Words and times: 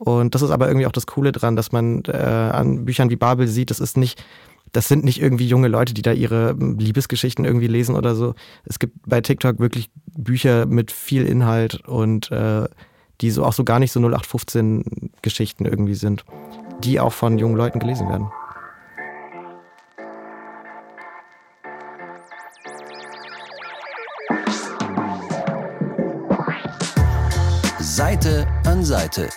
Und 0.00 0.34
das 0.34 0.40
ist 0.40 0.50
aber 0.50 0.66
irgendwie 0.66 0.86
auch 0.86 0.92
das 0.92 1.06
Coole 1.06 1.30
dran, 1.30 1.56
dass 1.56 1.72
man 1.72 2.02
äh, 2.06 2.16
an 2.16 2.86
Büchern 2.86 3.10
wie 3.10 3.16
Babel 3.16 3.46
sieht, 3.46 3.68
das 3.68 3.80
ist 3.80 3.98
nicht, 3.98 4.24
das 4.72 4.88
sind 4.88 5.04
nicht 5.04 5.20
irgendwie 5.20 5.46
junge 5.46 5.68
Leute, 5.68 5.92
die 5.92 6.00
da 6.00 6.12
ihre 6.12 6.54
Liebesgeschichten 6.54 7.44
irgendwie 7.44 7.66
lesen 7.66 7.94
oder 7.94 8.14
so. 8.14 8.34
Es 8.64 8.78
gibt 8.78 8.96
bei 9.06 9.20
TikTok 9.20 9.58
wirklich 9.58 9.90
Bücher 10.16 10.64
mit 10.64 10.90
viel 10.90 11.26
Inhalt 11.26 11.86
und 11.86 12.30
äh, 12.30 12.66
die 13.20 13.30
so 13.30 13.44
auch 13.44 13.52
so 13.52 13.62
gar 13.62 13.78
nicht 13.78 13.92
so 13.92 14.00
0815 14.00 15.10
Geschichten 15.20 15.66
irgendwie 15.66 15.94
sind, 15.94 16.24
die 16.82 16.98
auch 16.98 17.12
von 17.12 17.36
jungen 17.36 17.56
Leuten 17.56 17.78
gelesen 17.78 18.08
werden. 18.08 18.30
Seite 27.80 28.46
an 28.64 28.82
Seite. 28.82 29.28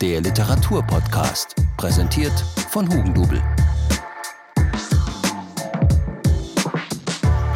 Der 0.00 0.22
Literaturpodcast, 0.22 1.56
präsentiert 1.76 2.32
von 2.70 2.88
Hugendubel. 2.88 3.42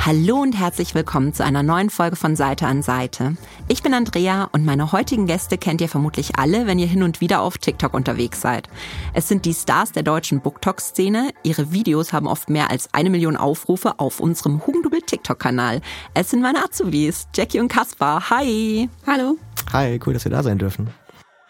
Hallo 0.04 0.42
und 0.42 0.52
herzlich 0.52 0.94
willkommen 0.94 1.32
zu 1.32 1.42
einer 1.42 1.62
neuen 1.62 1.88
Folge 1.88 2.16
von 2.16 2.36
Seite 2.36 2.66
an 2.66 2.82
Seite. 2.82 3.38
Ich 3.68 3.82
bin 3.82 3.94
Andrea 3.94 4.50
und 4.52 4.66
meine 4.66 4.92
heutigen 4.92 5.26
Gäste 5.26 5.56
kennt 5.56 5.80
ihr 5.80 5.88
vermutlich 5.88 6.36
alle, 6.36 6.66
wenn 6.66 6.78
ihr 6.78 6.86
hin 6.86 7.02
und 7.02 7.22
wieder 7.22 7.40
auf 7.40 7.56
TikTok 7.56 7.94
unterwegs 7.94 8.42
seid. 8.42 8.68
Es 9.14 9.26
sind 9.26 9.46
die 9.46 9.54
Stars 9.54 9.92
der 9.92 10.02
deutschen 10.02 10.42
BookTok-Szene. 10.42 11.30
Ihre 11.44 11.72
Videos 11.72 12.12
haben 12.12 12.26
oft 12.26 12.50
mehr 12.50 12.70
als 12.70 12.92
eine 12.92 13.08
Million 13.08 13.38
Aufrufe 13.38 13.98
auf 13.98 14.20
unserem 14.20 14.66
Hugendubel 14.66 15.00
TikTok-Kanal. 15.00 15.80
Es 16.12 16.28
sind 16.28 16.42
meine 16.42 16.62
Azubis, 16.62 17.26
Jackie 17.34 17.60
und 17.60 17.68
Kaspar. 17.68 18.28
Hi! 18.28 18.90
Hallo! 19.06 19.38
Hi, 19.72 19.98
cool, 20.04 20.12
dass 20.12 20.24
wir 20.24 20.30
da 20.32 20.42
sein 20.42 20.58
dürfen. 20.58 20.90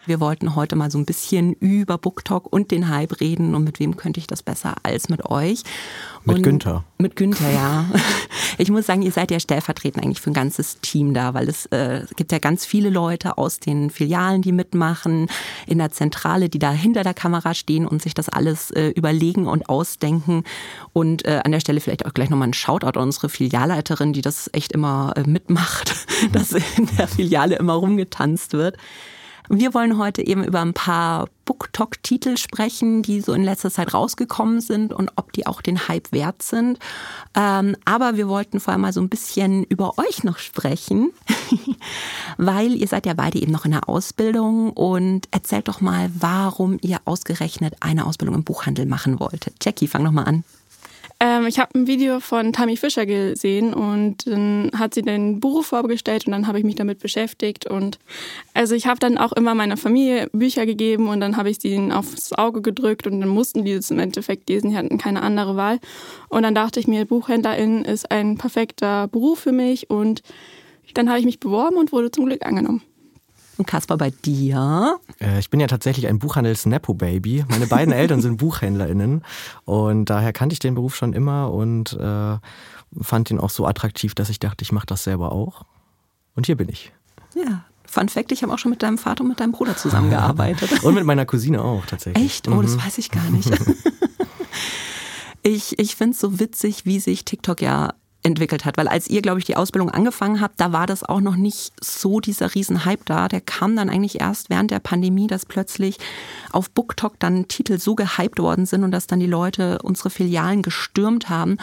Wir 0.07 0.19
wollten 0.19 0.55
heute 0.55 0.75
mal 0.75 0.91
so 0.91 0.97
ein 0.97 1.05
bisschen 1.05 1.53
über 1.53 1.97
BookTok 1.97 2.51
und 2.51 2.71
den 2.71 2.89
Hype 2.89 3.19
reden 3.19 3.55
und 3.55 3.63
mit 3.63 3.79
wem 3.79 3.97
könnte 3.97 4.19
ich 4.19 4.27
das 4.27 4.43
besser 4.43 4.75
als 4.83 5.09
mit 5.09 5.25
euch. 5.25 5.63
Mit 6.23 6.37
und 6.37 6.43
Günther. 6.43 6.83
Mit 6.97 7.15
Günther, 7.15 7.51
ja. 7.51 7.85
Ich 8.57 8.71
muss 8.71 8.85
sagen, 8.85 9.01
ihr 9.01 9.11
seid 9.11 9.31
ja 9.31 9.39
stellvertretend 9.39 10.03
eigentlich 10.03 10.21
für 10.21 10.31
ein 10.31 10.35
ganzes 10.35 10.79
Team 10.79 11.13
da, 11.13 11.33
weil 11.33 11.49
es 11.49 11.65
äh, 11.67 12.05
gibt 12.15 12.31
ja 12.31 12.39
ganz 12.39 12.65
viele 12.65 12.89
Leute 12.89 13.37
aus 13.37 13.59
den 13.59 13.89
Filialen, 13.89 14.41
die 14.41 14.53
mitmachen, 14.53 15.27
in 15.67 15.77
der 15.79 15.91
Zentrale, 15.91 16.47
die 16.47 16.59
da 16.59 16.71
hinter 16.71 17.03
der 17.03 17.13
Kamera 17.13 17.53
stehen 17.53 17.85
und 17.85 18.01
sich 18.01 18.13
das 18.13 18.29
alles 18.29 18.71
äh, 18.71 18.89
überlegen 18.89 19.47
und 19.47 19.67
ausdenken. 19.67 20.43
Und 20.93 21.25
äh, 21.25 21.41
an 21.43 21.51
der 21.51 21.59
Stelle 21.59 21.81
vielleicht 21.81 22.05
auch 22.05 22.13
gleich 22.13 22.29
nochmal 22.29 22.47
ein 22.47 22.53
Shoutout 22.53 22.97
an 22.97 23.07
unsere 23.07 23.27
Filialleiterin, 23.27 24.13
die 24.13 24.21
das 24.21 24.49
echt 24.53 24.71
immer 24.71 25.13
äh, 25.17 25.23
mitmacht, 25.23 25.93
dass 26.31 26.53
in 26.53 26.87
der 26.97 27.09
Filiale 27.09 27.57
immer 27.57 27.73
rumgetanzt 27.73 28.53
wird. 28.53 28.77
Wir 29.49 29.73
wollen 29.73 29.97
heute 29.97 30.25
eben 30.25 30.43
über 30.43 30.61
ein 30.61 30.73
paar 30.73 31.27
BookTok-Titel 31.45 32.37
sprechen, 32.37 33.03
die 33.03 33.21
so 33.21 33.33
in 33.33 33.43
letzter 33.43 33.69
Zeit 33.69 33.93
rausgekommen 33.93 34.61
sind 34.61 34.93
und 34.93 35.11
ob 35.15 35.31
die 35.33 35.45
auch 35.45 35.61
den 35.61 35.87
Hype 35.87 36.11
wert 36.11 36.41
sind. 36.41 36.79
Ähm, 37.35 37.75
aber 37.85 38.17
wir 38.17 38.27
wollten 38.27 38.59
vorher 38.59 38.79
mal 38.79 38.93
so 38.93 39.01
ein 39.01 39.09
bisschen 39.09 39.63
über 39.63 39.97
euch 39.97 40.23
noch 40.23 40.39
sprechen, 40.39 41.11
weil 42.37 42.73
ihr 42.73 42.87
seid 42.87 43.05
ja 43.05 43.13
beide 43.13 43.39
eben 43.39 43.51
noch 43.51 43.65
in 43.65 43.71
der 43.71 43.87
Ausbildung 43.87 44.71
und 44.71 45.27
erzählt 45.31 45.67
doch 45.67 45.81
mal, 45.81 46.09
warum 46.17 46.79
ihr 46.81 46.99
ausgerechnet 47.05 47.75
eine 47.79 48.05
Ausbildung 48.05 48.35
im 48.35 48.43
Buchhandel 48.43 48.85
machen 48.85 49.19
wolltet. 49.19 49.63
Jackie, 49.63 49.87
fang 49.87 50.03
noch 50.03 50.11
mal 50.11 50.23
an. 50.23 50.43
Ähm, 51.25 51.47
ich 51.47 51.57
habe 51.57 51.73
ein 51.73 51.87
Video 51.87 52.19
von 52.19 52.53
Tammy 52.53 52.77
Fischer 52.77 53.07
gesehen 53.07 53.73
und 53.73 54.27
dann 54.27 54.69
hat 54.77 54.93
sie 54.93 55.01
den 55.01 55.39
Beruf 55.39 55.67
vorgestellt 55.67 56.27
und 56.27 56.33
dann 56.33 56.45
habe 56.45 56.59
ich 56.59 56.63
mich 56.63 56.75
damit 56.75 56.99
beschäftigt. 56.99 57.65
Und 57.65 57.97
also 58.53 58.75
ich 58.75 58.85
habe 58.85 58.99
dann 58.99 59.17
auch 59.17 59.31
immer 59.31 59.55
meiner 59.55 59.75
Familie 59.75 60.29
Bücher 60.33 60.67
gegeben 60.67 61.07
und 61.07 61.21
dann 61.21 61.35
habe 61.35 61.49
ich 61.49 61.57
sie 61.59 61.91
aufs 61.91 62.31
Auge 62.33 62.61
gedrückt 62.61 63.07
und 63.07 63.21
dann 63.21 63.29
mussten 63.29 63.65
die 63.65 63.71
es 63.71 63.89
im 63.89 63.97
Endeffekt 63.97 64.47
lesen. 64.49 64.69
Die 64.69 64.77
hatten 64.77 64.99
keine 64.99 65.23
andere 65.23 65.55
Wahl. 65.55 65.79
Und 66.29 66.43
dann 66.43 66.53
dachte 66.53 66.79
ich 66.79 66.85
mir, 66.85 67.05
Buchhändlerin 67.05 67.83
ist 67.85 68.11
ein 68.11 68.37
perfekter 68.37 69.07
Beruf 69.07 69.39
für 69.39 69.51
mich 69.51 69.89
und 69.89 70.21
dann 70.93 71.09
habe 71.09 71.17
ich 71.17 71.25
mich 71.25 71.39
beworben 71.39 71.77
und 71.77 71.91
wurde 71.91 72.11
zum 72.11 72.27
Glück 72.27 72.45
angenommen. 72.45 72.83
Und 73.57 73.65
Kaspar, 73.65 73.97
bei 73.97 74.09
dir? 74.09 74.99
Äh, 75.21 75.39
ich 75.39 75.49
bin 75.49 75.59
ja 75.59 75.67
tatsächlich 75.67 76.07
ein 76.07 76.19
Buchhandels-Nepo-Baby. 76.19 77.45
Meine 77.47 77.67
beiden 77.67 77.93
Eltern 77.93 78.21
sind 78.21 78.37
BuchhändlerInnen 78.37 79.23
und 79.63 80.05
daher 80.05 80.33
kannte 80.33 80.53
ich 80.53 80.59
den 80.59 80.75
Beruf 80.75 80.95
schon 80.95 81.13
immer 81.13 81.51
und 81.51 81.93
äh, 81.93 82.37
fand 83.01 83.31
ihn 83.31 83.39
auch 83.39 83.49
so 83.49 83.65
attraktiv, 83.65 84.15
dass 84.15 84.29
ich 84.29 84.39
dachte, 84.39 84.63
ich 84.63 84.71
mache 84.71 84.85
das 84.85 85.03
selber 85.03 85.31
auch. 85.31 85.63
Und 86.35 86.47
hier 86.47 86.57
bin 86.57 86.69
ich. 86.69 86.91
Ja, 87.33 87.65
Fun 87.95 88.09
Fact, 88.09 88.31
ich 88.31 88.43
habe 88.43 88.53
auch 88.53 88.59
schon 88.59 88.71
mit 88.71 88.83
deinem 88.83 88.97
Vater 88.97 89.21
und 89.21 89.29
mit 89.29 89.39
deinem 89.39 89.53
Bruder 89.53 89.77
zusammengearbeitet. 89.77 90.83
und 90.83 90.95
mit 90.95 91.05
meiner 91.05 91.25
Cousine 91.25 91.63
auch, 91.63 91.85
tatsächlich. 91.85 92.25
Echt? 92.25 92.47
Oh, 92.47 92.55
mhm. 92.55 92.63
das 92.63 92.77
weiß 92.77 92.97
ich 92.97 93.09
gar 93.09 93.29
nicht. 93.29 93.49
ich 95.43 95.79
ich 95.79 95.95
finde 95.95 96.13
es 96.13 96.19
so 96.19 96.39
witzig, 96.39 96.85
wie 96.85 96.99
sich 96.99 97.23
TikTok 97.23 97.61
ja 97.61 97.93
entwickelt 98.25 98.65
hat. 98.65 98.77
Weil 98.77 98.87
als 98.87 99.07
ihr, 99.07 99.21
glaube 99.21 99.39
ich, 99.39 99.45
die 99.45 99.55
Ausbildung 99.55 99.89
angefangen 99.89 100.41
habt, 100.41 100.59
da 100.59 100.73
war 100.73 100.87
das 100.87 101.03
auch 101.03 101.21
noch 101.21 101.35
nicht 101.35 101.71
so 101.81 102.19
dieser 102.19 102.53
Riesenhype 102.53 103.03
da. 103.05 103.27
Der 103.27 103.41
kam 103.41 103.75
dann 103.75 103.89
eigentlich 103.89 104.19
erst 104.19 104.49
während 104.49 104.71
der 104.71 104.79
Pandemie, 104.79 105.27
dass 105.27 105.45
plötzlich 105.45 105.97
auf 106.51 106.69
BookTok 106.71 107.19
dann 107.19 107.47
Titel 107.47 107.79
so 107.79 107.95
gehypt 107.95 108.39
worden 108.39 108.65
sind 108.65 108.83
und 108.83 108.91
dass 108.91 109.07
dann 109.07 109.19
die 109.19 109.27
Leute 109.27 109.79
unsere 109.83 110.09
Filialen 110.09 110.63
gestürmt 110.63 111.29
haben. 111.29 111.57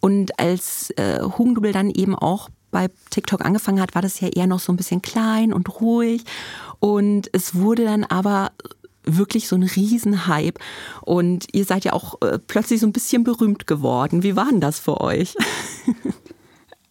Und 0.00 0.38
als 0.38 0.90
äh, 0.96 1.20
Hugendubel 1.22 1.72
dann 1.72 1.90
eben 1.90 2.14
auch 2.14 2.48
bei 2.70 2.88
TikTok 3.10 3.44
angefangen 3.44 3.80
hat, 3.80 3.94
war 3.94 4.02
das 4.02 4.20
ja 4.20 4.28
eher 4.28 4.46
noch 4.46 4.60
so 4.60 4.72
ein 4.72 4.76
bisschen 4.76 5.02
klein 5.02 5.52
und 5.52 5.80
ruhig. 5.80 6.24
Und 6.80 7.28
es 7.32 7.54
wurde 7.54 7.84
dann 7.84 8.04
aber 8.04 8.50
wirklich 9.04 9.48
so 9.48 9.56
ein 9.56 9.62
Riesenhype. 9.62 10.60
Und 11.02 11.46
ihr 11.52 11.64
seid 11.64 11.84
ja 11.84 11.92
auch 11.92 12.20
äh, 12.22 12.38
plötzlich 12.38 12.80
so 12.80 12.86
ein 12.86 12.92
bisschen 12.92 13.24
berühmt 13.24 13.66
geworden. 13.66 14.22
Wie 14.22 14.36
war 14.36 14.48
denn 14.50 14.60
das 14.60 14.78
für 14.78 15.00
euch? 15.00 15.34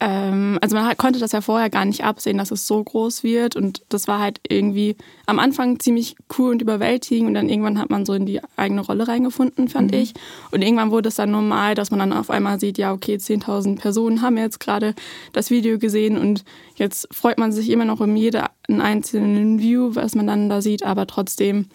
Ähm, 0.02 0.58
also 0.62 0.78
man 0.78 0.96
konnte 0.96 1.20
das 1.20 1.34
ja 1.34 1.42
vorher 1.42 1.70
gar 1.70 1.84
nicht 1.84 2.06
absehen, 2.06 2.38
dass 2.38 2.52
es 2.52 2.66
so 2.66 2.82
groß 2.82 3.24
wird. 3.24 3.56
Und 3.56 3.84
das 3.90 4.08
war 4.08 4.20
halt 4.20 4.40
irgendwie 4.48 4.96
am 5.26 5.40
Anfang 5.40 5.80
ziemlich 5.80 6.16
cool 6.38 6.52
und 6.52 6.62
überwältigend. 6.62 7.28
Und 7.28 7.34
dann 7.34 7.50
irgendwann 7.50 7.80
hat 7.80 7.90
man 7.90 8.06
so 8.06 8.14
in 8.14 8.26
die 8.26 8.40
eigene 8.56 8.82
Rolle 8.82 9.08
reingefunden, 9.08 9.68
fand 9.68 9.92
mhm. 9.92 9.98
ich. 9.98 10.14
Und 10.52 10.62
irgendwann 10.62 10.92
wurde 10.92 11.10
es 11.10 11.16
dann 11.16 11.32
normal, 11.32 11.76
dass 11.76 11.92
man 11.92 12.00
dann 12.00 12.14
auf 12.14 12.30
einmal 12.30 12.60
sieht, 12.60 12.78
ja, 12.78 12.94
okay, 12.94 13.16
10.000 13.16 13.80
Personen 13.80 14.22
haben 14.22 14.38
jetzt 14.38 14.60
gerade 14.60 14.96
das 15.34 15.50
Video 15.50 15.78
gesehen. 15.78 16.18
Und 16.18 16.46
jetzt 16.76 17.08
freut 17.12 17.38
man 17.38 17.52
sich 17.52 17.70
immer 17.70 17.86
noch 17.86 18.00
um 18.00 18.16
jeden 18.16 18.42
einzelnen 18.68 19.60
View, 19.60 19.96
was 19.96 20.16
man 20.16 20.28
dann 20.28 20.50
da 20.50 20.62
sieht. 20.62 20.84
Aber 20.84 21.08
trotzdem 21.08 21.66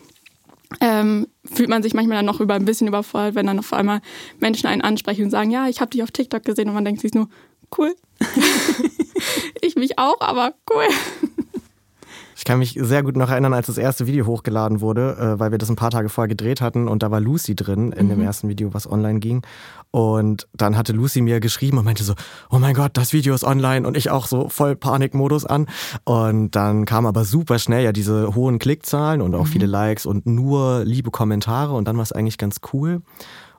ähm, 0.80 1.26
fühlt 1.44 1.68
man 1.68 1.82
sich 1.82 1.94
manchmal 1.94 2.18
dann 2.18 2.26
noch 2.26 2.40
über 2.40 2.54
ein 2.54 2.64
bisschen 2.64 2.88
überfordert, 2.88 3.34
wenn 3.34 3.46
dann 3.46 3.58
auf 3.58 3.72
einmal 3.72 4.00
Menschen 4.40 4.66
einen 4.66 4.82
ansprechen 4.82 5.24
und 5.24 5.30
sagen, 5.30 5.50
ja, 5.50 5.68
ich 5.68 5.80
habe 5.80 5.90
dich 5.90 6.02
auf 6.02 6.10
TikTok 6.10 6.42
gesehen 6.44 6.68
und 6.68 6.74
man 6.74 6.84
denkt 6.84 7.00
sich 7.00 7.14
nur, 7.14 7.28
cool. 7.78 7.94
ich 9.60 9.76
mich 9.76 9.98
auch, 9.98 10.20
aber 10.20 10.54
cool. 10.70 10.84
Ich 12.36 12.44
kann 12.44 12.58
mich 12.58 12.76
sehr 12.78 13.02
gut 13.02 13.16
noch 13.16 13.30
erinnern, 13.30 13.54
als 13.54 13.68
das 13.68 13.78
erste 13.78 14.06
Video 14.06 14.26
hochgeladen 14.26 14.80
wurde, 14.80 15.16
äh, 15.18 15.40
weil 15.40 15.50
wir 15.50 15.58
das 15.58 15.70
ein 15.70 15.76
paar 15.76 15.90
Tage 15.90 16.08
vorher 16.08 16.28
gedreht 16.28 16.60
hatten 16.60 16.88
und 16.88 17.02
da 17.02 17.10
war 17.10 17.20
Lucy 17.20 17.54
drin 17.54 17.92
in 17.92 18.06
mhm. 18.06 18.10
dem 18.10 18.22
ersten 18.22 18.48
Video, 18.48 18.74
was 18.74 18.90
online 18.90 19.20
ging. 19.20 19.42
Und 19.94 20.48
dann 20.52 20.76
hatte 20.76 20.92
Lucy 20.92 21.20
mir 21.20 21.38
geschrieben 21.38 21.78
und 21.78 21.84
meinte 21.84 22.02
so, 22.02 22.14
oh 22.50 22.58
mein 22.58 22.74
Gott, 22.74 22.96
das 22.96 23.12
Video 23.12 23.32
ist 23.32 23.44
online 23.44 23.86
und 23.86 23.96
ich 23.96 24.10
auch 24.10 24.26
so 24.26 24.48
voll 24.48 24.74
Panikmodus 24.74 25.46
an. 25.46 25.68
Und 26.02 26.56
dann 26.56 26.84
kam 26.84 27.06
aber 27.06 27.24
super 27.24 27.60
schnell 27.60 27.84
ja 27.84 27.92
diese 27.92 28.34
hohen 28.34 28.58
Klickzahlen 28.58 29.22
und 29.22 29.36
auch 29.36 29.44
mhm. 29.44 29.50
viele 29.50 29.66
Likes 29.66 30.04
und 30.04 30.26
nur 30.26 30.82
liebe 30.84 31.12
Kommentare 31.12 31.74
und 31.74 31.86
dann 31.86 31.94
war 31.94 32.02
es 32.02 32.10
eigentlich 32.10 32.38
ganz 32.38 32.56
cool. 32.72 33.02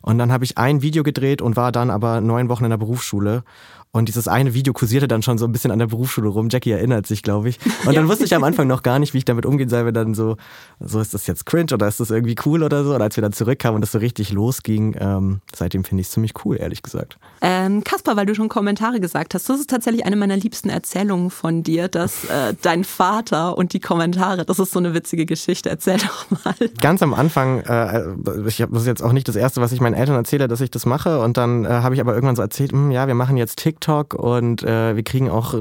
Und 0.02 0.18
dann 0.18 0.34
habe 0.34 0.44
ich 0.44 0.58
ein 0.58 0.82
Video 0.82 1.04
gedreht 1.04 1.42
und 1.42 1.56
war 1.56 1.72
dann 1.72 1.90
aber 1.90 2.20
neun 2.20 2.50
Wochen 2.50 2.66
in 2.66 2.70
der 2.70 2.78
Berufsschule 2.78 3.46
und 3.96 4.10
dieses 4.10 4.28
eine 4.28 4.54
Video 4.54 4.74
kursierte 4.74 5.08
dann 5.08 5.22
schon 5.22 5.38
so 5.38 5.46
ein 5.46 5.54
bisschen 5.54 5.72
an 5.72 5.80
der 5.80 5.88
Berufsschule 5.88 6.28
rum. 6.28 6.50
Jackie 6.52 6.72
erinnert 6.72 7.08
sich, 7.08 7.24
glaube 7.24 7.48
ich. 7.48 7.60
Und 7.86 7.96
dann 7.96 8.10
wusste 8.10 8.26
ich 8.26 8.36
am 8.36 8.44
Anfang 8.44 8.68
noch 8.68 8.84
gar 8.84 9.00
nicht, 9.00 9.14
wie 9.14 9.20
ich 9.20 9.24
damit 9.26 9.46
umgehen 9.46 9.70
soll, 9.70 9.86
wenn 9.86 9.94
dann 9.94 10.14
so, 10.14 10.36
so 10.82 11.00
ist 11.00 11.14
das 11.14 11.28
jetzt 11.28 11.46
cringe 11.46 11.74
oder 11.74 11.88
ist 11.88 12.02
das 12.02 12.12
irgendwie 12.12 12.36
cool 12.46 12.62
oder 12.62 12.84
so. 12.84 12.94
Und 12.94 13.02
als 13.02 13.16
wir 13.16 13.22
dann 13.22 13.32
zurückkamen 13.32 13.76
und 13.76 13.82
das 13.82 13.94
so 13.94 14.00
richtig 14.00 14.34
losging, 14.34 14.98
ähm, 15.00 15.40
seitdem 15.56 15.86
finde 15.86 16.02
ich 16.02 16.08
es 16.08 16.12
ziemlich 16.12 16.34
cool, 16.44 16.58
ehrlich 16.60 16.84
gesagt. 16.84 17.18
Ähm, 17.42 17.86
Kaspar, 17.86 18.18
weil 18.18 18.26
du 18.26 18.36
schon 18.36 18.50
Kommentare 18.50 19.00
gesagt 19.00 19.34
hast, 19.34 19.48
das 19.48 19.62
ist 19.62 19.70
tatsächlich 19.70 20.06
eine 20.06 20.18
meiner 20.18 20.36
liebsten 20.36 20.68
Erzählungen 20.68 21.30
von 21.30 21.64
dir, 21.64 21.88
dass 21.88 22.26
äh, 22.26 22.54
dein 22.62 22.84
Vater 22.84 23.58
und 23.58 23.72
die 23.72 23.80
Kommentare, 23.80 24.44
das 24.44 24.60
ist 24.60 24.74
so 24.74 24.80
eine 24.80 24.94
witzige 24.94 25.26
Geschichte. 25.26 25.70
Erzähl 25.70 26.00
doch 26.00 26.44
mal. 26.44 26.56
Ganz 26.82 27.02
am 27.02 27.14
Anfang, 27.14 27.62
äh, 27.62 28.04
ich 28.46 28.62
hab, 28.62 28.74
das 28.74 28.82
ist 28.82 28.88
jetzt 28.88 29.04
auch 29.04 29.14
nicht 29.14 29.30
das 29.30 29.38
Erste, 29.38 29.62
was 29.62 29.72
ich 29.72 29.80
meinen 29.80 29.96
Eltern 29.96 30.16
erzähle, 30.16 30.50
dass 30.50 30.60
ich 30.60 30.70
das 30.70 30.86
mache 30.86 31.22
und 31.22 31.38
dann 31.38 31.64
äh, 31.64 31.70
habe 31.70 31.96
ich 31.96 32.02
aber 32.02 32.14
irgendwann 32.14 32.36
so 32.36 32.42
erzählt, 32.42 32.74
hm, 32.74 32.92
ja, 32.92 33.08
wir 33.08 33.16
machen 33.16 33.38
jetzt 33.38 33.60
TikTok 33.60 33.85
und 33.88 34.64
äh, 34.64 34.96
wir 34.96 35.04
kriegen 35.04 35.30
auch 35.30 35.56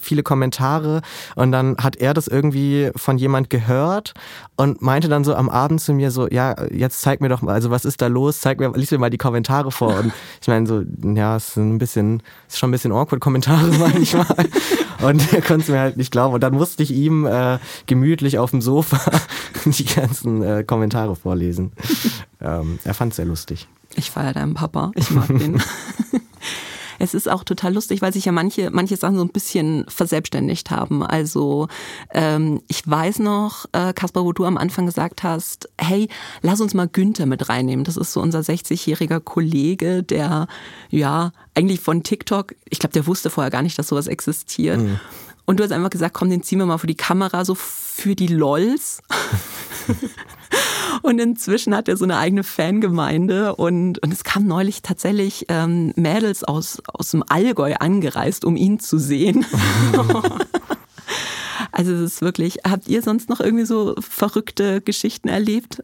viele 0.00 0.22
Kommentare 0.22 1.02
und 1.36 1.52
dann 1.52 1.76
hat 1.78 1.96
er 1.96 2.14
das 2.14 2.26
irgendwie 2.26 2.90
von 2.96 3.18
jemand 3.18 3.50
gehört 3.50 4.14
und 4.56 4.82
meinte 4.82 5.08
dann 5.08 5.24
so 5.24 5.34
am 5.34 5.48
Abend 5.48 5.80
zu 5.80 5.92
mir 5.92 6.10
so, 6.10 6.28
ja, 6.28 6.54
jetzt 6.70 7.00
zeig 7.00 7.20
mir 7.20 7.28
doch 7.28 7.42
mal, 7.42 7.52
also 7.52 7.70
was 7.70 7.84
ist 7.84 8.00
da 8.02 8.06
los? 8.06 8.40
Zeig 8.40 8.60
mir, 8.60 8.72
lies 8.74 8.90
mir 8.90 8.98
mal 8.98 9.10
die 9.10 9.18
Kommentare 9.18 9.70
vor 9.70 9.98
und 9.98 10.12
ich 10.40 10.48
meine 10.48 10.66
so, 10.66 10.82
ja, 11.02 11.36
es 11.36 11.48
ist 11.48 11.56
ein 11.56 11.78
bisschen, 11.78 12.22
ist 12.48 12.58
schon 12.58 12.70
ein 12.70 12.72
bisschen 12.72 12.92
awkward 12.92 13.20
Kommentare 13.20 13.70
manchmal 13.78 14.26
und 15.02 15.32
er 15.32 15.42
konnte 15.42 15.62
es 15.62 15.68
mir 15.68 15.80
halt 15.80 15.96
nicht 15.96 16.10
glauben 16.10 16.34
und 16.34 16.42
dann 16.42 16.54
musste 16.54 16.82
ich 16.82 16.90
ihm 16.90 17.26
äh, 17.26 17.58
gemütlich 17.86 18.38
auf 18.38 18.50
dem 18.50 18.60
Sofa 18.60 19.00
die 19.64 19.84
ganzen 19.84 20.42
äh, 20.42 20.64
Kommentare 20.64 21.16
vorlesen. 21.16 21.72
ähm, 22.40 22.78
er 22.84 22.94
fand 22.94 23.12
es 23.12 23.16
sehr 23.16 23.26
lustig. 23.26 23.68
Ich 23.96 24.10
feiere 24.10 24.32
deinen 24.32 24.54
Papa. 24.54 24.92
Ich 24.94 25.10
mag 25.10 25.26
den. 25.26 25.60
Es 27.00 27.14
ist 27.14 27.28
auch 27.28 27.44
total 27.44 27.72
lustig, 27.74 28.02
weil 28.02 28.12
sich 28.12 28.26
ja 28.26 28.32
manche, 28.32 28.70
manche 28.70 28.96
Sachen 28.96 29.16
so 29.16 29.22
ein 29.22 29.30
bisschen 29.30 29.86
verselbstständigt 29.88 30.70
haben. 30.70 31.02
Also 31.02 31.66
ähm, 32.12 32.60
ich 32.68 32.86
weiß 32.88 33.20
noch, 33.20 33.64
äh, 33.72 33.94
Kaspar, 33.94 34.24
wo 34.24 34.32
du 34.32 34.44
am 34.44 34.58
Anfang 34.58 34.84
gesagt 34.84 35.22
hast, 35.22 35.70
hey, 35.78 36.08
lass 36.42 36.60
uns 36.60 36.74
mal 36.74 36.86
Günther 36.86 37.24
mit 37.24 37.48
reinnehmen. 37.48 37.84
Das 37.84 37.96
ist 37.96 38.12
so 38.12 38.20
unser 38.20 38.40
60-jähriger 38.40 39.18
Kollege, 39.18 40.02
der 40.02 40.46
ja 40.90 41.32
eigentlich 41.54 41.80
von 41.80 42.02
TikTok, 42.02 42.54
ich 42.68 42.78
glaube, 42.78 42.92
der 42.92 43.06
wusste 43.06 43.30
vorher 43.30 43.50
gar 43.50 43.62
nicht, 43.62 43.78
dass 43.78 43.88
sowas 43.88 44.06
existiert. 44.06 44.78
Mhm. 44.78 45.00
Und 45.46 45.58
du 45.58 45.64
hast 45.64 45.72
einfach 45.72 45.90
gesagt, 45.90 46.14
komm, 46.14 46.28
den 46.28 46.42
ziehen 46.42 46.58
wir 46.58 46.66
mal 46.66 46.78
vor 46.78 46.86
die 46.86 46.96
Kamera, 46.96 47.46
so 47.46 47.54
für 47.54 48.14
die 48.14 48.28
LOLs. 48.28 49.00
Und 51.02 51.18
inzwischen 51.18 51.74
hat 51.74 51.88
er 51.88 51.96
so 51.96 52.04
eine 52.04 52.18
eigene 52.18 52.42
Fangemeinde 52.42 53.54
und, 53.54 54.02
und 54.02 54.12
es 54.12 54.24
kamen 54.24 54.46
neulich 54.46 54.82
tatsächlich 54.82 55.46
ähm, 55.48 55.92
Mädels 55.96 56.44
aus, 56.44 56.82
aus 56.92 57.12
dem 57.12 57.24
Allgäu 57.26 57.74
angereist, 57.78 58.44
um 58.44 58.56
ihn 58.56 58.80
zu 58.80 58.98
sehen. 58.98 59.46
also 61.72 61.92
es 61.92 62.00
ist 62.00 62.22
wirklich, 62.22 62.58
habt 62.68 62.88
ihr 62.88 63.02
sonst 63.02 63.28
noch 63.28 63.40
irgendwie 63.40 63.64
so 63.64 63.94
verrückte 63.98 64.80
Geschichten 64.80 65.28
erlebt? 65.28 65.82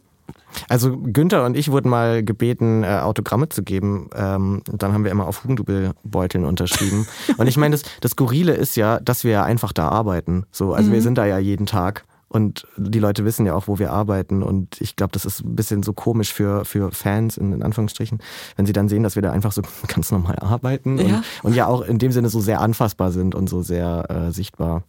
Also 0.68 0.96
Günther 0.96 1.44
und 1.44 1.56
ich 1.56 1.70
wurden 1.70 1.88
mal 1.88 2.24
gebeten, 2.24 2.82
äh, 2.82 3.00
Autogramme 3.00 3.48
zu 3.48 3.62
geben. 3.62 4.08
Ähm, 4.14 4.62
dann 4.72 4.92
haben 4.92 5.04
wir 5.04 5.10
immer 5.10 5.26
auf 5.26 5.44
Hugendubelbeuteln 5.44 6.44
unterschrieben. 6.44 7.06
und 7.36 7.46
ich 7.46 7.56
meine, 7.56 7.74
das, 7.74 7.82
das 8.00 8.12
Skurrile 8.12 8.54
ist 8.54 8.76
ja, 8.76 9.00
dass 9.00 9.24
wir 9.24 9.32
ja 9.32 9.44
einfach 9.44 9.72
da 9.72 9.88
arbeiten. 9.88 10.44
So, 10.50 10.72
also 10.72 10.88
mhm. 10.88 10.94
wir 10.94 11.02
sind 11.02 11.18
da 11.18 11.26
ja 11.26 11.38
jeden 11.38 11.66
Tag. 11.66 12.04
Und 12.28 12.66
die 12.76 12.98
Leute 12.98 13.24
wissen 13.24 13.46
ja 13.46 13.54
auch, 13.54 13.68
wo 13.68 13.78
wir 13.78 13.92
arbeiten. 13.92 14.42
Und 14.42 14.80
ich 14.80 14.96
glaube, 14.96 15.12
das 15.12 15.24
ist 15.24 15.44
ein 15.44 15.54
bisschen 15.54 15.82
so 15.82 15.92
komisch 15.92 16.32
für, 16.32 16.64
für 16.64 16.90
Fans, 16.90 17.36
in, 17.36 17.52
in, 17.52 17.62
Anführungsstrichen, 17.62 18.18
wenn 18.56 18.66
sie 18.66 18.72
dann 18.72 18.88
sehen, 18.88 19.04
dass 19.04 19.14
wir 19.14 19.22
da 19.22 19.30
einfach 19.30 19.52
so 19.52 19.62
ganz 19.86 20.10
normal 20.10 20.36
arbeiten. 20.40 20.98
Ja. 20.98 21.16
Und, 21.16 21.24
und 21.42 21.54
ja 21.54 21.66
auch 21.66 21.82
in 21.82 21.98
dem 21.98 22.10
Sinne 22.12 22.28
so 22.28 22.40
sehr 22.40 22.60
anfassbar 22.60 23.12
sind 23.12 23.34
und 23.34 23.48
so 23.48 23.62
sehr 23.62 24.06
äh, 24.10 24.32
sichtbar. 24.32 24.82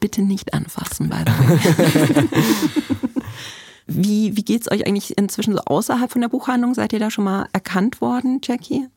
Bitte 0.00 0.22
nicht 0.22 0.52
anfassen, 0.54 1.08
by 1.08 1.18
the 1.24 1.48
way. 1.48 2.28
wie 3.86 4.36
wie 4.36 4.44
geht 4.44 4.62
es 4.62 4.70
euch 4.70 4.84
eigentlich 4.86 5.16
inzwischen 5.16 5.54
so 5.54 5.60
außerhalb 5.60 6.10
von 6.10 6.20
der 6.20 6.28
Buchhandlung? 6.28 6.74
Seid 6.74 6.92
ihr 6.92 6.98
da 6.98 7.10
schon 7.10 7.24
mal 7.24 7.46
erkannt 7.52 8.00
worden, 8.00 8.40
Jackie? 8.42 8.88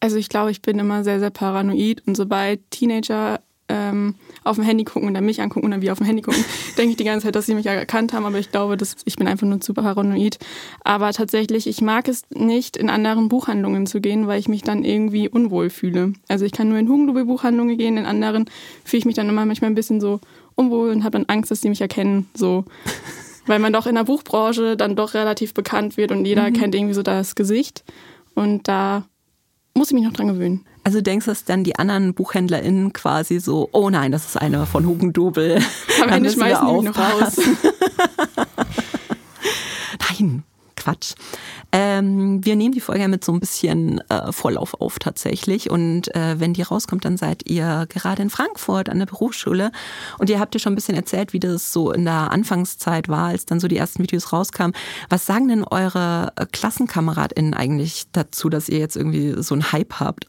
Also 0.00 0.16
ich 0.16 0.28
glaube, 0.28 0.50
ich 0.50 0.62
bin 0.62 0.78
immer 0.78 1.04
sehr, 1.04 1.20
sehr 1.20 1.30
paranoid 1.30 2.02
und 2.06 2.16
sobald 2.16 2.68
Teenager 2.70 3.40
ähm, 3.70 4.16
auf 4.44 4.56
dem 4.56 4.64
Handy 4.64 4.84
gucken 4.84 5.08
und 5.08 5.14
dann 5.14 5.24
mich 5.24 5.40
angucken 5.40 5.66
und 5.66 5.70
dann 5.70 5.82
wie 5.82 5.90
auf 5.90 5.98
dem 5.98 6.06
Handy 6.06 6.22
gucken, 6.22 6.44
denke 6.76 6.90
ich 6.90 6.96
die 6.96 7.04
ganze 7.04 7.26
Zeit, 7.26 7.36
dass 7.36 7.46
sie 7.46 7.54
mich 7.54 7.66
erkannt 7.66 8.12
haben, 8.12 8.26
aber 8.26 8.38
ich 8.38 8.50
glaube, 8.50 8.76
dass 8.76 8.96
ich 9.04 9.16
bin 9.16 9.28
einfach 9.28 9.46
nur 9.46 9.60
zu 9.60 9.72
paranoid. 9.72 10.38
Aber 10.82 11.12
tatsächlich, 11.12 11.66
ich 11.66 11.80
mag 11.80 12.08
es 12.08 12.24
nicht, 12.30 12.76
in 12.76 12.90
anderen 12.90 13.28
Buchhandlungen 13.28 13.86
zu 13.86 14.00
gehen, 14.00 14.26
weil 14.26 14.40
ich 14.40 14.48
mich 14.48 14.62
dann 14.62 14.84
irgendwie 14.84 15.28
unwohl 15.28 15.70
fühle. 15.70 16.14
Also 16.28 16.44
ich 16.44 16.52
kann 16.52 16.68
nur 16.68 16.78
in 16.78 16.88
Hugendubel-Buchhandlungen 16.88 17.78
gehen, 17.78 17.96
in 17.96 18.06
anderen 18.06 18.46
fühle 18.84 18.98
ich 18.98 19.06
mich 19.06 19.14
dann 19.14 19.28
immer 19.28 19.46
manchmal 19.46 19.70
ein 19.70 19.76
bisschen 19.76 20.00
so 20.00 20.20
unwohl 20.56 20.90
und 20.90 21.04
habe 21.04 21.12
dann 21.12 21.26
Angst, 21.28 21.50
dass 21.50 21.60
sie 21.60 21.68
mich 21.68 21.80
erkennen. 21.80 22.28
So. 22.34 22.64
Weil 23.46 23.58
man 23.58 23.72
doch 23.72 23.86
in 23.86 23.94
der 23.94 24.04
Buchbranche 24.04 24.76
dann 24.76 24.96
doch 24.96 25.14
relativ 25.14 25.54
bekannt 25.54 25.96
wird 25.96 26.12
und 26.12 26.24
jeder 26.24 26.48
mhm. 26.48 26.54
kennt 26.54 26.74
irgendwie 26.74 26.94
so 26.94 27.02
das 27.02 27.34
Gesicht. 27.34 27.84
Und 28.34 28.68
da 28.68 29.04
muss 29.74 29.88
ich 29.88 29.94
mich 29.94 30.04
noch 30.04 30.12
dran 30.12 30.28
gewöhnen. 30.28 30.64
Also 30.82 31.00
denkst 31.00 31.26
du, 31.26 31.30
dass 31.30 31.44
dann 31.44 31.64
die 31.64 31.76
anderen 31.76 32.14
BuchhändlerInnen 32.14 32.92
quasi 32.92 33.38
so, 33.38 33.68
oh 33.72 33.90
nein, 33.90 34.12
das 34.12 34.26
ist 34.26 34.36
eine 34.36 34.66
von 34.66 34.86
Hugendubel. 34.86 35.60
Am 36.02 36.08
Ende 36.08 36.30
schmeißen 36.30 36.66
die 36.66 36.86
noch 36.86 36.96
raus. 36.96 37.36
nein, 40.18 40.42
Quatsch. 40.76 41.14
Ähm, 41.72 42.44
wir 42.44 42.56
nehmen 42.56 42.72
die 42.72 42.80
Folge 42.80 43.06
mit 43.06 43.24
so 43.24 43.32
ein 43.32 43.40
bisschen 43.40 44.00
äh, 44.08 44.32
Vorlauf 44.32 44.74
auf 44.80 44.98
tatsächlich. 44.98 45.70
Und 45.70 46.12
äh, 46.16 46.40
wenn 46.40 46.54
die 46.54 46.62
rauskommt, 46.62 47.04
dann 47.04 47.16
seid 47.16 47.48
ihr 47.48 47.86
gerade 47.88 48.22
in 48.22 48.30
Frankfurt 48.30 48.88
an 48.88 48.98
der 48.98 49.06
Berufsschule. 49.06 49.70
Und 50.18 50.30
ihr 50.30 50.40
habt 50.40 50.54
ja 50.54 50.58
schon 50.58 50.72
ein 50.72 50.76
bisschen 50.76 50.96
erzählt, 50.96 51.32
wie 51.32 51.40
das 51.40 51.72
so 51.72 51.92
in 51.92 52.04
der 52.04 52.32
Anfangszeit 52.32 53.08
war, 53.08 53.28
als 53.28 53.46
dann 53.46 53.60
so 53.60 53.68
die 53.68 53.76
ersten 53.76 54.02
Videos 54.02 54.32
rauskamen. 54.32 54.74
Was 55.08 55.26
sagen 55.26 55.48
denn 55.48 55.62
eure 55.62 56.32
äh, 56.36 56.46
KlassenkameradInnen 56.50 57.54
eigentlich 57.54 58.04
dazu, 58.12 58.48
dass 58.48 58.68
ihr 58.68 58.78
jetzt 58.78 58.96
irgendwie 58.96 59.40
so 59.42 59.54
einen 59.54 59.70
Hype 59.70 60.00
habt? 60.00 60.26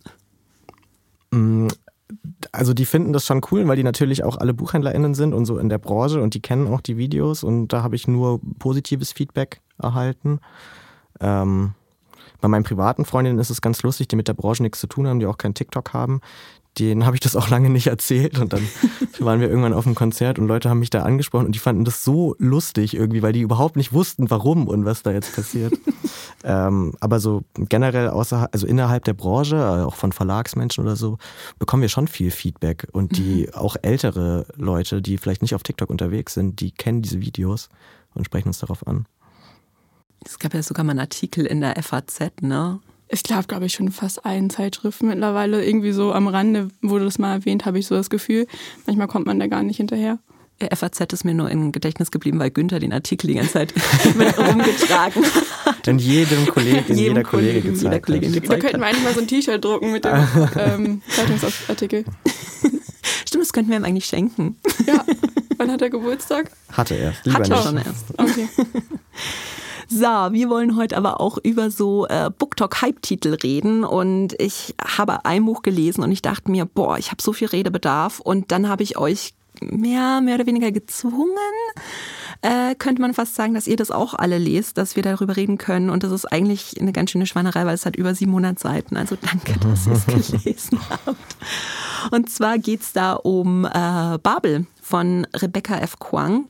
Mm, 1.32 1.68
also 2.52 2.74
die 2.74 2.86
finden 2.86 3.14
das 3.14 3.26
schon 3.26 3.42
cool, 3.52 3.68
weil 3.68 3.78
die 3.78 3.84
natürlich 3.84 4.24
auch 4.24 4.38
alle 4.38 4.54
BuchhändlerInnen 4.54 5.14
sind 5.14 5.34
und 5.34 5.46
so 5.46 5.58
in 5.58 5.70
der 5.70 5.78
Branche 5.78 6.22
und 6.22 6.34
die 6.34 6.42
kennen 6.42 6.68
auch 6.68 6.82
die 6.82 6.98
Videos 6.98 7.44
und 7.44 7.70
da 7.70 7.84
habe 7.84 7.96
ich 7.96 8.08
nur 8.08 8.40
positives 8.60 9.12
Feedback 9.12 9.62
erhalten. 9.82 10.40
Ähm, 11.20 11.74
bei 12.42 12.48
meinen 12.48 12.64
privaten 12.64 13.06
Freundinnen 13.06 13.40
ist 13.40 13.52
es 13.52 13.62
ganz 13.62 13.84
lustig, 13.84 14.08
die 14.08 14.16
mit 14.16 14.28
der 14.28 14.34
Branche 14.34 14.64
nichts 14.64 14.80
zu 14.80 14.88
tun 14.88 15.08
haben, 15.08 15.20
die 15.20 15.28
auch 15.28 15.38
keinen 15.38 15.54
TikTok 15.54 15.94
haben 15.94 16.22
denen 16.80 17.06
habe 17.06 17.16
ich 17.16 17.20
das 17.20 17.36
auch 17.36 17.50
lange 17.50 17.70
nicht 17.70 17.88
erzählt 17.88 18.40
und 18.40 18.54
dann 18.54 18.68
waren 19.20 19.42
wir 19.42 19.50
irgendwann 19.50 19.74
auf 19.74 19.86
einem 19.86 19.96
Konzert 19.96 20.40
und 20.40 20.48
Leute 20.48 20.70
haben 20.70 20.80
mich 20.80 20.90
da 20.90 21.04
angesprochen 21.04 21.46
und 21.46 21.54
die 21.54 21.60
fanden 21.60 21.86
das 21.86 22.04
so 22.04 22.36
lustig 22.40 22.96
irgendwie, 22.96 23.22
weil 23.22 23.34
die 23.34 23.42
überhaupt 23.42 23.76
nicht 23.76 23.94
wussten, 23.94 24.30
warum 24.30 24.68
und 24.68 24.86
was 24.86 25.04
da 25.04 25.12
jetzt 25.12 25.36
passiert. 25.36 25.74
ähm, 26.44 26.94
aber 27.00 27.20
so 27.20 27.44
generell 27.56 28.10
außer, 28.10 28.50
also 28.52 28.68
innerhalb 28.68 29.04
der 29.06 29.14
Branche, 29.14 29.56
äh, 29.56 29.84
auch 29.84 29.96
von 29.96 30.12
Verlagsmenschen 30.12 30.84
oder 30.84 30.96
so, 30.96 31.18
bekommen 31.60 31.82
wir 31.82 31.90
schon 31.90 32.08
viel 32.08 32.32
Feedback 32.32 32.88
und 32.92 33.18
die 33.18 33.48
mhm. 33.48 33.54
auch 33.54 33.76
ältere 33.82 34.46
Leute, 34.56 35.02
die 35.02 35.18
vielleicht 35.18 35.42
nicht 35.42 35.56
auf 35.56 35.64
TikTok 35.64 35.90
unterwegs 35.90 36.34
sind, 36.34 36.60
die 36.60 36.72
kennen 36.72 37.02
diese 37.02 37.22
Videos 37.22 37.70
und 38.14 38.26
sprechen 38.26 38.50
uns 38.50 38.60
darauf 38.60 38.86
an. 38.88 39.06
Es 40.24 40.38
gab 40.38 40.54
ja 40.54 40.62
sogar 40.62 40.84
mal 40.84 40.92
einen 40.92 41.00
Artikel 41.00 41.46
in 41.46 41.62
der 41.62 41.82
FAZ, 41.82 42.42
ne? 42.42 42.80
ich 43.12 43.24
glaube, 43.24 43.44
glaube 43.48 43.66
ich, 43.66 43.74
schon 43.74 43.92
fast 43.92 44.26
allen 44.26 44.50
Zeitschriften 44.50 45.08
mittlerweile. 45.08 45.66
Irgendwie 45.66 45.92
so 45.92 46.14
am 46.14 46.28
Rande 46.28 46.70
wurde 46.82 47.06
das 47.06 47.20
mal 47.20 47.34
erwähnt, 47.34 47.66
habe 47.66 47.78
ich 47.78 47.88
so 47.88 47.96
das 47.96 48.10
Gefühl. 48.10 48.48
Manchmal 48.86 49.08
kommt 49.08 49.26
man 49.26 49.40
da 49.40 49.48
gar 49.48 49.64
nicht 49.64 49.78
hinterher. 49.78 50.20
FAZ 50.74 51.14
ist 51.14 51.26
mir 51.26 51.34
nur 51.34 51.50
im 51.50 51.72
Gedächtnis 51.72 52.12
geblieben, 52.12 52.40
weil 52.40 52.52
Günther 52.52 52.80
den 52.80 52.94
Artikel 52.94 53.28
die 53.28 53.36
ganze 53.36 53.54
Zeit 53.54 53.74
mit 54.16 54.38
rumgetragen 54.38 55.24
hat. 55.66 55.88
In 55.88 56.00
jedem 56.00 56.46
Kollegen, 56.48 56.96
jeder 56.96 57.24
Kollege 57.24 57.62
gezeigt 57.62 57.84
jeder 57.84 58.00
Kollegin 58.00 58.34
gezeigt 58.34 58.52
Da 58.52 58.58
könnten 58.58 58.80
wir 58.80 58.88
eigentlich 58.88 59.04
mal 59.04 59.14
so 59.14 59.22
ein 59.22 59.28
T-Shirt 59.28 59.64
drucken 59.64 59.92
mit 59.92 60.06
dem 60.06 60.12
ähm, 60.58 61.02
Zeitungsartikel. 61.10 62.06
Stimmt, 63.26 63.44
das 63.44 63.54
könnten 63.54 63.72
wir 63.72 63.78
ihm 63.78 63.86
eigentlich 63.86 64.06
schenken. 64.06 64.58
Ja. 64.86 65.04
Wann 65.58 65.72
hat 65.72 65.82
er 65.82 65.90
Geburtstag? 65.90 66.52
Hatte 66.72 66.96
er. 66.96 67.14
Lieber 67.24 67.40
Hatte 67.40 67.52
nicht. 67.52 67.64
schon 67.64 67.78
erst. 67.78 68.06
Okay. 68.18 68.48
So, 69.94 70.06
wir 70.06 70.50
wollen 70.50 70.78
heute 70.78 70.96
aber 70.96 71.20
auch 71.20 71.38
über 71.44 71.70
so 71.70 72.08
äh, 72.08 72.30
BookTok-Hype-Titel 72.38 73.34
reden. 73.34 73.84
Und 73.84 74.40
ich 74.40 74.74
habe 74.82 75.26
ein 75.26 75.44
Buch 75.44 75.64
gelesen 75.64 76.02
und 76.02 76.14
ich 76.14 76.22
dachte 76.22 76.50
mir, 76.50 76.64
boah, 76.64 76.98
ich 76.98 77.12
habe 77.12 77.22
so 77.22 77.34
viel 77.34 77.50
Redebedarf. 77.50 78.22
Und 78.22 78.54
dann 78.54 78.70
habe 78.70 78.84
ich 78.84 78.98
euch 78.98 79.34
mehr, 79.60 80.22
mehr 80.22 80.36
oder 80.36 80.46
weniger 80.46 80.72
gezwungen, 80.72 81.36
äh, 82.42 82.76
könnte 82.76 83.02
man 83.02 83.14
fast 83.14 83.36
sagen, 83.36 83.54
dass 83.54 83.68
ihr 83.68 83.76
das 83.76 83.92
auch 83.92 84.14
alle 84.14 84.38
lest, 84.38 84.78
dass 84.78 84.96
wir 84.96 85.04
darüber 85.04 85.36
reden 85.36 85.58
können. 85.58 85.90
Und 85.90 86.04
das 86.04 86.12
ist 86.12 86.26
eigentlich 86.26 86.80
eine 86.80 86.92
ganz 86.92 87.12
schöne 87.12 87.26
Schweinerei, 87.26 87.66
weil 87.66 87.76
es 87.76 87.86
hat 87.86 87.96
über 87.96 88.16
700 88.16 88.58
Seiten. 88.58 88.98
Also 88.98 89.18
danke, 89.22 89.60
dass 89.60 89.88
ihr 89.88 89.94
es 89.94 90.06
gelesen 90.06 90.80
habt. 90.90 91.36
Und 92.12 92.30
zwar 92.30 92.58
geht 92.58 92.82
es 92.82 92.94
da 92.94 93.14
um 93.14 93.66
äh, 93.66 94.18
Babel 94.20 94.66
von 94.82 95.28
Rebecca 95.36 95.78
F. 95.78 96.00
Kwang. 96.00 96.46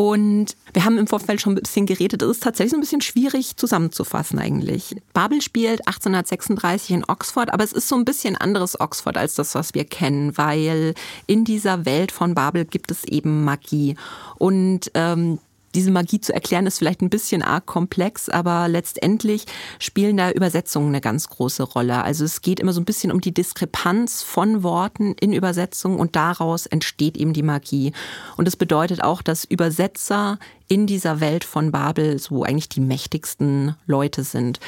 Und 0.00 0.56
wir 0.72 0.86
haben 0.86 0.96
im 0.96 1.06
Vorfeld 1.06 1.42
schon 1.42 1.52
ein 1.52 1.60
bisschen 1.60 1.84
geredet. 1.84 2.22
Es 2.22 2.30
ist 2.30 2.42
tatsächlich 2.42 2.70
so 2.70 2.78
ein 2.78 2.80
bisschen 2.80 3.02
schwierig 3.02 3.58
zusammenzufassen 3.58 4.38
eigentlich. 4.38 4.96
Babel 5.12 5.42
spielt 5.42 5.86
1836 5.86 6.92
in 6.92 7.04
Oxford, 7.06 7.52
aber 7.52 7.64
es 7.64 7.74
ist 7.74 7.86
so 7.86 7.96
ein 7.96 8.06
bisschen 8.06 8.34
anderes 8.34 8.80
Oxford 8.80 9.18
als 9.18 9.34
das, 9.34 9.54
was 9.54 9.74
wir 9.74 9.84
kennen, 9.84 10.38
weil 10.38 10.94
in 11.26 11.44
dieser 11.44 11.84
Welt 11.84 12.12
von 12.12 12.34
Babel 12.34 12.64
gibt 12.64 12.90
es 12.90 13.04
eben 13.04 13.44
Magie. 13.44 13.94
Und 14.38 14.90
ähm, 14.94 15.38
diese 15.74 15.90
Magie 15.90 16.20
zu 16.20 16.32
erklären 16.32 16.66
ist 16.66 16.78
vielleicht 16.78 17.00
ein 17.00 17.10
bisschen 17.10 17.42
arg 17.42 17.66
komplex, 17.66 18.28
aber 18.28 18.68
letztendlich 18.68 19.44
spielen 19.78 20.16
da 20.16 20.30
Übersetzungen 20.30 20.88
eine 20.88 21.00
ganz 21.00 21.28
große 21.28 21.62
Rolle. 21.62 22.02
Also 22.02 22.24
es 22.24 22.42
geht 22.42 22.60
immer 22.60 22.72
so 22.72 22.80
ein 22.80 22.84
bisschen 22.84 23.12
um 23.12 23.20
die 23.20 23.34
Diskrepanz 23.34 24.22
von 24.22 24.62
Worten 24.62 25.14
in 25.20 25.32
Übersetzungen 25.32 25.98
und 25.98 26.16
daraus 26.16 26.66
entsteht 26.66 27.16
eben 27.16 27.32
die 27.32 27.42
Magie. 27.42 27.92
Und 28.36 28.48
es 28.48 28.56
bedeutet 28.56 29.02
auch, 29.02 29.22
dass 29.22 29.44
Übersetzer 29.44 30.38
in 30.70 30.86
dieser 30.86 31.18
Welt 31.20 31.42
von 31.42 31.72
Babel 31.72 32.18
so 32.18 32.44
eigentlich 32.44 32.68
die 32.68 32.80
mächtigsten 32.80 33.74
Leute 33.86 34.22
sind. 34.22 34.60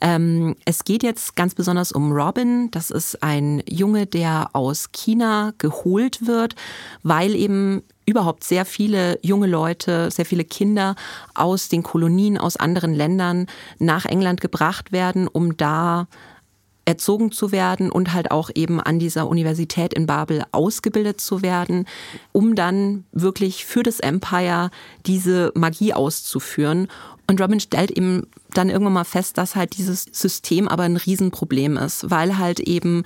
Ähm, 0.00 0.56
es 0.64 0.84
geht 0.84 1.02
jetzt 1.02 1.36
ganz 1.36 1.54
besonders 1.54 1.92
um 1.92 2.10
Robin. 2.10 2.70
Das 2.70 2.90
ist 2.90 3.22
ein 3.22 3.62
Junge, 3.68 4.06
der 4.06 4.50
aus 4.54 4.92
China 4.92 5.52
geholt 5.58 6.26
wird, 6.26 6.56
weil 7.02 7.34
eben 7.34 7.82
überhaupt 8.06 8.44
sehr 8.44 8.64
viele 8.64 9.18
junge 9.22 9.46
Leute, 9.46 10.10
sehr 10.10 10.26
viele 10.26 10.44
Kinder 10.44 10.96
aus 11.34 11.68
den 11.68 11.82
Kolonien, 11.82 12.38
aus 12.38 12.56
anderen 12.56 12.94
Ländern 12.94 13.46
nach 13.78 14.04
England 14.04 14.40
gebracht 14.40 14.92
werden, 14.92 15.28
um 15.28 15.56
da 15.56 16.06
erzogen 16.84 17.30
zu 17.30 17.52
werden 17.52 17.90
und 17.90 18.12
halt 18.12 18.30
auch 18.30 18.50
eben 18.54 18.80
an 18.80 18.98
dieser 18.98 19.28
Universität 19.28 19.94
in 19.94 20.06
Babel 20.06 20.42
ausgebildet 20.50 21.20
zu 21.20 21.42
werden, 21.42 21.86
um 22.32 22.54
dann 22.54 23.04
wirklich 23.12 23.64
für 23.64 23.82
das 23.82 24.00
Empire 24.00 24.70
diese 25.06 25.52
Magie 25.54 25.94
auszuführen. 25.94 26.88
Und 27.28 27.40
Robin 27.40 27.60
stellt 27.60 27.92
eben 27.92 28.26
dann 28.52 28.68
irgendwann 28.68 28.94
mal 28.94 29.04
fest, 29.04 29.38
dass 29.38 29.54
halt 29.54 29.78
dieses 29.78 30.06
System 30.10 30.66
aber 30.66 30.82
ein 30.82 30.96
Riesenproblem 30.96 31.76
ist, 31.76 32.10
weil 32.10 32.38
halt 32.38 32.58
eben 32.58 33.04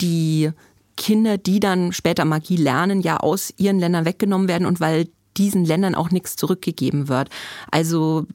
die 0.00 0.50
Kinder, 0.96 1.38
die 1.38 1.60
dann 1.60 1.92
später 1.92 2.24
Magie 2.24 2.56
lernen, 2.56 3.00
ja 3.00 3.18
aus 3.18 3.52
ihren 3.56 3.78
Ländern 3.78 4.04
weggenommen 4.04 4.48
werden 4.48 4.66
und 4.66 4.80
weil 4.80 5.08
diesen 5.36 5.64
Ländern 5.64 5.94
auch 5.94 6.10
nichts 6.10 6.36
zurückgegeben 6.36 7.08
wird. 7.08 7.28
Also 7.70 8.26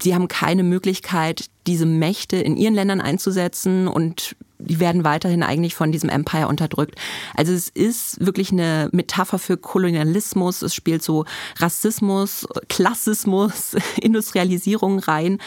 sie 0.00 0.14
haben 0.14 0.28
keine 0.28 0.62
Möglichkeit, 0.62 1.46
diese 1.66 1.86
Mächte 1.86 2.36
in 2.36 2.56
ihren 2.56 2.74
Ländern 2.74 3.00
einzusetzen 3.00 3.88
und 3.88 4.36
die 4.58 4.80
werden 4.80 5.04
weiterhin 5.04 5.42
eigentlich 5.42 5.74
von 5.74 5.92
diesem 5.92 6.08
Empire 6.08 6.48
unterdrückt. 6.48 6.94
Also 7.34 7.52
es 7.52 7.68
ist 7.68 8.24
wirklich 8.24 8.52
eine 8.52 8.88
Metapher 8.92 9.38
für 9.38 9.56
Kolonialismus. 9.56 10.62
Es 10.62 10.74
spielt 10.74 11.02
so 11.02 11.24
Rassismus, 11.58 12.46
Klassismus, 12.68 13.76
Industrialisierung 14.00 14.98
rein. 15.00 15.38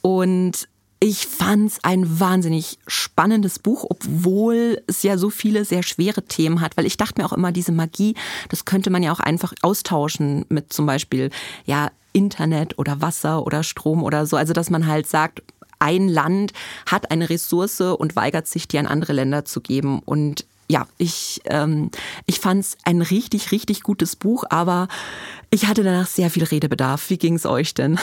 Und 0.00 0.68
ich 1.00 1.26
fand 1.26 1.70
es 1.70 1.84
ein 1.84 2.18
wahnsinnig 2.18 2.78
spannendes 2.86 3.58
Buch, 3.58 3.86
obwohl 3.88 4.82
es 4.86 5.02
ja 5.02 5.16
so 5.16 5.30
viele 5.30 5.64
sehr 5.64 5.82
schwere 5.82 6.22
Themen 6.22 6.60
hat, 6.60 6.76
weil 6.76 6.86
ich 6.86 6.96
dachte 6.96 7.20
mir 7.20 7.26
auch 7.26 7.32
immer, 7.32 7.52
diese 7.52 7.72
Magie, 7.72 8.14
das 8.48 8.64
könnte 8.64 8.90
man 8.90 9.02
ja 9.02 9.12
auch 9.12 9.20
einfach 9.20 9.52
austauschen 9.62 10.44
mit 10.48 10.72
zum 10.72 10.86
Beispiel 10.86 11.30
ja 11.66 11.90
Internet 12.12 12.78
oder 12.78 13.00
Wasser 13.00 13.46
oder 13.46 13.62
Strom 13.62 14.02
oder 14.02 14.26
so. 14.26 14.36
Also 14.36 14.52
dass 14.52 14.70
man 14.70 14.86
halt 14.86 15.06
sagt, 15.06 15.42
ein 15.78 16.08
Land 16.08 16.52
hat 16.86 17.10
eine 17.12 17.30
Ressource 17.30 17.80
und 17.80 18.16
weigert 18.16 18.48
sich, 18.48 18.66
die 18.66 18.78
an 18.78 18.86
andere 18.86 19.12
Länder 19.12 19.44
zu 19.44 19.60
geben. 19.60 20.00
Und 20.00 20.44
ja, 20.68 20.88
ich, 20.98 21.40
ähm, 21.44 21.90
ich 22.26 22.40
fand 22.40 22.64
es 22.64 22.76
ein 22.84 23.00
richtig, 23.02 23.52
richtig 23.52 23.82
gutes 23.82 24.16
Buch, 24.16 24.44
aber 24.50 24.88
ich 25.50 25.66
hatte 25.66 25.84
danach 25.84 26.08
sehr 26.08 26.30
viel 26.30 26.44
Redebedarf. 26.44 27.08
Wie 27.10 27.18
ging 27.18 27.36
es 27.36 27.46
euch 27.46 27.74
denn? 27.74 27.98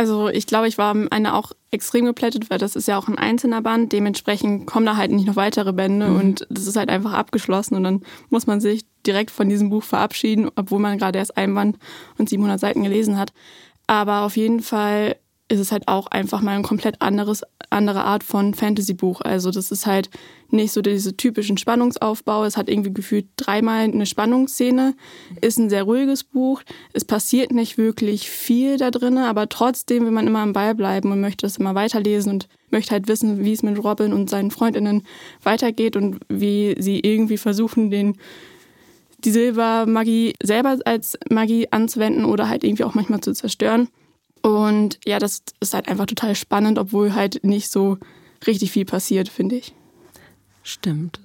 Also 0.00 0.30
ich 0.30 0.46
glaube, 0.46 0.66
ich 0.66 0.78
war 0.78 0.92
am 0.92 1.08
Ende 1.10 1.34
auch 1.34 1.52
extrem 1.70 2.06
geplättet, 2.06 2.48
weil 2.48 2.56
das 2.56 2.74
ist 2.74 2.88
ja 2.88 2.96
auch 2.96 3.06
ein 3.06 3.18
einzelner 3.18 3.60
Band. 3.60 3.92
Dementsprechend 3.92 4.66
kommen 4.66 4.86
da 4.86 4.96
halt 4.96 5.10
nicht 5.10 5.26
noch 5.26 5.36
weitere 5.36 5.74
Bände 5.74 6.08
mhm. 6.08 6.16
und 6.16 6.46
das 6.48 6.66
ist 6.66 6.76
halt 6.76 6.88
einfach 6.88 7.12
abgeschlossen 7.12 7.74
und 7.74 7.84
dann 7.84 8.02
muss 8.30 8.46
man 8.46 8.62
sich 8.62 8.86
direkt 9.06 9.30
von 9.30 9.50
diesem 9.50 9.68
Buch 9.68 9.82
verabschieden, 9.82 10.48
obwohl 10.56 10.78
man 10.78 10.96
gerade 10.96 11.18
erst 11.18 11.36
ein 11.36 11.54
Band 11.54 11.76
und 12.16 12.30
700 12.30 12.58
Seiten 12.58 12.82
gelesen 12.82 13.18
hat. 13.18 13.34
Aber 13.88 14.22
auf 14.22 14.38
jeden 14.38 14.62
Fall 14.62 15.16
ist 15.50 15.60
es 15.60 15.70
halt 15.70 15.86
auch 15.86 16.06
einfach 16.06 16.40
mal 16.40 16.56
ein 16.56 16.62
komplett 16.62 17.02
anderes, 17.02 17.42
andere 17.70 18.04
Art 18.04 18.24
von 18.24 18.54
Fantasy-Buch. 18.54 19.20
Also 19.20 19.50
das 19.50 19.70
ist 19.70 19.86
halt 19.86 20.10
nicht 20.50 20.72
so 20.72 20.82
diese 20.82 21.16
typischen 21.16 21.56
Spannungsaufbau. 21.56 22.44
Es 22.44 22.56
hat 22.56 22.68
irgendwie 22.68 22.92
gefühlt 22.92 23.26
dreimal 23.36 23.84
eine 23.84 24.06
Spannungsszene. 24.06 24.94
Ist 25.40 25.58
ein 25.58 25.70
sehr 25.70 25.84
ruhiges 25.84 26.24
Buch. 26.24 26.62
Es 26.92 27.04
passiert 27.04 27.52
nicht 27.52 27.78
wirklich 27.78 28.28
viel 28.28 28.76
da 28.76 28.90
drin, 28.90 29.18
aber 29.18 29.48
trotzdem 29.48 30.04
will 30.04 30.10
man 30.10 30.26
immer 30.26 30.40
am 30.40 30.52
Ball 30.52 30.74
bleiben 30.74 31.12
und 31.12 31.20
möchte 31.20 31.46
es 31.46 31.58
immer 31.58 31.74
weiterlesen 31.74 32.32
und 32.32 32.48
möchte 32.70 32.92
halt 32.92 33.08
wissen, 33.08 33.44
wie 33.44 33.52
es 33.52 33.62
mit 33.62 33.82
Robin 33.82 34.12
und 34.12 34.28
seinen 34.28 34.50
Freundinnen 34.50 35.02
weitergeht 35.42 35.96
und 35.96 36.18
wie 36.28 36.74
sie 36.78 37.00
irgendwie 37.00 37.38
versuchen, 37.38 37.90
den 37.90 38.16
die 39.24 39.30
Silbermagie 39.30 40.34
selber 40.42 40.78
als 40.84 41.18
Magie 41.30 41.68
anzuwenden 41.70 42.24
oder 42.24 42.48
halt 42.48 42.64
irgendwie 42.64 42.84
auch 42.84 42.94
manchmal 42.94 43.20
zu 43.20 43.32
zerstören. 43.32 43.88
Und 44.42 44.98
ja, 45.04 45.18
das 45.18 45.42
ist 45.60 45.74
halt 45.74 45.88
einfach 45.88 46.06
total 46.06 46.34
spannend, 46.34 46.78
obwohl 46.78 47.14
halt 47.14 47.44
nicht 47.44 47.70
so 47.70 47.98
richtig 48.46 48.72
viel 48.72 48.84
passiert, 48.84 49.28
finde 49.28 49.56
ich. 49.56 49.74
Stimmt. 50.62 51.20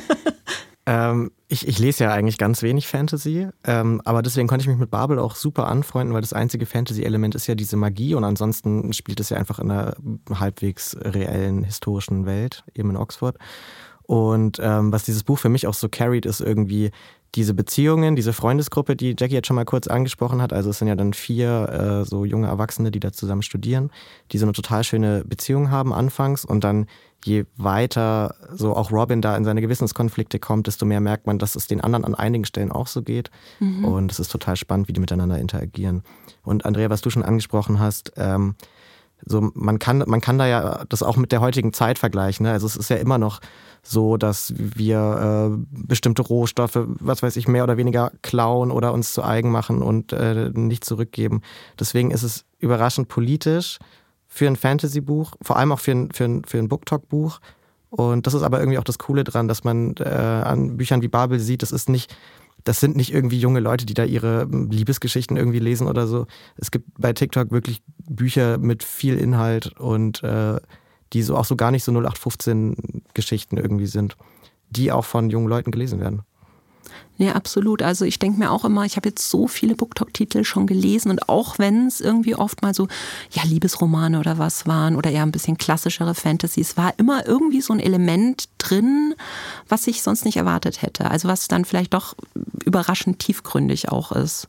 ähm, 0.86 1.30
ich, 1.48 1.66
ich, 1.66 1.78
lese 1.78 2.04
ja 2.04 2.12
eigentlich 2.12 2.38
ganz 2.38 2.62
wenig 2.62 2.86
Fantasy, 2.86 3.48
ähm, 3.64 4.02
aber 4.04 4.22
deswegen 4.22 4.48
konnte 4.48 4.62
ich 4.62 4.68
mich 4.68 4.78
mit 4.78 4.90
Babel 4.90 5.18
auch 5.18 5.34
super 5.34 5.66
anfreunden, 5.66 6.14
weil 6.14 6.20
das 6.20 6.32
einzige 6.32 6.66
Fantasy-Element 6.66 7.34
ist 7.34 7.46
ja 7.46 7.54
diese 7.54 7.76
Magie 7.76 8.14
und 8.14 8.24
ansonsten 8.24 8.92
spielt 8.92 9.20
es 9.20 9.30
ja 9.30 9.38
einfach 9.38 9.58
in 9.58 9.70
einer 9.70 9.96
halbwegs 10.30 10.96
reellen 11.00 11.64
historischen 11.64 12.26
Welt, 12.26 12.64
eben 12.74 12.90
in 12.90 12.96
Oxford. 12.96 13.36
Und 14.08 14.58
ähm, 14.62 14.90
was 14.90 15.04
dieses 15.04 15.22
Buch 15.22 15.38
für 15.38 15.50
mich 15.50 15.66
auch 15.66 15.74
so 15.74 15.90
carried, 15.90 16.24
ist 16.24 16.40
irgendwie 16.40 16.92
diese 17.34 17.52
Beziehungen, 17.52 18.16
diese 18.16 18.32
Freundesgruppe, 18.32 18.96
die 18.96 19.14
Jackie 19.18 19.34
jetzt 19.34 19.48
schon 19.48 19.56
mal 19.56 19.66
kurz 19.66 19.86
angesprochen 19.86 20.40
hat, 20.40 20.54
also 20.54 20.70
es 20.70 20.78
sind 20.78 20.88
ja 20.88 20.94
dann 20.94 21.12
vier 21.12 21.68
äh, 21.68 22.04
so 22.08 22.24
junge 22.24 22.46
Erwachsene, 22.46 22.90
die 22.90 23.00
da 23.00 23.12
zusammen 23.12 23.42
studieren, 23.42 23.90
die 24.32 24.38
so 24.38 24.46
eine 24.46 24.54
total 24.54 24.82
schöne 24.82 25.24
Beziehung 25.26 25.70
haben 25.70 25.92
anfangs 25.92 26.46
und 26.46 26.64
dann 26.64 26.86
je 27.22 27.44
weiter 27.58 28.34
so 28.54 28.74
auch 28.74 28.90
Robin 28.90 29.20
da 29.20 29.36
in 29.36 29.44
seine 29.44 29.60
Gewissenskonflikte 29.60 30.38
kommt, 30.38 30.68
desto 30.68 30.86
mehr 30.86 31.00
merkt 31.00 31.26
man, 31.26 31.38
dass 31.38 31.54
es 31.54 31.66
den 31.66 31.82
anderen 31.82 32.06
an 32.06 32.14
einigen 32.14 32.46
Stellen 32.46 32.72
auch 32.72 32.86
so 32.86 33.02
geht 33.02 33.30
mhm. 33.60 33.84
und 33.84 34.10
es 34.10 34.20
ist 34.20 34.32
total 34.32 34.56
spannend, 34.56 34.88
wie 34.88 34.94
die 34.94 35.00
miteinander 35.00 35.38
interagieren. 35.38 36.04
Und 36.44 36.64
Andrea, 36.64 36.88
was 36.88 37.02
du 37.02 37.10
schon 37.10 37.24
angesprochen 37.24 37.78
hast, 37.78 38.12
ähm, 38.16 38.54
so 39.24 39.50
man 39.54 39.78
kann 39.78 40.04
man 40.06 40.20
kann 40.20 40.38
da 40.38 40.46
ja 40.46 40.84
das 40.88 41.02
auch 41.02 41.16
mit 41.16 41.32
der 41.32 41.40
heutigen 41.40 41.72
Zeit 41.72 41.98
vergleichen. 41.98 42.44
Ne? 42.44 42.52
Also 42.52 42.66
es 42.66 42.76
ist 42.76 42.90
ja 42.90 42.96
immer 42.96 43.18
noch 43.18 43.40
so, 43.82 44.16
dass 44.16 44.52
wir 44.56 45.50
äh, 45.50 45.66
bestimmte 45.70 46.22
Rohstoffe, 46.22 46.78
was 47.00 47.22
weiß 47.22 47.36
ich, 47.36 47.48
mehr 47.48 47.64
oder 47.64 47.76
weniger 47.76 48.12
klauen 48.22 48.70
oder 48.70 48.92
uns 48.92 49.12
zu 49.12 49.22
eigen 49.22 49.50
machen 49.50 49.82
und 49.82 50.12
äh, 50.12 50.50
nicht 50.52 50.84
zurückgeben. 50.84 51.42
Deswegen 51.78 52.10
ist 52.10 52.22
es 52.22 52.44
überraschend 52.58 53.08
politisch 53.08 53.78
für 54.26 54.46
ein 54.46 54.56
Fantasy-Buch, 54.56 55.34
vor 55.40 55.56
allem 55.56 55.72
auch 55.72 55.80
für 55.80 55.92
ein, 55.92 56.10
für 56.12 56.24
ein, 56.24 56.44
für 56.44 56.58
ein 56.58 56.68
Booktalk-Buch. 56.68 57.40
Und 57.90 58.26
das 58.26 58.34
ist 58.34 58.42
aber 58.42 58.60
irgendwie 58.60 58.78
auch 58.78 58.84
das 58.84 58.98
Coole 58.98 59.24
dran, 59.24 59.48
dass 59.48 59.64
man 59.64 59.94
äh, 59.96 60.04
an 60.04 60.76
Büchern 60.76 61.00
wie 61.00 61.08
Babel 61.08 61.40
sieht, 61.40 61.62
das 61.62 61.72
ist 61.72 61.88
nicht, 61.88 62.14
das 62.64 62.80
sind 62.80 62.96
nicht 62.96 63.12
irgendwie 63.12 63.38
junge 63.38 63.60
Leute, 63.60 63.86
die 63.86 63.94
da 63.94 64.04
ihre 64.04 64.44
Liebesgeschichten 64.44 65.36
irgendwie 65.36 65.58
lesen 65.58 65.86
oder 65.86 66.06
so. 66.06 66.26
Es 66.56 66.70
gibt 66.70 66.86
bei 66.98 67.12
TikTok 67.12 67.50
wirklich 67.50 67.82
Bücher 68.08 68.58
mit 68.58 68.82
viel 68.82 69.16
Inhalt 69.16 69.78
und 69.78 70.22
äh, 70.22 70.60
die 71.12 71.22
so 71.22 71.36
auch 71.36 71.44
so 71.44 71.56
gar 71.56 71.70
nicht 71.70 71.84
so 71.84 71.92
0815 71.92 73.02
Geschichten 73.14 73.56
irgendwie 73.56 73.86
sind, 73.86 74.16
die 74.70 74.92
auch 74.92 75.04
von 75.04 75.30
jungen 75.30 75.48
Leuten 75.48 75.70
gelesen 75.70 76.00
werden. 76.00 76.22
Ja, 77.20 77.32
absolut. 77.32 77.82
Also 77.82 78.04
ich 78.04 78.20
denke 78.20 78.38
mir 78.38 78.52
auch 78.52 78.64
immer, 78.64 78.84
ich 78.84 78.96
habe 78.96 79.08
jetzt 79.08 79.28
so 79.28 79.48
viele 79.48 79.74
Booktalk-Titel 79.74 80.44
schon 80.44 80.68
gelesen 80.68 81.10
und 81.10 81.28
auch 81.28 81.58
wenn 81.58 81.88
es 81.88 82.00
irgendwie 82.00 82.36
oft 82.36 82.62
mal 82.62 82.74
so, 82.74 82.86
ja, 83.32 83.42
Liebesromane 83.42 84.20
oder 84.20 84.38
was 84.38 84.68
waren 84.68 84.94
oder 84.94 85.10
eher 85.10 85.24
ein 85.24 85.32
bisschen 85.32 85.58
klassischere 85.58 86.14
Fantasies, 86.14 86.76
war 86.76 86.96
immer 86.98 87.26
irgendwie 87.26 87.60
so 87.60 87.72
ein 87.72 87.80
Element 87.80 88.48
drin, 88.58 89.14
was 89.68 89.88
ich 89.88 90.02
sonst 90.02 90.24
nicht 90.24 90.36
erwartet 90.36 90.80
hätte. 90.80 91.10
Also 91.10 91.26
was 91.26 91.48
dann 91.48 91.64
vielleicht 91.64 91.92
doch 91.92 92.14
überraschend 92.64 93.18
tiefgründig 93.18 93.88
auch 93.88 94.12
ist. 94.12 94.48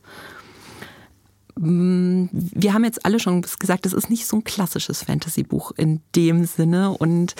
Mm, 1.58 2.26
wir 2.30 2.72
haben 2.72 2.84
jetzt 2.84 3.04
alle 3.04 3.18
schon 3.18 3.42
gesagt, 3.42 3.84
das 3.84 3.94
ist 3.94 4.10
nicht 4.10 4.26
so 4.28 4.36
ein 4.36 4.44
klassisches 4.44 5.02
Fantasy-Buch 5.02 5.72
in 5.76 6.02
dem 6.14 6.44
Sinne. 6.44 6.90
Und 6.90 7.34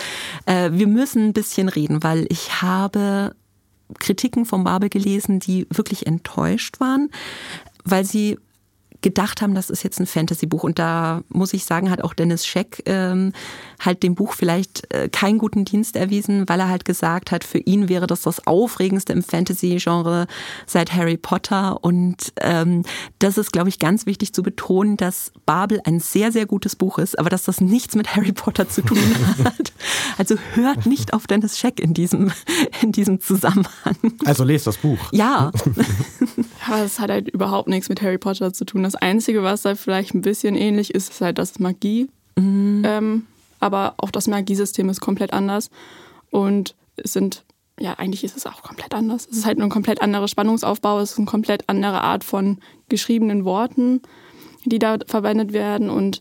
äh, 0.46 0.70
wir 0.72 0.88
müssen 0.88 1.28
ein 1.28 1.32
bisschen 1.32 1.68
reden, 1.68 2.02
weil 2.02 2.26
ich 2.30 2.60
habe 2.62 3.36
Kritiken 3.98 4.44
vom 4.44 4.64
Babel 4.64 4.88
gelesen, 4.88 5.40
die 5.40 5.66
wirklich 5.70 6.06
enttäuscht 6.06 6.80
waren, 6.80 7.10
weil 7.84 8.04
sie 8.04 8.38
gedacht 9.02 9.42
haben, 9.42 9.54
das 9.54 9.70
ist 9.70 9.82
jetzt 9.82 10.00
ein 10.00 10.06
Fantasy-Buch. 10.06 10.62
Und 10.62 10.78
da 10.78 11.22
muss 11.28 11.52
ich 11.52 11.64
sagen, 11.64 11.90
hat 11.90 12.02
auch 12.02 12.14
Dennis 12.14 12.46
Scheck 12.46 12.82
ähm, 12.86 13.32
halt 13.80 14.02
dem 14.02 14.14
Buch 14.14 14.34
vielleicht 14.34 14.92
äh, 14.92 15.08
keinen 15.08 15.38
guten 15.38 15.64
Dienst 15.64 15.96
erwiesen, 15.96 16.48
weil 16.48 16.60
er 16.60 16.68
halt 16.68 16.84
gesagt 16.84 17.30
hat, 17.30 17.44
für 17.44 17.58
ihn 17.58 17.88
wäre 17.88 18.06
das 18.06 18.22
das 18.22 18.46
Aufregendste 18.46 19.12
im 19.12 19.22
Fantasy-Genre 19.22 20.26
seit 20.66 20.92
Harry 20.92 21.16
Potter. 21.16 21.82
Und 21.82 22.32
ähm, 22.40 22.84
das 23.18 23.38
ist, 23.38 23.52
glaube 23.52 23.68
ich, 23.68 23.78
ganz 23.78 24.06
wichtig 24.06 24.32
zu 24.32 24.42
betonen, 24.42 24.96
dass 24.96 25.32
Babel 25.46 25.80
ein 25.84 26.00
sehr, 26.00 26.32
sehr 26.32 26.46
gutes 26.46 26.76
Buch 26.76 26.98
ist, 26.98 27.18
aber 27.18 27.30
dass 27.30 27.44
das 27.44 27.60
nichts 27.60 27.94
mit 27.94 28.14
Harry 28.16 28.32
Potter 28.32 28.68
zu 28.68 28.82
tun 28.82 28.98
hat. 29.44 29.72
Also 30.18 30.36
hört 30.54 30.86
nicht 30.86 31.14
auf 31.14 31.26
Dennis 31.26 31.58
Scheck 31.58 31.80
in 31.80 31.94
diesem, 31.94 32.32
in 32.82 32.92
diesem 32.92 33.20
Zusammenhang. 33.20 33.96
Also 34.24 34.44
lest 34.44 34.66
das 34.66 34.76
Buch. 34.76 34.98
Ja. 35.12 35.50
Aber 36.66 36.84
es 36.84 36.98
hat 36.98 37.10
halt 37.10 37.28
überhaupt 37.28 37.68
nichts 37.68 37.88
mit 37.88 38.02
Harry 38.02 38.18
Potter 38.18 38.52
zu 38.52 38.64
tun. 38.64 38.82
Das 38.90 39.00
Einzige, 39.00 39.44
was 39.44 39.62
da 39.62 39.76
vielleicht 39.76 40.14
ein 40.14 40.20
bisschen 40.20 40.56
ähnlich 40.56 40.92
ist, 40.92 41.10
ist 41.10 41.20
halt 41.20 41.38
das 41.38 41.60
Magie. 41.60 42.08
Mhm. 42.36 42.82
Ähm, 42.84 43.26
aber 43.60 43.94
auch 43.98 44.10
das 44.10 44.26
Magiesystem 44.26 44.88
ist 44.88 45.00
komplett 45.00 45.32
anders. 45.32 45.70
Und 46.30 46.74
es 46.96 47.12
sind, 47.12 47.44
ja, 47.78 47.94
eigentlich 47.94 48.24
ist 48.24 48.36
es 48.36 48.46
auch 48.46 48.64
komplett 48.64 48.92
anders. 48.92 49.28
Es 49.30 49.38
ist 49.38 49.46
halt 49.46 49.58
nur 49.58 49.68
ein 49.68 49.70
komplett 49.70 50.02
anderer 50.02 50.26
Spannungsaufbau, 50.26 50.98
es 50.98 51.12
ist 51.12 51.18
eine 51.18 51.26
komplett 51.26 51.68
andere 51.68 52.00
Art 52.00 52.24
von 52.24 52.58
geschriebenen 52.88 53.44
Worten, 53.44 54.02
die 54.64 54.80
da 54.80 54.98
verwendet 55.06 55.52
werden. 55.52 55.88
Und 55.88 56.20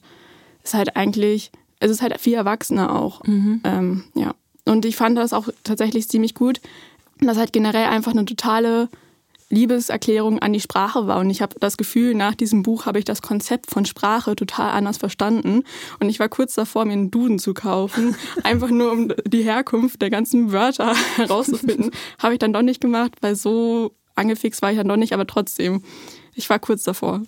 es 0.62 0.70
ist 0.70 0.74
halt 0.76 0.96
eigentlich, 0.96 1.52
es 1.80 1.90
ist 1.90 2.04
halt 2.04 2.20
viel 2.20 2.36
erwachsener 2.36 2.96
auch. 2.96 3.24
Mhm. 3.24 3.62
Ähm, 3.64 4.04
ja. 4.14 4.36
Und 4.66 4.86
ich 4.86 4.96
fand 4.96 5.18
das 5.18 5.34
auch 5.34 5.50
tatsächlich 5.64 6.08
ziemlich 6.08 6.36
gut, 6.36 6.62
dass 7.20 7.40
halt 7.40 7.52
generell 7.52 7.86
einfach 7.86 8.12
eine 8.12 8.26
totale 8.26 8.90
Liebeserklärung 9.50 10.40
an 10.40 10.54
die 10.54 10.60
Sprache 10.60 11.08
war. 11.08 11.20
Und 11.20 11.30
ich 11.30 11.42
habe 11.42 11.56
das 11.60 11.78
Gefühl, 11.78 12.14
nach 12.14 12.36
diesem 12.36 12.64
Buch 12.64 12.86
habe 12.86 13.00
ich 13.00 13.06
das 13.06 13.22
Konzept 13.22 13.70
von 13.70 13.86
Sprache 13.86 14.36
total 14.36 14.72
anders 14.72 14.98
verstanden. 14.98 15.64
Und 16.00 16.10
ich 16.10 16.20
war 16.20 16.30
kurz 16.30 16.54
davor, 16.54 16.86
mir 16.86 16.94
einen 16.94 17.12
Duden 17.12 17.40
zu 17.40 17.54
kaufen, 17.54 18.16
einfach 18.44 18.70
nur 18.70 18.92
um 18.92 19.12
die 19.26 19.44
Herkunft 19.44 20.02
der 20.02 20.10
ganzen 20.10 20.52
Wörter 20.52 20.96
herauszufinden. 21.16 21.92
habe 22.20 22.34
ich 22.34 22.40
dann 22.40 22.54
doch 22.54 22.62
nicht 22.62 22.82
gemacht, 22.82 23.14
weil 23.22 23.36
so 23.36 23.96
angefixt 24.16 24.62
war 24.62 24.72
ich 24.72 24.78
dann 24.78 24.88
doch 24.88 24.98
nicht, 24.98 25.14
aber 25.14 25.26
trotzdem, 25.26 25.84
ich 26.36 26.50
war 26.50 26.60
kurz 26.60 26.84
davor. 26.84 27.22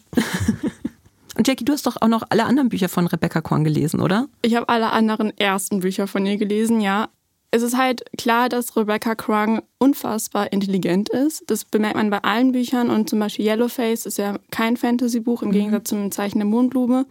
Und 1.37 1.47
Jackie, 1.47 1.65
du 1.65 1.73
hast 1.73 1.87
doch 1.87 1.97
auch 2.01 2.07
noch 2.07 2.23
alle 2.29 2.43
anderen 2.43 2.69
Bücher 2.69 2.89
von 2.89 3.07
Rebecca 3.07 3.41
Korn 3.41 3.63
gelesen, 3.63 4.01
oder? 4.01 4.27
Ich 4.41 4.55
habe 4.55 4.67
alle 4.69 4.91
anderen 4.91 5.35
ersten 5.37 5.79
Bücher 5.79 6.05
von 6.07 6.25
ihr 6.25 6.37
gelesen, 6.37 6.81
ja 6.81 7.09
es 7.51 7.61
ist 7.61 7.77
halt 7.77 8.03
klar, 8.17 8.47
dass 8.47 8.77
Rebecca 8.77 9.13
Krung 9.13 9.61
unfassbar 9.77 10.53
intelligent 10.53 11.09
ist. 11.09 11.43
Das 11.47 11.65
bemerkt 11.65 11.97
man 11.97 12.09
bei 12.09 12.19
allen 12.19 12.53
Büchern 12.53 12.89
und 12.89 13.09
zum 13.09 13.19
Beispiel 13.19 13.45
Yellowface 13.45 14.05
ist 14.05 14.17
ja 14.17 14.39
kein 14.51 14.77
Fantasy-Buch 14.77 15.41
im 15.41 15.49
mhm. 15.49 15.53
Gegensatz 15.53 15.89
zum 15.89 16.11
Zeichen 16.11 16.39
der 16.39 16.47
Mondblume. 16.47 17.05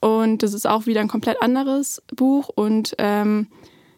Und 0.00 0.42
das 0.44 0.54
ist 0.54 0.66
auch 0.66 0.86
wieder 0.86 1.00
ein 1.00 1.08
komplett 1.08 1.42
anderes 1.42 2.02
Buch 2.14 2.50
und 2.54 2.94
ähm, 2.98 3.48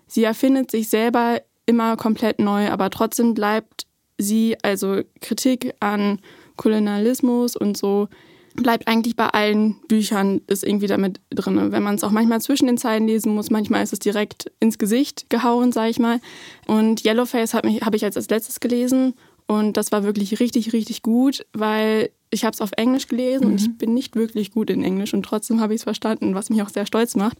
sie 0.06 0.24
erfindet 0.24 0.70
sich 0.70 0.88
selber 0.88 1.42
immer 1.66 1.96
komplett 1.96 2.38
neu, 2.38 2.70
aber 2.70 2.90
trotzdem 2.90 3.34
bleibt 3.34 3.86
sie, 4.16 4.56
also 4.62 5.02
Kritik 5.20 5.74
an 5.80 6.20
Kolonialismus 6.56 7.56
und 7.56 7.76
so, 7.76 8.08
bleibt 8.56 8.88
eigentlich 8.88 9.16
bei 9.16 9.28
allen 9.28 9.76
Büchern 9.88 10.40
ist 10.46 10.64
irgendwie 10.64 10.86
damit 10.86 11.20
drin. 11.30 11.72
Wenn 11.72 11.82
man 11.82 11.94
es 11.94 12.04
auch 12.04 12.10
manchmal 12.10 12.40
zwischen 12.40 12.66
den 12.66 12.78
Zeilen 12.78 13.06
lesen 13.06 13.34
muss, 13.34 13.50
manchmal 13.50 13.82
ist 13.82 13.92
es 13.92 13.98
direkt 13.98 14.50
ins 14.60 14.78
Gesicht 14.78 15.30
gehauen, 15.30 15.72
sage 15.72 15.90
ich 15.90 15.98
mal. 15.98 16.20
Und 16.66 17.04
Yellowface 17.04 17.54
habe 17.54 17.68
hab 17.68 17.94
ich 17.94 18.04
als 18.04 18.28
letztes 18.28 18.60
gelesen 18.60 19.14
und 19.46 19.76
das 19.76 19.92
war 19.92 20.02
wirklich 20.02 20.40
richtig, 20.40 20.72
richtig 20.72 21.02
gut, 21.02 21.46
weil 21.52 22.10
ich 22.30 22.44
habe 22.44 22.52
es 22.52 22.60
auf 22.60 22.72
Englisch 22.76 23.06
gelesen 23.06 23.46
mhm. 23.46 23.52
und 23.52 23.60
ich 23.60 23.78
bin 23.78 23.94
nicht 23.94 24.16
wirklich 24.16 24.50
gut 24.50 24.70
in 24.70 24.82
Englisch 24.82 25.14
und 25.14 25.22
trotzdem 25.22 25.60
habe 25.60 25.74
ich 25.74 25.80
es 25.80 25.84
verstanden, 25.84 26.34
was 26.34 26.50
mich 26.50 26.62
auch 26.62 26.68
sehr 26.68 26.86
stolz 26.86 27.14
macht. 27.14 27.38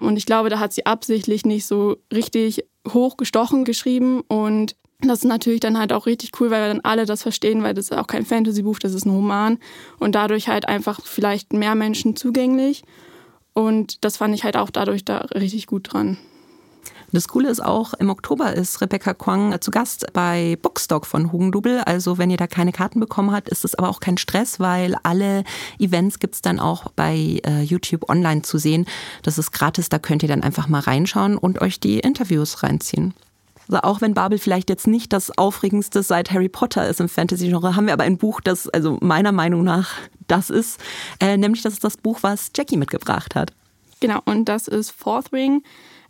Und 0.00 0.16
ich 0.16 0.26
glaube, 0.26 0.50
da 0.50 0.58
hat 0.58 0.72
sie 0.72 0.84
absichtlich 0.84 1.46
nicht 1.46 1.66
so 1.66 1.96
richtig 2.12 2.64
hochgestochen 2.86 3.64
geschrieben 3.64 4.20
und 4.28 4.76
das 5.00 5.18
ist 5.18 5.24
natürlich 5.24 5.60
dann 5.60 5.78
halt 5.78 5.92
auch 5.92 6.06
richtig 6.06 6.30
cool, 6.40 6.50
weil 6.50 6.62
wir 6.62 6.68
dann 6.68 6.84
alle 6.84 7.04
das 7.04 7.22
verstehen, 7.22 7.62
weil 7.62 7.74
das 7.74 7.86
ist 7.86 7.96
auch 7.96 8.06
kein 8.06 8.24
Fantasy-Buch, 8.24 8.78
das 8.78 8.94
ist 8.94 9.04
ein 9.04 9.10
Roman 9.10 9.58
und 9.98 10.14
dadurch 10.14 10.48
halt 10.48 10.68
einfach 10.68 11.00
vielleicht 11.04 11.52
mehr 11.52 11.74
Menschen 11.74 12.16
zugänglich. 12.16 12.82
Und 13.52 14.04
das 14.04 14.16
fand 14.18 14.34
ich 14.34 14.44
halt 14.44 14.56
auch 14.56 14.70
dadurch 14.70 15.04
da 15.04 15.18
richtig 15.34 15.66
gut 15.66 15.92
dran. 15.92 16.18
Das 17.12 17.28
Coole 17.28 17.48
ist 17.48 17.64
auch, 17.64 17.94
im 17.94 18.10
Oktober 18.10 18.52
ist 18.52 18.80
Rebecca 18.80 19.14
Kwang 19.14 19.58
zu 19.60 19.70
Gast 19.70 20.12
bei 20.12 20.58
Bookstock 20.60 21.06
von 21.06 21.32
Hugendubel. 21.32 21.80
Also 21.80 22.18
wenn 22.18 22.30
ihr 22.30 22.36
da 22.36 22.46
keine 22.46 22.72
Karten 22.72 23.00
bekommen 23.00 23.32
habt, 23.32 23.48
ist 23.48 23.64
es 23.64 23.74
aber 23.74 23.88
auch 23.88 24.00
kein 24.00 24.18
Stress, 24.18 24.60
weil 24.60 24.96
alle 25.02 25.44
Events 25.78 26.18
gibt 26.18 26.34
es 26.34 26.42
dann 26.42 26.58
auch 26.58 26.90
bei 26.96 27.40
äh, 27.46 27.62
YouTube 27.62 28.10
online 28.10 28.42
zu 28.42 28.58
sehen. 28.58 28.86
Das 29.22 29.38
ist 29.38 29.52
gratis, 29.52 29.88
da 29.88 29.98
könnt 29.98 30.22
ihr 30.22 30.28
dann 30.28 30.42
einfach 30.42 30.68
mal 30.68 30.80
reinschauen 30.80 31.38
und 31.38 31.60
euch 31.60 31.80
die 31.80 32.00
Interviews 32.00 32.62
reinziehen. 32.62 33.14
Also 33.68 33.80
auch 33.82 34.00
wenn 34.00 34.14
Babel 34.14 34.38
vielleicht 34.38 34.70
jetzt 34.70 34.86
nicht 34.86 35.12
das 35.12 35.36
aufregendste 35.36 36.02
seit 36.02 36.30
Harry 36.30 36.48
Potter 36.48 36.88
ist 36.88 37.00
im 37.00 37.08
Fantasy-Genre, 37.08 37.76
haben 37.76 37.86
wir 37.86 37.92
aber 37.92 38.04
ein 38.04 38.18
Buch, 38.18 38.40
das 38.40 38.68
also 38.68 38.98
meiner 39.00 39.32
Meinung 39.32 39.64
nach 39.64 39.94
das 40.28 40.50
ist, 40.50 40.80
äh, 41.20 41.36
nämlich 41.36 41.62
das 41.62 41.74
ist 41.74 41.84
das 41.84 41.96
Buch, 41.96 42.18
was 42.22 42.50
Jackie 42.56 42.76
mitgebracht 42.76 43.34
hat. 43.34 43.52
Genau, 44.00 44.20
und 44.24 44.46
das 44.46 44.68
ist 44.68 44.90
Fourth 44.90 45.32
Ring. 45.32 45.62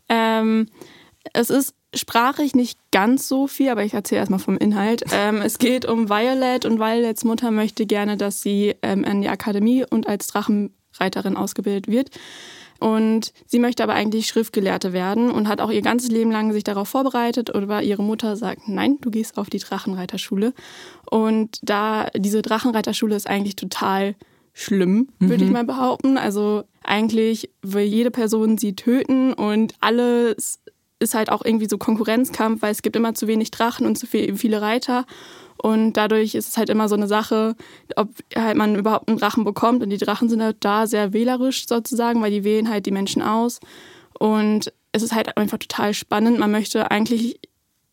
Ähm, 0.08 0.68
es 1.32 1.50
ist 1.50 1.74
sprachlich 1.94 2.54
nicht 2.54 2.78
ganz 2.90 3.28
so 3.28 3.46
viel, 3.46 3.70
aber 3.70 3.84
ich 3.84 3.94
erzähle 3.94 4.20
erstmal 4.20 4.40
vom 4.40 4.58
Inhalt. 4.58 5.04
Ähm, 5.12 5.40
es 5.40 5.58
geht 5.58 5.86
um 5.86 6.10
Violet 6.10 6.66
und 6.66 6.78
Violets 6.78 7.24
Mutter 7.24 7.50
möchte 7.50 7.86
gerne, 7.86 8.16
dass 8.16 8.42
sie 8.42 8.74
ähm, 8.82 9.04
an 9.04 9.22
die 9.22 9.28
Akademie 9.28 9.84
und 9.88 10.06
als 10.06 10.26
Drachenreiterin 10.26 11.36
ausgebildet 11.36 11.88
wird. 11.88 12.10
Und 12.78 13.32
sie 13.46 13.58
möchte 13.58 13.82
aber 13.82 13.94
eigentlich 13.94 14.26
Schriftgelehrte 14.26 14.92
werden 14.92 15.30
und 15.30 15.48
hat 15.48 15.60
auch 15.60 15.70
ihr 15.70 15.82
ganzes 15.82 16.10
Leben 16.10 16.30
lang 16.30 16.52
sich 16.52 16.64
darauf 16.64 16.88
vorbereitet. 16.88 17.54
Aber 17.54 17.82
ihre 17.82 18.02
Mutter 18.02 18.36
sagt, 18.36 18.68
nein, 18.68 18.98
du 19.00 19.10
gehst 19.10 19.38
auf 19.38 19.50
die 19.50 19.58
Drachenreiterschule. 19.58 20.52
Und 21.10 21.58
da 21.62 22.08
diese 22.16 22.42
Drachenreiterschule 22.42 23.16
ist 23.16 23.28
eigentlich 23.28 23.56
total 23.56 24.14
schlimm, 24.52 25.08
würde 25.18 25.44
mhm. 25.44 25.48
ich 25.48 25.52
mal 25.52 25.64
behaupten. 25.64 26.16
Also 26.16 26.64
eigentlich 26.82 27.50
will 27.62 27.84
jede 27.84 28.10
Person 28.10 28.56
sie 28.56 28.74
töten 28.74 29.32
und 29.34 29.74
alles 29.80 30.60
ist 30.98 31.14
halt 31.14 31.30
auch 31.30 31.44
irgendwie 31.44 31.68
so 31.68 31.76
Konkurrenzkampf, 31.76 32.62
weil 32.62 32.72
es 32.72 32.82
gibt 32.82 32.96
immer 32.96 33.14
zu 33.14 33.26
wenig 33.26 33.50
Drachen 33.50 33.86
und 33.86 33.96
zu 33.96 34.06
viele 34.06 34.62
Reiter. 34.62 35.04
Und 35.58 35.94
dadurch 35.94 36.34
ist 36.34 36.48
es 36.48 36.56
halt 36.56 36.68
immer 36.68 36.88
so 36.88 36.94
eine 36.94 37.06
Sache, 37.06 37.56
ob 37.96 38.08
halt 38.34 38.56
man 38.56 38.76
überhaupt 38.76 39.08
einen 39.08 39.18
Drachen 39.18 39.44
bekommt. 39.44 39.82
Und 39.82 39.90
die 39.90 39.98
Drachen 39.98 40.28
sind 40.28 40.42
halt 40.42 40.58
da 40.60 40.86
sehr 40.86 41.12
wählerisch 41.12 41.66
sozusagen, 41.66 42.22
weil 42.22 42.30
die 42.30 42.44
wählen 42.44 42.68
halt 42.68 42.86
die 42.86 42.90
Menschen 42.92 43.22
aus. 43.22 43.60
Und 44.18 44.72
es 44.92 45.02
ist 45.02 45.14
halt 45.14 45.36
einfach 45.36 45.58
total 45.58 45.94
spannend. 45.94 46.38
Man 46.38 46.50
möchte 46.50 46.90
eigentlich 46.90 47.38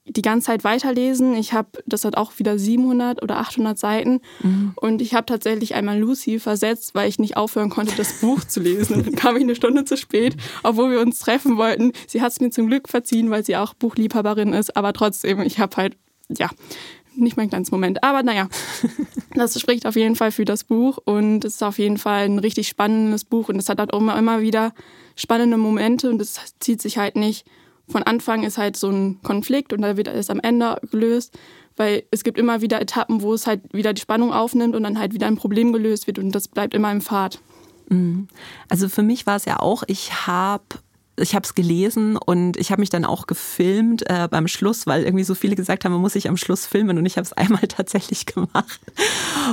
die 0.05 0.21
ganze 0.21 0.47
Zeit 0.47 0.63
weiterlesen. 0.63 1.33
Ich 1.33 1.53
habe, 1.53 1.69
das 1.85 2.03
hat 2.03 2.17
auch 2.17 2.37
wieder 2.37 2.59
700 2.59 3.21
oder 3.23 3.37
800 3.37 3.77
Seiten. 3.77 4.19
Mhm. 4.41 4.73
Und 4.75 5.01
ich 5.01 5.13
habe 5.13 5.25
tatsächlich 5.25 5.75
einmal 5.75 5.97
Lucy 5.97 6.39
versetzt, 6.39 6.93
weil 6.93 7.07
ich 7.07 7.19
nicht 7.19 7.37
aufhören 7.37 7.69
konnte, 7.69 7.95
das 7.95 8.19
Buch 8.19 8.43
zu 8.43 8.59
lesen. 8.59 9.03
Dann 9.03 9.15
kam 9.15 9.37
ich 9.37 9.43
eine 9.43 9.55
Stunde 9.55 9.85
zu 9.85 9.95
spät, 9.95 10.35
obwohl 10.63 10.91
wir 10.91 10.99
uns 10.99 11.19
treffen 11.19 11.57
wollten. 11.57 11.93
Sie 12.07 12.21
hat 12.21 12.33
es 12.33 12.41
mir 12.41 12.49
zum 12.49 12.67
Glück 12.67 12.89
verziehen, 12.89 13.29
weil 13.29 13.45
sie 13.45 13.55
auch 13.55 13.73
Buchliebhaberin 13.73 14.51
ist. 14.51 14.75
Aber 14.75 14.91
trotzdem, 14.91 15.41
ich 15.41 15.59
habe 15.59 15.77
halt, 15.77 15.95
ja, 16.29 16.49
nicht 17.15 17.37
mein 17.37 17.49
kleines 17.49 17.71
Moment. 17.71 18.03
Aber 18.03 18.23
naja, 18.23 18.47
das 19.35 19.59
spricht 19.59 19.85
auf 19.85 19.95
jeden 19.95 20.15
Fall 20.15 20.31
für 20.31 20.45
das 20.45 20.63
Buch 20.63 20.97
und 21.03 21.45
es 21.45 21.55
ist 21.55 21.63
auf 21.63 21.79
jeden 21.79 21.97
Fall 21.97 22.25
ein 22.25 22.39
richtig 22.39 22.67
spannendes 22.67 23.23
Buch 23.25 23.49
und 23.49 23.57
es 23.57 23.69
hat 23.69 23.79
halt 23.79 23.93
auch 23.93 23.99
immer, 23.99 24.17
immer 24.17 24.41
wieder 24.41 24.73
spannende 25.15 25.57
Momente 25.57 26.09
und 26.09 26.21
es 26.21 26.39
zieht 26.59 26.81
sich 26.81 26.97
halt 26.97 27.15
nicht. 27.15 27.45
Von 27.87 28.03
Anfang 28.03 28.43
ist 28.43 28.57
halt 28.57 28.77
so 28.77 28.89
ein 28.89 29.21
Konflikt 29.23 29.73
und 29.73 29.81
da 29.81 29.97
wird 29.97 30.07
alles 30.07 30.29
am 30.29 30.39
Ende 30.39 30.79
gelöst, 30.89 31.37
weil 31.75 32.03
es 32.11 32.23
gibt 32.23 32.37
immer 32.37 32.61
wieder 32.61 32.81
Etappen, 32.81 33.21
wo 33.21 33.33
es 33.33 33.45
halt 33.45 33.61
wieder 33.73 33.93
die 33.93 34.01
Spannung 34.01 34.31
aufnimmt 34.31 34.75
und 34.75 34.83
dann 34.83 34.97
halt 34.97 35.13
wieder 35.13 35.27
ein 35.27 35.35
Problem 35.35 35.73
gelöst 35.73 36.07
wird 36.07 36.19
und 36.19 36.31
das 36.31 36.47
bleibt 36.47 36.73
immer 36.73 36.91
im 36.91 37.01
Pfad. 37.01 37.39
Mhm. 37.89 38.27
Also 38.69 38.89
für 38.89 39.03
mich 39.03 39.25
war 39.25 39.35
es 39.35 39.45
ja 39.45 39.59
auch, 39.59 39.83
ich 39.87 40.27
habe 40.27 40.63
ich 41.17 41.35
habe 41.35 41.43
es 41.43 41.53
gelesen 41.53 42.17
und 42.17 42.57
ich 42.57 42.71
habe 42.71 42.81
mich 42.81 42.89
dann 42.89 43.05
auch 43.05 43.27
gefilmt 43.27 44.03
äh, 44.09 44.27
beim 44.29 44.47
Schluss, 44.47 44.87
weil 44.87 45.03
irgendwie 45.03 45.23
so 45.23 45.35
viele 45.35 45.55
gesagt 45.55 45.85
haben, 45.85 45.91
man 45.91 46.01
muss 46.01 46.13
sich 46.13 46.27
am 46.27 46.37
Schluss 46.37 46.65
filmen 46.65 46.97
und 46.97 47.05
ich 47.05 47.17
habe 47.17 47.25
es 47.25 47.33
einmal 47.37 47.67
tatsächlich 47.67 48.25
gemacht. 48.25 48.79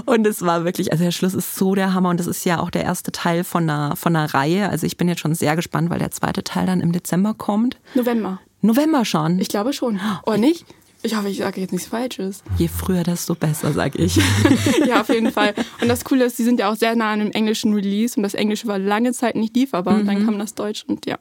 Und 0.06 0.26
es 0.26 0.42
war 0.42 0.64
wirklich, 0.64 0.92
also 0.92 1.04
der 1.04 1.10
Schluss 1.10 1.34
ist 1.34 1.56
so 1.56 1.74
der 1.74 1.92
Hammer 1.92 2.10
und 2.10 2.20
das 2.20 2.26
ist 2.26 2.44
ja 2.44 2.60
auch 2.60 2.70
der 2.70 2.84
erste 2.84 3.12
Teil 3.12 3.44
von 3.44 3.68
einer, 3.68 3.96
von 3.96 4.16
einer 4.16 4.32
Reihe. 4.32 4.68
Also 4.68 4.86
ich 4.86 4.96
bin 4.96 5.08
jetzt 5.08 5.20
schon 5.20 5.34
sehr 5.34 5.56
gespannt, 5.56 5.90
weil 5.90 5.98
der 5.98 6.10
zweite 6.10 6.42
Teil 6.42 6.66
dann 6.66 6.80
im 6.80 6.92
Dezember 6.92 7.34
kommt. 7.34 7.78
November. 7.94 8.40
November 8.62 9.04
schon. 9.04 9.38
Ich 9.38 9.48
glaube 9.48 9.72
schon. 9.72 10.00
Oder 10.26 10.38
nicht? 10.38 10.66
Ich 11.02 11.16
hoffe, 11.16 11.30
ich 11.30 11.38
sage 11.38 11.62
jetzt 11.62 11.72
nichts 11.72 11.88
Falsches. 11.88 12.42
Je 12.58 12.68
früher, 12.68 13.02
desto 13.02 13.34
besser, 13.34 13.72
sage 13.72 13.98
ich. 13.98 14.16
ja, 14.86 15.00
auf 15.00 15.08
jeden 15.08 15.32
Fall. 15.32 15.54
Und 15.80 15.88
das 15.88 16.04
Coole 16.04 16.26
ist, 16.26 16.36
sie 16.36 16.44
sind 16.44 16.60
ja 16.60 16.70
auch 16.70 16.76
sehr 16.76 16.94
nah 16.94 17.12
an 17.12 17.20
dem 17.20 17.32
englischen 17.32 17.72
Release 17.72 18.16
und 18.16 18.22
das 18.22 18.34
Englische 18.34 18.66
war 18.66 18.78
lange 18.78 19.12
Zeit 19.12 19.34
nicht 19.34 19.56
lieferbar 19.56 19.94
mhm. 19.94 20.00
und 20.00 20.06
dann 20.06 20.18
mhm. 20.20 20.26
kam 20.26 20.38
das 20.38 20.54
Deutsch 20.54 20.84
und 20.86 21.06
ja. 21.06 21.18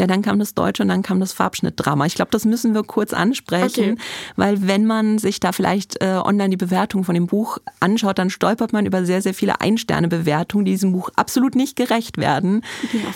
Ja, 0.00 0.06
dann 0.06 0.22
kam 0.22 0.38
das 0.38 0.54
Deutsche 0.54 0.82
und 0.82 0.88
dann 0.88 1.02
kam 1.02 1.20
das 1.20 1.34
Farbschnittdrama. 1.34 2.06
Ich 2.06 2.14
glaube, 2.14 2.30
das 2.30 2.46
müssen 2.46 2.72
wir 2.72 2.84
kurz 2.84 3.12
ansprechen, 3.12 3.92
okay. 3.92 4.02
weil 4.34 4.66
wenn 4.66 4.86
man 4.86 5.18
sich 5.18 5.40
da 5.40 5.52
vielleicht 5.52 6.00
äh, 6.00 6.18
online 6.24 6.48
die 6.48 6.56
Bewertung 6.56 7.04
von 7.04 7.14
dem 7.14 7.26
Buch 7.26 7.58
anschaut, 7.80 8.18
dann 8.18 8.30
stolpert 8.30 8.72
man 8.72 8.86
über 8.86 9.04
sehr, 9.04 9.20
sehr 9.20 9.34
viele 9.34 9.60
Ein-Sterne-Bewertungen, 9.60 10.64
die 10.64 10.70
diesem 10.70 10.92
Buch 10.92 11.10
absolut 11.16 11.54
nicht 11.54 11.76
gerecht 11.76 12.16
werden, 12.16 12.62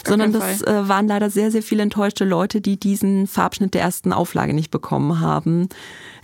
sondern 0.07 0.35
das 0.35 0.61
äh, 0.61 0.87
waren 0.87 1.09
leider 1.09 1.31
sehr, 1.31 1.51
sehr 1.51 1.63
viele 1.63 1.85
enttäuschte 1.85 2.27
Leute, 2.27 2.61
die 2.61 2.79
diesen 2.79 3.27
Farbschnitt 3.29 3.73
der 3.73 3.81
ersten 3.81 4.13
Auflage 4.13 4.53
nicht 4.53 4.71
bekommen 4.71 5.21
haben. 5.21 5.71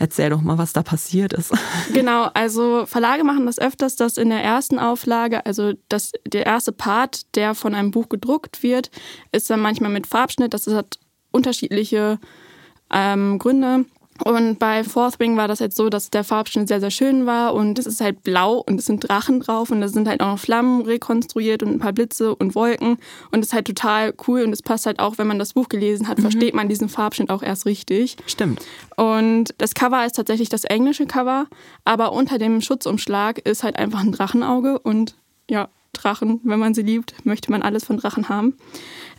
Erzähl 0.00 0.30
doch 0.30 0.40
mal, 0.40 0.56
was 0.56 0.72
da 0.72 0.82
passiert 0.82 1.34
ist. 1.34 1.52
Genau, 1.92 2.30
also 2.32 2.86
Verlage 2.86 3.22
machen 3.22 3.44
das 3.44 3.58
öfters, 3.58 3.96
dass 3.96 4.16
in 4.16 4.30
der 4.30 4.42
ersten 4.42 4.78
Auflage, 4.78 5.44
also 5.44 5.74
das, 5.90 6.12
der 6.26 6.46
erste 6.46 6.72
Part, 6.72 7.36
der 7.36 7.54
von 7.54 7.74
einem 7.74 7.90
Buch 7.90 8.08
gedruckt 8.08 8.62
wird, 8.62 8.90
ist 9.32 9.50
dann 9.50 9.60
manchmal 9.60 9.90
mit 9.90 10.06
Farbschnitt. 10.06 10.54
Das 10.54 10.66
hat 10.68 10.98
unterschiedliche 11.32 12.18
ähm, 12.90 13.38
Gründe. 13.38 13.84
Und 14.24 14.58
bei 14.58 14.84
Fourth 14.84 15.18
Wing 15.18 15.36
war 15.36 15.48
das 15.48 15.58
jetzt 15.58 15.76
so, 15.76 15.88
dass 15.88 16.10
der 16.10 16.24
Farbschnitt 16.24 16.68
sehr, 16.68 16.80
sehr 16.80 16.90
schön 16.90 17.26
war 17.26 17.54
und 17.54 17.78
es 17.78 17.86
ist 17.86 18.00
halt 18.00 18.22
blau 18.22 18.62
und 18.66 18.78
es 18.78 18.86
sind 18.86 19.08
Drachen 19.08 19.40
drauf 19.40 19.70
und 19.70 19.80
da 19.80 19.88
sind 19.88 20.08
halt 20.08 20.20
auch 20.20 20.32
noch 20.32 20.38
Flammen 20.38 20.82
rekonstruiert 20.82 21.62
und 21.62 21.70
ein 21.70 21.78
paar 21.78 21.92
Blitze 21.92 22.34
und 22.34 22.54
Wolken 22.54 22.98
und 23.30 23.40
es 23.40 23.48
ist 23.48 23.52
halt 23.52 23.66
total 23.66 24.14
cool 24.26 24.42
und 24.42 24.52
es 24.52 24.62
passt 24.62 24.86
halt 24.86 24.98
auch, 24.98 25.18
wenn 25.18 25.26
man 25.26 25.38
das 25.38 25.54
Buch 25.54 25.68
gelesen 25.68 26.08
hat, 26.08 26.18
mhm. 26.18 26.22
versteht 26.22 26.54
man 26.54 26.68
diesen 26.68 26.88
Farbschnitt 26.88 27.30
auch 27.30 27.42
erst 27.42 27.66
richtig. 27.66 28.16
Stimmt. 28.26 28.64
Und 28.96 29.54
das 29.58 29.74
Cover 29.74 30.04
ist 30.04 30.16
tatsächlich 30.16 30.48
das 30.48 30.64
englische 30.64 31.06
Cover, 31.06 31.46
aber 31.84 32.12
unter 32.12 32.38
dem 32.38 32.60
Schutzumschlag 32.60 33.38
ist 33.38 33.62
halt 33.62 33.76
einfach 33.76 34.00
ein 34.00 34.12
Drachenauge 34.12 34.78
und 34.78 35.14
ja, 35.48 35.68
Drachen, 36.02 36.40
wenn 36.44 36.58
man 36.58 36.74
sie 36.74 36.82
liebt, 36.82 37.14
möchte 37.24 37.50
man 37.50 37.62
alles 37.62 37.84
von 37.84 37.96
Drachen 37.96 38.28
haben. 38.28 38.54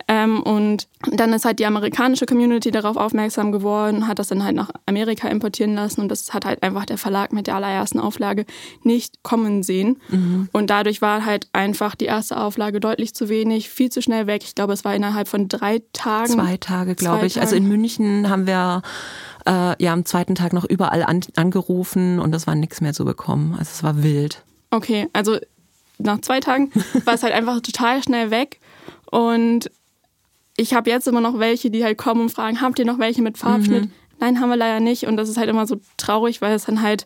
Ähm, 0.07 0.41
und 0.41 0.87
dann 1.11 1.31
ist 1.33 1.45
halt 1.45 1.59
die 1.59 1.65
amerikanische 1.65 2.25
Community 2.25 2.71
darauf 2.71 2.97
aufmerksam 2.97 3.51
geworden, 3.51 4.07
hat 4.07 4.19
das 4.19 4.27
dann 4.27 4.43
halt 4.43 4.55
nach 4.55 4.69
Amerika 4.85 5.27
importieren 5.27 5.75
lassen 5.75 6.01
und 6.01 6.09
das 6.09 6.33
hat 6.33 6.45
halt 6.45 6.63
einfach 6.63 6.85
der 6.85 6.97
Verlag 6.97 7.31
mit 7.31 7.47
der 7.47 7.55
allerersten 7.55 7.99
Auflage 7.99 8.45
nicht 8.83 9.23
kommen 9.23 9.63
sehen. 9.63 10.01
Mhm. 10.09 10.49
Und 10.51 10.69
dadurch 10.69 11.01
war 11.01 11.25
halt 11.25 11.47
einfach 11.53 11.95
die 11.95 12.05
erste 12.05 12.37
Auflage 12.37 12.79
deutlich 12.79 13.13
zu 13.13 13.29
wenig, 13.29 13.69
viel 13.69 13.89
zu 13.89 14.01
schnell 14.01 14.27
weg. 14.27 14.41
Ich 14.43 14.55
glaube, 14.55 14.73
es 14.73 14.83
war 14.83 14.95
innerhalb 14.95 15.27
von 15.27 15.47
drei 15.47 15.81
Tagen. 15.93 16.33
Zwei 16.33 16.57
Tage, 16.57 16.95
glaube 16.95 17.25
ich. 17.25 17.35
Tagen. 17.35 17.45
Also 17.45 17.55
in 17.55 17.67
München 17.67 18.29
haben 18.29 18.47
wir 18.47 18.81
äh, 19.45 19.81
ja 19.81 19.93
am 19.93 20.05
zweiten 20.05 20.35
Tag 20.35 20.53
noch 20.53 20.65
überall 20.65 21.03
an, 21.03 21.21
angerufen 21.35 22.19
und 22.19 22.33
es 22.35 22.47
war 22.47 22.55
nichts 22.55 22.81
mehr 22.81 22.93
zu 22.93 23.05
bekommen. 23.05 23.53
Also 23.53 23.71
es 23.73 23.83
war 23.83 24.03
wild. 24.03 24.43
Okay, 24.71 25.07
also 25.13 25.37
nach 26.03 26.21
zwei 26.21 26.39
Tagen 26.39 26.71
war 27.05 27.13
es 27.13 27.23
halt 27.23 27.33
einfach 27.33 27.61
total 27.61 28.03
schnell 28.03 28.31
weg. 28.31 28.59
Und 29.09 29.69
ich 30.57 30.73
habe 30.73 30.89
jetzt 30.89 31.07
immer 31.07 31.21
noch 31.21 31.39
welche, 31.39 31.69
die 31.69 31.83
halt 31.83 31.97
kommen 31.97 32.21
und 32.21 32.29
fragen, 32.29 32.61
habt 32.61 32.79
ihr 32.79 32.85
noch 32.85 32.99
welche 32.99 33.21
mit 33.21 33.37
Farbschnitt? 33.37 33.85
Mhm. 33.85 33.91
Nein, 34.19 34.39
haben 34.39 34.49
wir 34.49 34.57
leider 34.57 34.79
nicht. 34.79 35.07
Und 35.07 35.17
das 35.17 35.29
ist 35.29 35.37
halt 35.37 35.49
immer 35.49 35.65
so 35.65 35.77
traurig, 35.97 36.41
weil 36.41 36.53
es 36.53 36.65
dann 36.65 36.81
halt 36.81 37.05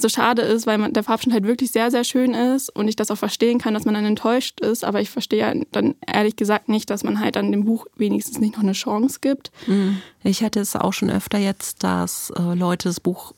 so 0.00 0.08
schade 0.08 0.42
ist, 0.42 0.66
weil 0.66 0.78
man, 0.78 0.92
der 0.92 1.02
Farbschnitt 1.02 1.34
halt 1.34 1.46
wirklich 1.46 1.70
sehr, 1.70 1.90
sehr 1.90 2.04
schön 2.04 2.34
ist 2.34 2.74
und 2.74 2.88
ich 2.88 2.96
das 2.96 3.10
auch 3.10 3.16
verstehen 3.16 3.58
kann, 3.58 3.74
dass 3.74 3.84
man 3.84 3.94
dann 3.94 4.04
enttäuscht 4.04 4.60
ist. 4.60 4.84
Aber 4.84 5.00
ich 5.00 5.10
verstehe 5.10 5.66
dann 5.72 5.94
ehrlich 6.06 6.36
gesagt 6.36 6.68
nicht, 6.68 6.90
dass 6.90 7.04
man 7.04 7.20
halt 7.20 7.36
an 7.36 7.52
dem 7.52 7.64
Buch 7.64 7.86
wenigstens 7.96 8.38
nicht 8.38 8.56
noch 8.56 8.62
eine 8.62 8.72
Chance 8.72 9.18
gibt. 9.20 9.50
Mhm. 9.66 10.00
Ich 10.22 10.42
hatte 10.42 10.60
es 10.60 10.76
auch 10.76 10.92
schon 10.92 11.10
öfter 11.10 11.38
jetzt, 11.38 11.82
dass 11.82 12.30
äh, 12.36 12.54
Leute 12.54 12.88
das 12.88 13.00
Buch 13.00 13.34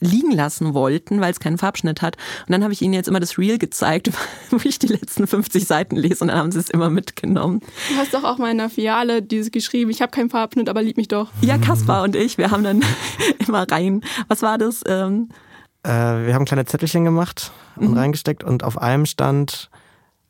liegen 0.00 0.32
lassen 0.32 0.74
wollten, 0.74 1.20
weil 1.20 1.30
es 1.30 1.40
keinen 1.40 1.58
Farbschnitt 1.58 2.02
hat. 2.02 2.16
Und 2.46 2.52
dann 2.52 2.62
habe 2.62 2.72
ich 2.72 2.82
ihnen 2.82 2.94
jetzt 2.94 3.08
immer 3.08 3.20
das 3.20 3.38
Reel 3.38 3.58
gezeigt, 3.58 4.10
wo 4.50 4.58
ich 4.64 4.78
die 4.78 4.88
letzten 4.88 5.26
50 5.26 5.66
Seiten 5.66 5.96
lese 5.96 6.24
und 6.24 6.28
dann 6.28 6.38
haben 6.38 6.52
sie 6.52 6.58
es 6.58 6.70
immer 6.70 6.90
mitgenommen. 6.90 7.60
Du 7.90 7.96
hast 7.96 8.14
doch 8.14 8.24
auch 8.24 8.38
mal 8.38 8.50
in 8.50 8.58
der 8.58 8.70
Fiale 8.70 9.22
dieses 9.22 9.50
geschrieben, 9.50 9.90
ich 9.90 10.02
habe 10.02 10.10
keinen 10.10 10.30
Farbschnitt, 10.30 10.68
aber 10.68 10.82
lieb 10.82 10.96
mich 10.96 11.08
doch. 11.08 11.30
Ja, 11.40 11.58
Kaspar 11.58 12.02
und 12.02 12.16
ich, 12.16 12.38
wir 12.38 12.50
haben 12.50 12.64
dann 12.64 12.82
immer 13.46 13.70
rein. 13.70 14.02
Was 14.28 14.42
war 14.42 14.58
das? 14.58 14.82
Ähm 14.86 15.28
äh, 15.84 15.88
wir 15.88 16.34
haben 16.34 16.46
kleine 16.46 16.64
Zettelchen 16.64 17.04
gemacht 17.04 17.52
und 17.76 17.90
mhm. 17.90 17.98
reingesteckt 17.98 18.42
und 18.42 18.64
auf 18.64 18.80
einem 18.80 19.04
stand, 19.06 19.70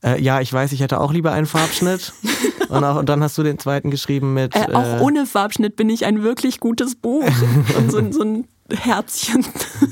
äh, 0.05 0.20
ja, 0.20 0.40
ich 0.40 0.53
weiß, 0.53 0.72
ich 0.72 0.81
hätte 0.81 1.00
auch 1.00 1.12
lieber 1.12 1.33
einen 1.33 1.46
Farbschnitt. 1.46 2.12
und, 2.68 2.83
auch, 2.83 2.96
und 2.96 3.09
dann 3.09 3.22
hast 3.22 3.38
du 3.38 3.42
den 3.42 3.59
zweiten 3.59 3.90
geschrieben 3.90 4.35
mit. 4.35 4.57
Äh, 4.57 4.66
auch 4.72 4.98
äh, 4.98 5.00
ohne 5.00 5.27
Farbschnitt 5.27 5.77
bin 5.77 5.88
ich 5.90 6.07
ein 6.07 6.22
wirklich 6.22 6.59
gutes 6.59 6.96
Buch. 6.96 7.24
und 7.77 7.90
so, 7.92 8.12
so 8.12 8.22
ein 8.22 8.48
Herzchen. 8.70 9.44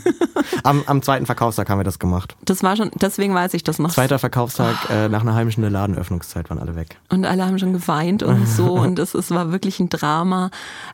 am, 0.64 0.82
am 0.86 1.02
zweiten 1.02 1.26
Verkaufstag 1.26 1.68
haben 1.68 1.78
wir 1.78 1.84
das 1.84 1.98
gemacht. 1.98 2.36
Das 2.44 2.62
war 2.62 2.74
schon, 2.76 2.90
deswegen 2.94 3.34
weiß 3.34 3.52
ich 3.52 3.64
das 3.64 3.78
noch. 3.78 3.92
Zweiter 3.92 4.18
Verkaufstag, 4.18 4.76
oh. 4.88 4.92
äh, 4.92 5.08
nach 5.10 5.20
einer 5.20 5.34
halben 5.34 5.52
Stunde 5.52 5.68
Ladenöffnungszeit 5.68 6.48
waren 6.48 6.58
alle 6.58 6.74
weg. 6.74 6.98
Und 7.10 7.26
alle 7.26 7.44
haben 7.46 7.58
schon 7.58 7.74
geweint 7.74 8.22
und 8.22 8.48
so 8.48 8.72
und 8.72 8.98
es, 8.98 9.14
es 9.14 9.30
war 9.30 9.52
wirklich 9.52 9.78
ein 9.78 9.90
Drama. 9.90 10.50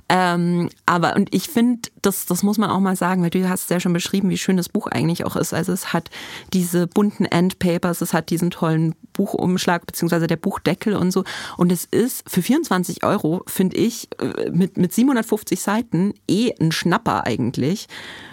Ähm, 0.09 0.71
aber 0.87 1.15
und 1.15 1.33
ich 1.33 1.49
finde, 1.49 1.89
das, 2.03 2.27
das 2.27 2.43
muss 2.43 2.59
man 2.59 2.71
auch 2.71 2.81
mal 2.81 2.97
sagen, 2.97 3.23
weil 3.23 3.31
du 3.31 3.49
hast 3.49 3.71
ja 3.71 3.79
schon 3.79 3.93
beschrieben, 3.93 4.29
wie 4.31 4.39
schön 4.39 4.57
das 4.57 4.69
Buch 4.69 4.89
eigentlich 4.89 5.25
auch 5.25 5.37
ist. 5.37 5.55
Also 5.55 5.73
es 5.73 5.93
hat 5.93 6.11
diese 6.53 6.89
bunten 6.89 7.27
Endpapers, 7.27 8.01
es 8.01 8.13
hat 8.13 8.31
diesen 8.31 8.51
tollen 8.51 8.97
Buchumschlag 9.13 9.87
beziehungsweise 9.87 10.27
der 10.27 10.37
Buchdeckel 10.37 10.95
und 10.97 11.13
so. 11.13 11.25
Und 11.57 11.71
es 11.71 11.85
ist 11.85 12.29
für 12.29 12.43
24 12.43 13.05
Euro, 13.05 13.43
finde 13.47 13.77
ich, 13.77 14.09
äh, 14.21 14.51
mit, 14.51 14.77
mit 14.77 14.93
750 14.93 15.61
Seiten 15.61 16.15
eh 16.29 16.53
ein 16.61 16.73
Schnapper 16.73 17.25
eigentlich 17.25 17.68
eigentlich. 17.69 17.87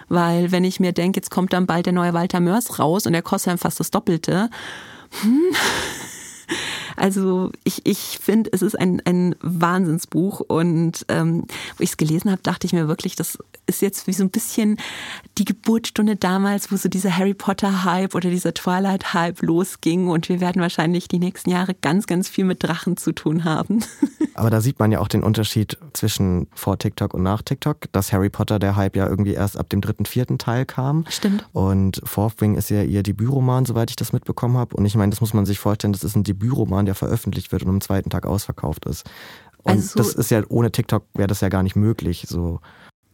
Weil 0.08 0.52
wenn 0.52 0.64
ich 0.64 0.80
mir 0.80 0.92
denke, 0.92 1.18
jetzt 1.18 1.30
kommt 1.30 1.52
dann 1.52 1.66
bald 1.66 1.86
der 1.86 1.92
neue 1.92 2.14
Walter 2.14 2.40
Mörs 2.40 2.78
raus 2.78 3.06
und 3.06 3.12
der 3.12 3.22
kostet 3.22 3.52
dann 3.52 3.58
fast 3.58 3.80
das 3.80 3.90
Doppelte. 3.90 4.50
Hm. 5.20 5.42
Also 6.96 7.50
ich, 7.64 7.84
ich 7.84 8.18
finde, 8.20 8.50
es 8.52 8.62
ist 8.62 8.78
ein, 8.78 9.02
ein 9.04 9.34
Wahnsinnsbuch 9.40 10.40
und 10.40 11.04
ähm, 11.08 11.44
wo 11.76 11.82
ich 11.82 11.90
es 11.90 11.96
gelesen 11.96 12.30
habe, 12.30 12.42
dachte 12.42 12.66
ich 12.66 12.72
mir 12.72 12.88
wirklich, 12.88 13.16
das 13.16 13.38
ist 13.66 13.82
jetzt 13.82 14.06
wie 14.06 14.12
so 14.12 14.24
ein 14.24 14.30
bisschen 14.30 14.78
die 15.38 15.44
Geburtsstunde 15.44 16.16
damals, 16.16 16.72
wo 16.72 16.76
so 16.76 16.88
dieser 16.88 17.16
Harry 17.16 17.34
Potter-Hype 17.34 18.14
oder 18.14 18.30
dieser 18.30 18.54
Twilight-Hype 18.54 19.42
losging 19.42 20.08
und 20.08 20.28
wir 20.28 20.40
werden 20.40 20.62
wahrscheinlich 20.62 21.08
die 21.08 21.18
nächsten 21.18 21.50
Jahre 21.50 21.74
ganz, 21.74 22.06
ganz 22.06 22.28
viel 22.28 22.44
mit 22.44 22.62
Drachen 22.62 22.96
zu 22.96 23.12
tun 23.12 23.44
haben. 23.44 23.84
Aber 24.34 24.50
da 24.50 24.60
sieht 24.60 24.78
man 24.78 24.92
ja 24.92 25.00
auch 25.00 25.08
den 25.08 25.22
Unterschied 25.22 25.78
zwischen 25.92 26.46
vor 26.54 26.78
TikTok 26.78 27.14
und 27.14 27.22
nach 27.22 27.42
TikTok, 27.42 27.90
dass 27.92 28.12
Harry 28.12 28.28
Potter 28.28 28.58
der 28.58 28.76
Hype 28.76 28.96
ja 28.96 29.06
irgendwie 29.06 29.32
erst 29.32 29.58
ab 29.58 29.68
dem 29.70 29.80
dritten, 29.80 30.06
vierten 30.06 30.38
Teil 30.38 30.64
kam. 30.66 31.04
Stimmt. 31.08 31.48
Und 31.52 32.00
Fourth 32.04 32.40
Wing 32.40 32.54
ist 32.54 32.70
ja 32.70 32.82
ihr 32.82 33.02
Debütroman, 33.02 33.64
soweit 33.64 33.90
ich 33.90 33.96
das 33.96 34.12
mitbekommen 34.12 34.56
habe. 34.56 34.76
Und 34.76 34.84
ich 34.84 34.94
meine, 34.94 35.10
das 35.10 35.20
muss 35.20 35.34
man 35.34 35.46
sich 35.46 35.58
vorstellen, 35.58 35.92
das 35.92 36.04
ist 36.04 36.16
ein 36.16 36.24
Debütroman, 36.24 36.85
der 36.86 36.94
veröffentlicht 36.94 37.52
wird 37.52 37.62
und 37.62 37.68
am 37.68 37.80
zweiten 37.80 38.10
Tag 38.10 38.26
ausverkauft 38.26 38.86
ist. 38.86 39.04
Und 39.62 39.72
also, 39.72 39.98
das 39.98 40.14
ist 40.14 40.30
ja 40.30 40.42
ohne 40.48 40.70
TikTok 40.70 41.04
wäre 41.14 41.26
das 41.26 41.40
ja 41.40 41.48
gar 41.48 41.62
nicht 41.62 41.76
möglich. 41.76 42.26
So 42.28 42.60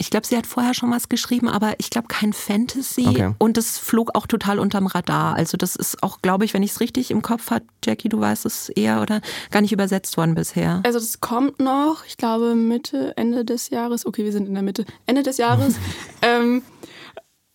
ich 0.02 0.10
glaube, 0.10 0.26
sie 0.26 0.36
hat 0.36 0.48
vorher 0.48 0.74
schon 0.74 0.90
was 0.90 1.08
geschrieben, 1.08 1.48
aber 1.48 1.74
ich 1.78 1.88
glaube 1.88 2.08
kein 2.08 2.32
Fantasy. 2.32 3.06
Okay. 3.06 3.34
Und 3.38 3.56
das 3.56 3.78
flog 3.78 4.16
auch 4.16 4.26
total 4.26 4.58
unterm 4.58 4.86
Radar. 4.86 5.36
Also 5.36 5.56
das 5.56 5.76
ist 5.76 6.02
auch, 6.02 6.20
glaube 6.22 6.44
ich, 6.44 6.54
wenn 6.54 6.64
ich 6.64 6.72
es 6.72 6.80
richtig 6.80 7.12
im 7.12 7.22
Kopf 7.22 7.52
habe, 7.52 7.64
Jackie, 7.84 8.08
du 8.08 8.18
weißt 8.18 8.44
es 8.44 8.68
eher 8.68 9.00
oder 9.00 9.20
gar 9.52 9.60
nicht 9.60 9.70
übersetzt 9.70 10.16
worden 10.16 10.34
bisher. 10.34 10.80
Also 10.84 10.98
das 10.98 11.20
kommt 11.20 11.60
noch, 11.60 12.04
ich 12.04 12.16
glaube 12.16 12.56
Mitte, 12.56 13.16
Ende 13.16 13.44
des 13.44 13.70
Jahres. 13.70 14.04
Okay, 14.04 14.24
wir 14.24 14.32
sind 14.32 14.48
in 14.48 14.54
der 14.54 14.64
Mitte. 14.64 14.86
Ende 15.06 15.22
des 15.22 15.36
Jahres. 15.36 15.76
ähm, 16.22 16.62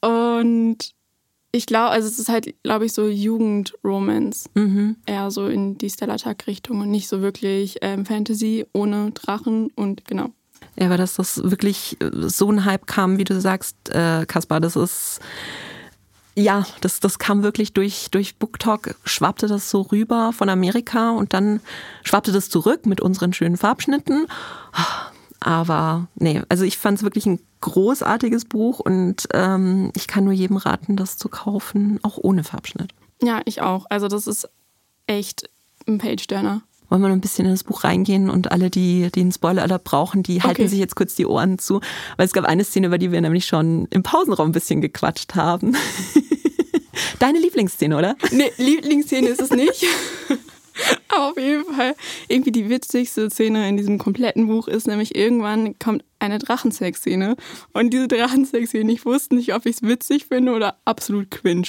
und 0.02 0.78
ich 1.52 1.66
glaube, 1.66 1.90
also 1.90 2.08
es 2.08 2.20
ist 2.20 2.30
halt, 2.30 2.54
glaube 2.64 2.86
ich, 2.86 2.94
so 2.94 3.08
Jugendromance. 3.08 4.50
Mhm. 4.54 4.98
Eher 5.06 5.32
so 5.32 5.48
in 5.48 5.78
die 5.78 5.90
Stella 5.90 6.18
Richtung 6.46 6.82
und 6.82 6.92
nicht 6.92 7.08
so 7.08 7.22
wirklich 7.22 7.78
ähm, 7.82 8.06
Fantasy 8.06 8.66
ohne 8.74 9.12
Drachen 9.12 9.72
und 9.76 10.06
genau. 10.06 10.30
Ja, 10.78 10.88
aber 10.88 10.98
dass 10.98 11.16
das 11.16 11.42
wirklich 11.44 11.98
äh, 12.02 12.10
so 12.28 12.52
ein 12.52 12.66
Hype 12.66 12.88
kam, 12.88 13.18
wie 13.18 13.24
du 13.24 13.40
sagst, 13.40 13.76
äh, 13.90 14.26
Kaspar, 14.26 14.60
das 14.60 14.76
ist 14.76 15.20
ja, 16.36 16.68
das, 16.82 17.00
das 17.00 17.18
kam 17.18 17.42
wirklich 17.42 17.74
durch, 17.74 18.10
durch 18.12 18.38
BookTok, 18.38 18.94
schwappte 19.06 19.48
das 19.48 19.72
so 19.72 19.82
rüber 19.82 20.32
von 20.34 20.50
Amerika 20.50 21.10
und 21.10 21.34
dann 21.34 21.62
schwappte 22.04 22.32
das 22.32 22.52
zurück 22.52 22.86
mit 22.86 23.02
unseren 23.02 23.34
schönen 23.34 23.58
Farbschnitten. 23.58 24.28
Aber 25.40 26.08
nee, 26.16 26.42
also 26.50 26.64
ich 26.64 26.78
fand 26.78 26.98
es 26.98 27.04
wirklich 27.04 27.26
ein 27.26 27.40
großartiges 27.62 28.46
Buch 28.46 28.80
und 28.80 29.28
ähm, 29.34 29.92
ich 29.96 30.08
kann 30.08 30.24
nur 30.24 30.34
jedem 30.34 30.58
raten, 30.58 30.96
das 30.96 31.18
zu 31.18 31.30
kaufen, 31.30 32.00
auch 32.04 32.18
ohne 32.18 32.44
Farbschnitt. 32.44 32.94
Ja, 33.22 33.42
ich 33.46 33.62
auch. 33.62 33.86
Also 33.90 34.08
das 34.08 34.28
ist 34.28 34.50
echt 35.08 35.50
ein 35.88 35.98
Page-Turner 35.98 36.62
wollen 36.90 37.02
wir 37.02 37.10
noch 37.10 37.16
ein 37.16 37.22
bisschen 37.22 37.46
in 37.46 37.52
das 37.52 37.64
Buch 37.64 37.84
reingehen 37.84 38.30
und 38.30 38.52
alle, 38.52 38.70
die, 38.70 39.10
die 39.14 39.22
einen 39.22 39.32
Spoiler-Alert 39.32 39.84
brauchen, 39.84 40.24
die 40.24 40.38
okay. 40.38 40.48
halten 40.48 40.68
sich 40.68 40.80
jetzt 40.80 40.96
kurz 40.96 41.16
die 41.16 41.26
Ohren 41.26 41.60
zu. 41.60 41.82
Weil 42.16 42.26
es 42.26 42.34
gab 42.34 42.46
eine 42.46 42.64
Szene, 42.64 42.88
über 42.88 42.98
die 42.98 43.12
wir 43.12 43.20
nämlich 43.22 43.46
schon 43.46 43.88
im 43.90 44.04
Pausenraum 44.04 44.50
ein 44.50 44.54
bisschen 44.54 44.82
gequatscht 44.82 45.36
haben. 45.36 45.76
Deine 47.20 47.40
Lieblingsszene, 47.40 47.98
oder? 47.98 48.16
Nee, 48.32 48.52
Lieblingsszene 48.58 49.28
ist 49.28 49.42
es 49.42 49.52
nicht. 49.52 49.86
Aber 51.10 51.26
auf 51.32 51.38
jeden 51.38 51.66
Fall, 51.66 51.96
irgendwie 52.28 52.52
die 52.52 52.70
witzigste 52.70 53.30
Szene 53.30 53.68
in 53.70 53.78
diesem 53.78 53.98
kompletten 53.98 54.48
Buch 54.48 54.68
ist 54.68 54.88
nämlich 54.88 55.16
irgendwann 55.16 55.78
kommt 55.80 56.04
eine 56.20 56.40
Drachensex-Szene. 56.40 57.36
Und 57.74 57.92
diese 57.92 58.08
Drachensex-Szene, 58.08 58.92
ich 58.92 59.06
wusste 59.06 59.36
nicht, 59.36 59.54
ob 59.54 59.66
ich 59.66 59.78
es 59.78 59.82
witzig 59.82 60.26
finde 60.28 60.54
oder 60.54 60.78
absolut 60.86 61.32
cringe. 61.32 61.68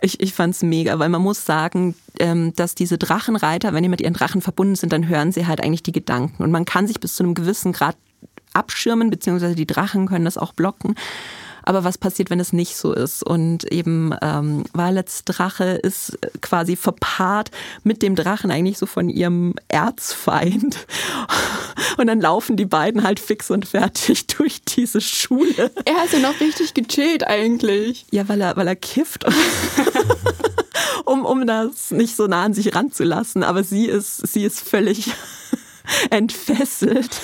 Ich, 0.00 0.20
ich 0.20 0.32
fand 0.32 0.62
mega, 0.62 0.98
weil 0.98 1.08
man 1.08 1.22
muss 1.22 1.44
sagen, 1.44 1.96
ähm, 2.20 2.52
dass 2.54 2.76
diese 2.76 2.98
Drachenreiter, 2.98 3.72
wenn 3.72 3.82
die 3.82 3.88
mit 3.88 4.00
ihren 4.00 4.14
Drachen 4.14 4.40
verbunden 4.40 4.76
sind, 4.76 4.92
dann 4.92 5.08
hören 5.08 5.32
sie 5.32 5.46
halt 5.46 5.60
eigentlich 5.62 5.82
die 5.82 5.92
Gedanken. 5.92 6.42
Und 6.42 6.52
man 6.52 6.64
kann 6.64 6.86
sich 6.86 7.00
bis 7.00 7.16
zu 7.16 7.24
einem 7.24 7.34
gewissen 7.34 7.72
Grad 7.72 7.96
abschirmen, 8.52 9.10
beziehungsweise 9.10 9.56
die 9.56 9.66
Drachen 9.66 10.06
können 10.06 10.24
das 10.24 10.38
auch 10.38 10.52
blocken. 10.52 10.94
Aber 11.68 11.84
was 11.84 11.98
passiert, 11.98 12.30
wenn 12.30 12.40
es 12.40 12.54
nicht 12.54 12.76
so 12.76 12.94
ist? 12.94 13.22
Und 13.22 13.70
eben 13.70 14.14
ähm, 14.22 14.64
Violets 14.72 15.24
Drache 15.26 15.64
ist 15.64 16.18
quasi 16.40 16.76
verpaart 16.76 17.50
mit 17.84 18.00
dem 18.00 18.16
Drachen 18.16 18.50
eigentlich 18.50 18.78
so 18.78 18.86
von 18.86 19.10
ihrem 19.10 19.54
Erzfeind. 19.68 20.78
Und 21.98 22.06
dann 22.06 22.22
laufen 22.22 22.56
die 22.56 22.64
beiden 22.64 23.02
halt 23.02 23.20
fix 23.20 23.50
und 23.50 23.68
fertig 23.68 24.26
durch 24.38 24.62
diese 24.62 25.02
Schule. 25.02 25.70
Er 25.84 26.04
ist 26.04 26.14
ja 26.14 26.20
noch 26.20 26.40
richtig 26.40 26.72
gechillt 26.72 27.26
eigentlich. 27.26 28.06
Ja, 28.12 28.26
weil 28.28 28.40
er, 28.40 28.56
weil 28.56 28.66
er 28.66 28.76
kifft. 28.76 29.26
um, 31.04 31.26
um 31.26 31.46
das 31.46 31.90
nicht 31.90 32.16
so 32.16 32.28
nah 32.28 32.44
an 32.44 32.54
sich 32.54 32.74
ranzulassen. 32.74 33.42
Aber 33.42 33.62
sie 33.62 33.86
ist, 33.86 34.26
sie 34.26 34.44
ist 34.44 34.60
völlig 34.60 35.12
entfesselt. 36.08 37.20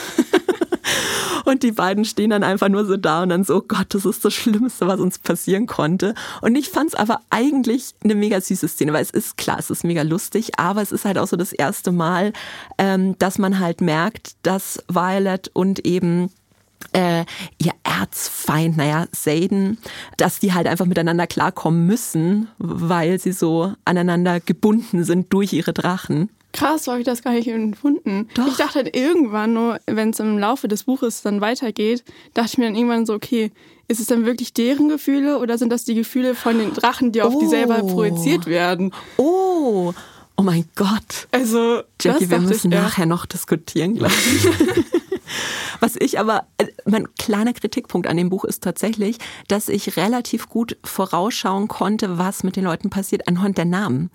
Und 1.45 1.63
die 1.63 1.73
beiden 1.73 2.05
stehen 2.05 2.31
dann 2.31 2.43
einfach 2.43 2.69
nur 2.69 2.87
so 2.87 2.97
da 2.97 3.23
und 3.23 3.29
dann 3.29 3.45
so, 3.45 3.57
oh 3.57 3.65
Gott, 3.67 3.89
das 3.91 4.05
ist 4.05 4.25
das 4.25 4.33
Schlimmste, 4.35 4.87
was 4.87 5.01
uns 5.01 5.19
passieren 5.19 5.67
konnte. 5.67 6.15
Und 6.41 6.57
ich 6.57 6.71
fand 6.71 6.89
es 6.89 6.95
aber 6.95 7.21
eigentlich 7.31 7.95
eine 8.03 8.15
mega 8.15 8.41
süße 8.41 8.69
Szene, 8.69 8.93
weil 8.93 9.03
es 9.03 9.11
ist 9.11 9.37
klar, 9.37 9.59
es 9.59 9.71
ist 9.71 9.85
mega 9.85 10.03
lustig, 10.03 10.59
aber 10.59 10.83
es 10.83 10.93
ist 10.93 11.05
halt 11.05 11.19
auch 11.19 11.27
so 11.27 11.37
das 11.37 11.53
erste 11.53 11.93
Mal, 11.93 12.33
ähm, 12.79 13.17
dass 13.19 13.39
man 13.39 13.59
halt 13.59 13.81
merkt, 13.81 14.37
dass 14.43 14.83
Violet 14.89 15.51
und 15.53 15.85
eben 15.85 16.31
äh, 16.93 17.25
ihr 17.59 17.73
Erzfeind, 17.83 18.77
naja, 18.77 19.07
Satan, 19.13 19.79
dass 20.17 20.39
die 20.39 20.53
halt 20.53 20.67
einfach 20.67 20.87
miteinander 20.87 21.27
klarkommen 21.27 21.87
müssen, 21.87 22.49
weil 22.59 23.19
sie 23.19 23.33
so 23.33 23.75
aneinander 23.85 24.41
gebunden 24.41 25.05
sind 25.05 25.33
durch 25.33 25.53
ihre 25.53 25.73
Drachen. 25.73 26.31
Krass, 26.55 26.85
so 26.85 26.93
habe 26.93 27.01
ich 27.01 27.05
das 27.07 27.23
gar 27.23 27.33
nicht 27.33 27.49
empfunden. 27.49 28.29
Doch. 28.35 28.47
Ich 28.47 28.57
dachte 28.57 28.77
halt 28.77 28.97
irgendwann 28.97 29.53
nur, 29.53 29.81
wenn 29.87 30.11
es 30.11 30.21
im 30.21 30.39
Laufe 30.39 30.69
des 30.69 30.85
Buches 30.85 31.21
dann 31.21 31.41
weitergeht, 31.41 32.05
dachte 32.33 32.51
ich 32.53 32.59
mir 32.59 32.67
dann 32.67 32.77
irgendwann 32.77 33.07
so, 33.07 33.13
okay, 33.15 33.51
ist 33.89 33.99
es 34.01 34.07
dann 34.07 34.25
wirklich 34.25 34.55
deren 34.55 34.89
Gefühle 34.89 35.39
oder 35.41 35.59
sind 35.59 35.71
das 35.71 35.85
die 35.85 35.95
Gefühle 35.97 36.35
von 36.37 36.57
den 36.59 36.73
Drachen, 36.73 37.11
die 37.13 37.23
auf 37.23 37.37
die 37.39 37.47
selber 37.47 37.81
Oh. 37.83 37.89
projiziert 37.89 38.47
werden? 38.47 38.95
Oh, 39.17 39.93
oh 40.37 40.43
mein 40.43 40.65
Gott. 40.77 41.27
Also, 41.33 41.83
Jackie, 42.01 42.21
das 42.27 42.31
wir 42.31 42.39
müssen 42.41 42.71
ich, 42.71 42.79
ja. 42.79 42.83
nachher 42.83 43.07
noch 43.07 43.27
diskutieren, 43.27 43.97
glaube 43.97 44.15
ich. 44.15 44.49
Was 45.81 45.97
ich 45.97 46.19
aber, 46.19 46.47
äh, 46.57 46.67
mein 46.87 47.09
kleiner 47.17 47.53
Kritikpunkt 47.53 48.07
an 48.07 48.17
dem 48.17 48.31
Buch 48.31 48.45
ist 48.45 48.63
tatsächlich, 48.63 49.19
dass 49.49 49.69
ich 49.69 49.97
relativ 49.97 50.49
gut 50.49 50.79
vorausschauen 50.85 51.69
konnte, 51.69 52.17
was 52.17 52.43
mit 52.43 52.57
den 52.57 52.65
Leuten 52.65 52.89
passiert 52.89 53.29
anhand 53.29 53.59
der 53.59 53.65
Namen. 53.67 54.11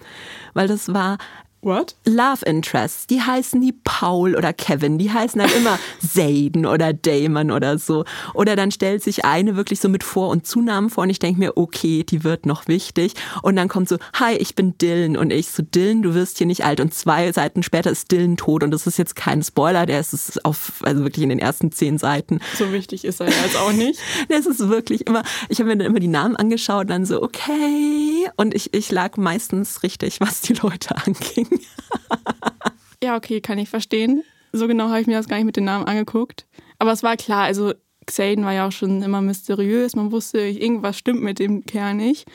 Weil 0.54 0.68
das 0.68 0.94
war 0.94 1.18
What? 1.62 1.96
Love 2.06 2.46
Interests, 2.46 3.06
die 3.06 3.22
heißen 3.22 3.60
nie 3.60 3.74
Paul 3.84 4.36
oder 4.36 4.54
Kevin, 4.54 4.98
die 4.98 5.12
heißen 5.12 5.42
halt 5.42 5.54
immer 5.58 5.78
Zayden 6.00 6.66
oder 6.66 6.94
Damon 6.94 7.52
oder 7.52 7.78
so. 7.78 8.06
Oder 8.34 8.56
dann 8.56 8.72
stellt 8.72 9.04
sich 9.04 9.26
eine 9.26 9.58
wirklich 9.58 9.82
so 9.82 9.90
mit 9.90 10.06
Vor- 10.06 10.30
und 10.30 10.48
Zunamen 10.48 10.90
vor 10.90 11.04
und 11.04 11.10
ich 11.10 11.20
denke 11.20 11.40
mir, 11.40 11.58
okay, 11.58 12.06
die 12.06 12.24
wird 12.24 12.46
noch 12.46 12.70
wichtig. 12.70 13.14
Und 13.42 13.58
dann 13.58 13.68
kommt 13.68 13.90
so, 13.90 13.98
hi, 14.14 14.36
ich 14.36 14.56
bin 14.56 14.78
Dylan. 14.78 15.18
Und 15.18 15.34
ich 15.34 15.50
so, 15.50 15.62
Dylan, 15.62 16.02
du 16.02 16.14
wirst 16.14 16.38
hier 16.38 16.48
nicht 16.48 16.64
alt. 16.64 16.80
Und 16.80 16.94
zwei 16.94 17.32
Seiten 17.34 17.62
später 17.62 17.92
ist 17.92 18.10
Dylan 18.10 18.38
tot. 18.38 18.64
Und 18.64 18.72
das 18.72 18.88
ist 18.88 18.98
jetzt 18.98 19.18
kein 19.18 19.44
Spoiler, 19.44 19.86
der 19.86 20.00
ist 20.00 20.14
es 20.14 20.44
auf, 20.46 20.82
also 20.84 21.04
wirklich 21.04 21.24
in 21.24 21.30
den 21.30 21.40
ersten 21.40 21.74
zehn 21.74 21.98
Seiten. 21.98 22.40
So 22.58 22.72
wichtig 22.72 23.04
ist 23.04 23.20
er 23.20 23.28
jetzt 23.28 23.58
auch 23.58 23.74
nicht. 23.74 24.00
Es 24.30 24.46
ist 24.46 24.70
wirklich 24.70 25.06
immer, 25.08 25.24
ich 25.50 25.60
habe 25.60 25.70
mir 25.70 25.78
dann 25.78 25.88
immer 25.88 26.00
die 26.00 26.08
Namen 26.08 26.36
angeschaut 26.36 26.84
und 26.84 26.92
dann 26.92 27.06
so, 27.06 27.22
okay. 27.22 28.30
Und 28.38 28.54
ich, 28.54 28.74
ich 28.74 28.92
lag 28.92 29.18
meistens 29.18 29.84
richtig, 29.84 30.22
was 30.22 30.42
die 30.42 30.54
Leute 30.54 30.96
anging. 31.06 31.49
Ja, 33.02 33.16
okay, 33.16 33.40
kann 33.40 33.58
ich 33.58 33.70
verstehen. 33.70 34.24
So 34.52 34.68
genau 34.68 34.90
habe 34.90 35.00
ich 35.00 35.08
mir 35.08 35.16
das 35.16 35.30
gar 35.30 35.38
nicht 35.38 35.46
mit 35.46 35.56
den 35.56 35.64
Namen 35.64 35.86
angeguckt. 35.86 36.46
Aber 36.80 36.92
es 36.92 37.02
war 37.02 37.16
klar, 37.16 37.44
also 37.44 37.74
Xaden 38.06 38.44
war 38.44 38.52
ja 38.54 38.68
auch 38.68 38.74
schon 38.74 39.02
immer 39.02 39.22
mysteriös. 39.22 39.96
Man 39.96 40.12
wusste, 40.12 40.40
irgendwas 40.40 40.98
stimmt 40.98 41.22
mit 41.22 41.40
dem 41.40 41.66
Kerl 41.66 41.94
nicht. 41.94 42.28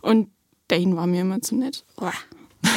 Und 0.00 0.30
Dane 0.68 0.96
war 0.96 1.06
mir 1.06 1.20
immer 1.20 1.42
zu 1.42 1.56
nett. 1.56 1.84
Uah. 2.00 2.12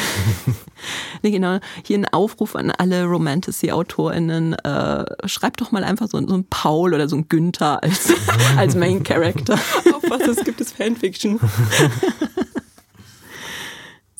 Nee, 1.21 1.31
genau. 1.31 1.59
Hier 1.83 1.97
ein 1.97 2.05
Aufruf 2.05 2.55
an 2.55 2.71
alle 2.71 3.03
Romantasy-AutorInnen. 3.03 4.53
Äh, 4.53 5.05
schreibt 5.25 5.59
doch 5.59 5.73
mal 5.73 5.83
einfach 5.83 6.07
so, 6.07 6.25
so 6.25 6.33
ein 6.33 6.45
Paul 6.49 6.93
oder 6.93 7.09
so 7.09 7.17
ein 7.17 7.27
Günther 7.27 7.83
als, 7.83 8.13
als 8.57 8.75
Main 8.75 9.03
Character. 9.03 9.55
Auf 9.55 10.09
was 10.09 10.21
es 10.21 10.45
gibt 10.45 10.61
es 10.61 10.71
Fanfiction. 10.71 11.37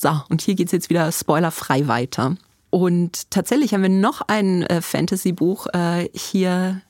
So, 0.01 0.21
und 0.29 0.41
hier 0.41 0.55
geht's 0.55 0.71
jetzt 0.71 0.89
wieder 0.89 1.11
spoilerfrei 1.11 1.89
weiter. 1.89 2.37
Und 2.69 3.31
tatsächlich 3.31 3.73
haben 3.73 3.81
wir 3.81 3.89
noch 3.89 4.21
ein 4.27 4.63
äh, 4.63 4.81
Fantasy-Buch 4.81 5.67
äh, 5.73 6.09
hier 6.13 6.81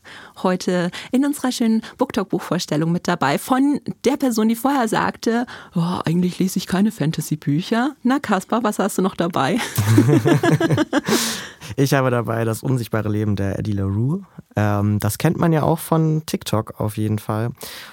heute 0.43 0.91
in 1.11 1.25
unserer 1.25 1.51
schönen 1.51 1.81
Booktalk-Buchvorstellung 1.97 2.91
mit 2.91 3.07
dabei 3.07 3.37
von 3.37 3.79
der 4.05 4.17
Person, 4.17 4.49
die 4.49 4.55
vorher 4.55 4.87
sagte, 4.87 5.45
oh, 5.75 5.99
eigentlich 6.05 6.39
lese 6.39 6.57
ich 6.57 6.67
keine 6.67 6.91
Fantasy-Bücher. 6.91 7.95
Na 8.03 8.19
Kaspar, 8.19 8.63
was 8.63 8.79
hast 8.79 8.97
du 8.97 9.01
noch 9.01 9.15
dabei? 9.15 9.57
Ich 11.75 11.93
habe 11.93 12.11
dabei 12.11 12.45
das 12.45 12.63
unsichtbare 12.63 13.09
Leben 13.09 13.35
der 13.35 13.59
Eddie 13.59 13.73
LaRue. 13.73 14.23
Ähm, 14.55 14.99
das 14.99 15.17
kennt 15.17 15.37
man 15.37 15.53
ja 15.53 15.63
auch 15.63 15.79
von 15.79 16.23
TikTok 16.25 16.79
auf 16.79 16.97
jeden 16.97 17.19
Fall. 17.19 17.51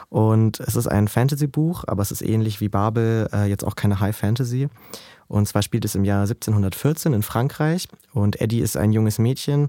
Und 0.09 0.61
es 0.61 0.77
ist 0.77 0.87
ein 0.87 1.09
Fantasy-Buch, 1.09 1.85
aber 1.87 2.03
es 2.03 2.11
ist 2.11 2.23
ähnlich 2.23 2.61
wie 2.61 2.69
Babel, 2.69 3.29
äh, 3.33 3.49
jetzt 3.49 3.65
auch 3.65 3.77
keine 3.77 4.01
High 4.01 4.17
Fantasy. 4.17 4.69
Und 5.29 5.47
zwar 5.49 5.63
spielt 5.63 5.85
es 5.85 5.95
im 5.95 6.05
Jahr 6.05 6.23
1714 6.23 7.13
in 7.13 7.23
Frankreich. 7.23 7.89
Und 8.13 8.41
Eddie 8.41 8.61
ist 8.61 8.77
ein 8.77 8.93
junges 8.93 9.19
Mädchen, 9.19 9.69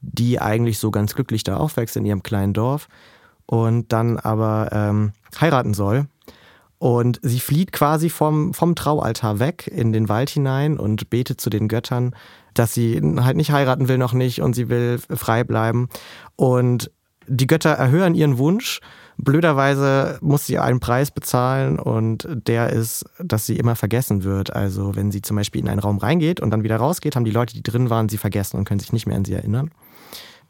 die 0.00 0.40
eigentlich 0.40 0.78
so 0.78 0.90
ganz 0.90 1.14
glücklich 1.14 1.44
da 1.44 1.56
aufwächst 1.56 1.96
in 1.96 2.04
ihrem 2.04 2.22
kleinen 2.22 2.54
Dorf 2.54 2.88
und 3.46 3.92
dann 3.92 4.18
aber 4.18 4.70
ähm, 4.72 5.12
heiraten 5.40 5.74
soll. 5.74 6.06
Und 6.78 7.20
sie 7.22 7.38
flieht 7.38 7.70
quasi 7.70 8.10
vom, 8.10 8.54
vom 8.54 8.74
Traualtar 8.74 9.38
weg 9.38 9.68
in 9.68 9.92
den 9.92 10.08
Wald 10.08 10.30
hinein 10.30 10.78
und 10.78 11.10
betet 11.10 11.40
zu 11.40 11.48
den 11.48 11.68
Göttern, 11.68 12.16
dass 12.54 12.74
sie 12.74 13.00
halt 13.20 13.36
nicht 13.36 13.52
heiraten 13.52 13.86
will, 13.86 13.98
noch 13.98 14.12
nicht 14.12 14.42
und 14.42 14.54
sie 14.54 14.68
will 14.68 14.98
frei 14.98 15.44
bleiben. 15.44 15.88
Und 16.34 16.90
die 17.28 17.46
Götter 17.46 17.70
erhöhen 17.70 18.16
ihren 18.16 18.36
Wunsch. 18.36 18.80
Blöderweise 19.18 20.18
muss 20.20 20.46
sie 20.46 20.58
einen 20.58 20.80
Preis 20.80 21.10
bezahlen 21.10 21.78
und 21.78 22.26
der 22.28 22.70
ist, 22.70 23.04
dass 23.18 23.46
sie 23.46 23.56
immer 23.56 23.76
vergessen 23.76 24.24
wird. 24.24 24.54
Also 24.54 24.96
wenn 24.96 25.12
sie 25.12 25.22
zum 25.22 25.36
Beispiel 25.36 25.60
in 25.60 25.68
einen 25.68 25.80
Raum 25.80 25.98
reingeht 25.98 26.40
und 26.40 26.50
dann 26.50 26.64
wieder 26.64 26.76
rausgeht, 26.76 27.16
haben 27.16 27.24
die 27.24 27.30
Leute, 27.30 27.54
die 27.54 27.62
drin 27.62 27.90
waren, 27.90 28.08
sie 28.08 28.18
vergessen 28.18 28.56
und 28.56 28.64
können 28.64 28.80
sich 28.80 28.92
nicht 28.92 29.06
mehr 29.06 29.16
an 29.16 29.24
sie 29.24 29.34
erinnern. 29.34 29.70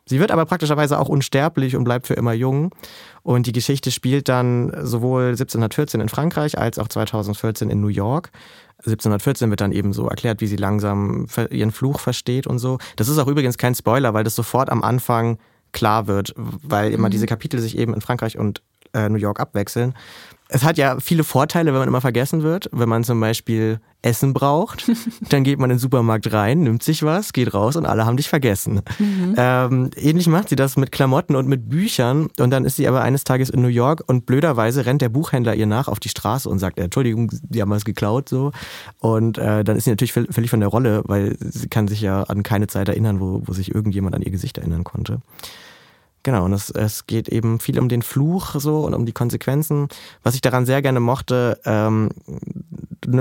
Sie 0.05 0.18
wird 0.18 0.33
aber 0.33 0.46
praktischerweise 0.46 0.98
auch 0.98 1.09
unsterblich 1.09 1.77
und 1.77 1.85
bleibt 1.85 2.07
für 2.07 2.14
immer 2.14 2.33
jung. 2.33 2.75
Und 3.22 3.46
die 3.46 3.53
Geschichte 3.53 3.92
spielt 3.92 4.29
dann 4.29 4.72
sowohl 4.83 5.29
1714 5.29 6.01
in 6.01 6.09
Frankreich 6.09 6.59
als 6.59 6.79
auch 6.79 6.88
2014 6.88 7.70
in 7.70 7.81
New 7.81 7.88
York. 7.88 8.31
1714 8.79 9.48
wird 9.51 9.61
dann 9.61 9.70
eben 9.70 9.92
so 9.92 10.09
erklärt, 10.09 10.40
wie 10.40 10.48
sie 10.48 10.57
langsam 10.57 11.27
ihren 11.51 11.70
Fluch 11.70 12.01
versteht 12.01 12.48
und 12.48 12.59
so. 12.59 12.79
Das 12.96 13.09
ist 13.09 13.18
auch 13.18 13.29
übrigens 13.29 13.59
kein 13.59 13.77
Spoiler, 13.77 14.12
weil 14.12 14.25
das 14.25 14.35
sofort 14.35 14.70
am 14.70 14.83
Anfang 14.83 15.38
klar 15.72 16.06
wird, 16.06 16.32
weil 16.37 16.92
immer 16.92 17.11
diese 17.11 17.26
Kapitel 17.26 17.61
sich 17.61 17.76
eben 17.78 17.94
in 17.94 18.00
Frankreich 18.00 18.38
und 18.38 18.62
äh, 18.94 19.08
New 19.08 19.18
York 19.18 19.40
abwechseln. 19.40 19.94
Es 20.54 20.64
hat 20.64 20.76
ja 20.76 20.98
viele 21.00 21.24
Vorteile, 21.24 21.72
wenn 21.72 21.78
man 21.80 21.88
immer 21.88 22.00
vergessen 22.02 22.42
wird. 22.42 22.68
Wenn 22.72 22.88
man 22.88 23.04
zum 23.04 23.18
Beispiel 23.20 23.80
Essen 24.02 24.32
braucht, 24.34 24.90
dann 25.30 25.44
geht 25.44 25.58
man 25.58 25.70
in 25.70 25.76
den 25.76 25.80
Supermarkt 25.80 26.30
rein, 26.32 26.60
nimmt 26.60 26.82
sich 26.82 27.02
was, 27.04 27.32
geht 27.32 27.54
raus 27.54 27.76
und 27.76 27.86
alle 27.86 28.04
haben 28.04 28.16
dich 28.16 28.28
vergessen. 28.28 28.82
Ähm, 29.36 29.90
ähnlich 29.96 30.26
macht 30.26 30.48
sie 30.50 30.56
das 30.56 30.76
mit 30.76 30.92
Klamotten 30.92 31.36
und 31.36 31.48
mit 31.48 31.68
Büchern. 31.68 32.28
Und 32.38 32.50
dann 32.50 32.64
ist 32.64 32.76
sie 32.76 32.86
aber 32.86 33.00
eines 33.02 33.24
Tages 33.24 33.48
in 33.48 33.62
New 33.62 33.68
York 33.68 34.02
und 34.06 34.26
blöderweise 34.26 34.84
rennt 34.84 35.00
der 35.02 35.08
Buchhändler 35.08 35.54
ihr 35.54 35.66
nach 35.66 35.88
auf 35.88 36.00
die 36.00 36.08
Straße 36.10 36.48
und 36.48 36.58
sagt, 36.58 36.78
Entschuldigung, 36.78 37.30
die 37.42 37.62
haben 37.62 37.70
was 37.70 37.84
geklaut 37.84 38.28
so. 38.28 38.52
Und 38.98 39.38
äh, 39.38 39.64
dann 39.64 39.76
ist 39.76 39.84
sie 39.84 39.90
natürlich 39.90 40.12
völ- 40.12 40.30
völlig 40.32 40.50
von 40.50 40.60
der 40.60 40.68
Rolle, 40.68 41.02
weil 41.06 41.36
sie 41.40 41.68
kann 41.68 41.88
sich 41.88 42.00
ja 42.02 42.24
an 42.24 42.42
keine 42.42 42.66
Zeit 42.66 42.88
erinnern, 42.88 43.20
wo, 43.20 43.42
wo 43.46 43.52
sich 43.52 43.74
irgendjemand 43.74 44.14
an 44.14 44.22
ihr 44.22 44.30
Gesicht 44.32 44.58
erinnern 44.58 44.84
konnte. 44.84 45.20
Genau, 46.24 46.44
und 46.44 46.52
es, 46.52 46.70
es 46.70 47.06
geht 47.06 47.28
eben 47.28 47.58
viel 47.58 47.78
um 47.80 47.88
den 47.88 48.02
Fluch 48.02 48.54
so 48.58 48.80
und 48.80 48.94
um 48.94 49.06
die 49.06 49.12
Konsequenzen. 49.12 49.88
Was 50.22 50.35
ich 50.35 50.40
daran 50.40 50.66
sehr 50.66 50.80
gerne 50.80 51.00
mochte, 51.00 51.58
ähm, 51.64 52.11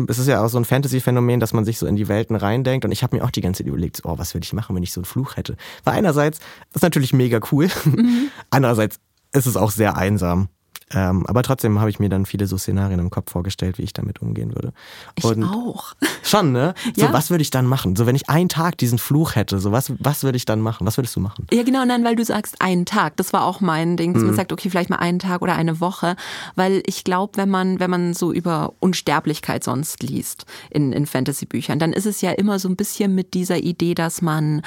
es 0.08 0.20
ist 0.20 0.28
ja 0.28 0.44
auch 0.44 0.50
so 0.50 0.60
ein 0.60 0.66
Fantasy-Phänomen, 0.66 1.40
dass 1.40 1.54
man 1.54 1.66
sich 1.66 1.80
so 1.80 1.88
in 1.88 1.96
die 1.96 2.08
Welten 2.08 2.36
reindenkt. 2.36 2.86
Und 2.86 2.92
ich 2.92 3.02
habe 3.02 3.16
mir 3.16 3.24
auch 3.24 3.32
die 3.32 3.42
ganze 3.42 3.64
Zeit 3.64 3.68
überlegt, 3.68 4.02
oh, 4.04 4.18
was 4.20 4.36
würde 4.36 4.46
ich 4.46 4.54
machen, 4.54 4.76
wenn 4.76 4.84
ich 4.84 4.94
so 4.94 5.02
einen 5.02 5.06
Fluch 5.06 5.36
hätte? 5.36 5.58
Weil 5.84 5.96
einerseits 5.96 6.38
ist 6.38 6.76
es 6.76 6.82
natürlich 6.84 7.14
mega 7.14 7.40
cool, 7.52 7.70
andererseits 8.52 9.00
ist 9.34 9.48
es 9.48 9.58
auch 9.58 9.72
sehr 9.72 9.98
einsam. 9.98 10.50
Ähm, 10.94 11.26
aber 11.28 11.44
trotzdem 11.44 11.80
habe 11.80 11.90
ich 11.90 12.00
mir 12.00 12.10
dann 12.10 12.26
viele 12.26 12.48
so 12.48 12.58
Szenarien 12.58 13.00
im 13.00 13.10
Kopf 13.10 13.32
vorgestellt, 13.32 13.78
wie 13.78 13.84
ich 13.84 13.94
damit 13.94 14.22
umgehen 14.22 14.54
würde. 14.56 14.74
Ich 15.16 15.24
und 15.24 15.44
auch. 15.44 15.94
Schon, 16.24 16.52
ne? 16.52 16.74
So, 16.96 17.06
Ja. 17.06 17.14
was 17.14 17.30
würde 17.30 17.42
ich 17.42 17.50
dann 17.50 17.66
machen? 17.66 17.96
So, 17.96 18.06
wenn 18.06 18.16
ich 18.16 18.30
einen 18.30 18.50
Tag 18.50 18.78
diesen 18.78 18.98
Fluch 18.98 19.36
hätte, 19.36 19.60
so, 19.60 19.72
was, 19.72 19.92
was 20.00 20.24
würde 20.24 20.36
ich 20.38 20.46
dann 20.46 20.62
machen? 20.62 20.86
Was 20.88 20.98
würdest 20.98 21.16
du 21.16 21.20
machen? 21.20 21.48
Ja, 21.52 21.64
genau, 21.64 21.84
nein, 21.86 22.04
weil 22.04 22.16
du 22.16 22.24
sagst 22.26 22.62
einen 22.62 22.86
Tag. 22.86 23.18
Das 23.18 23.34
war 23.34 23.44
auch 23.46 23.62
mein 23.62 23.98
Ding, 23.98 24.14
dass 24.14 24.24
man 24.24 24.36
sagt, 24.36 24.52
okay, 24.52 24.70
vielleicht 24.70 24.90
mal 24.90 24.98
einen 24.98 25.20
Tag 25.20 25.42
oder 25.42 25.56
eine 25.56 25.80
Woche. 25.80 26.16
Weil 26.56 26.84
ich 26.86 27.04
glaube, 27.04 27.38
wenn 27.38 27.50
man, 27.50 27.80
wenn 27.80 27.90
man 27.90 28.14
so 28.14 28.32
über 28.34 28.74
Unsterblichkeit 28.80 29.64
sonst 29.64 30.04
liest 30.04 30.46
in, 30.70 30.94
in 30.94 31.06
Fantasy-Büchern, 31.06 31.80
dann 31.80 31.94
ist 31.94 32.06
es 32.06 32.22
ja 32.22 32.32
immer 32.32 32.60
so 32.60 32.68
ein 32.70 32.76
bisschen 32.76 33.16
mit 33.16 33.34
dieser 33.34 33.58
Idee, 33.58 33.94
dass 33.96 34.22
man 34.22 34.62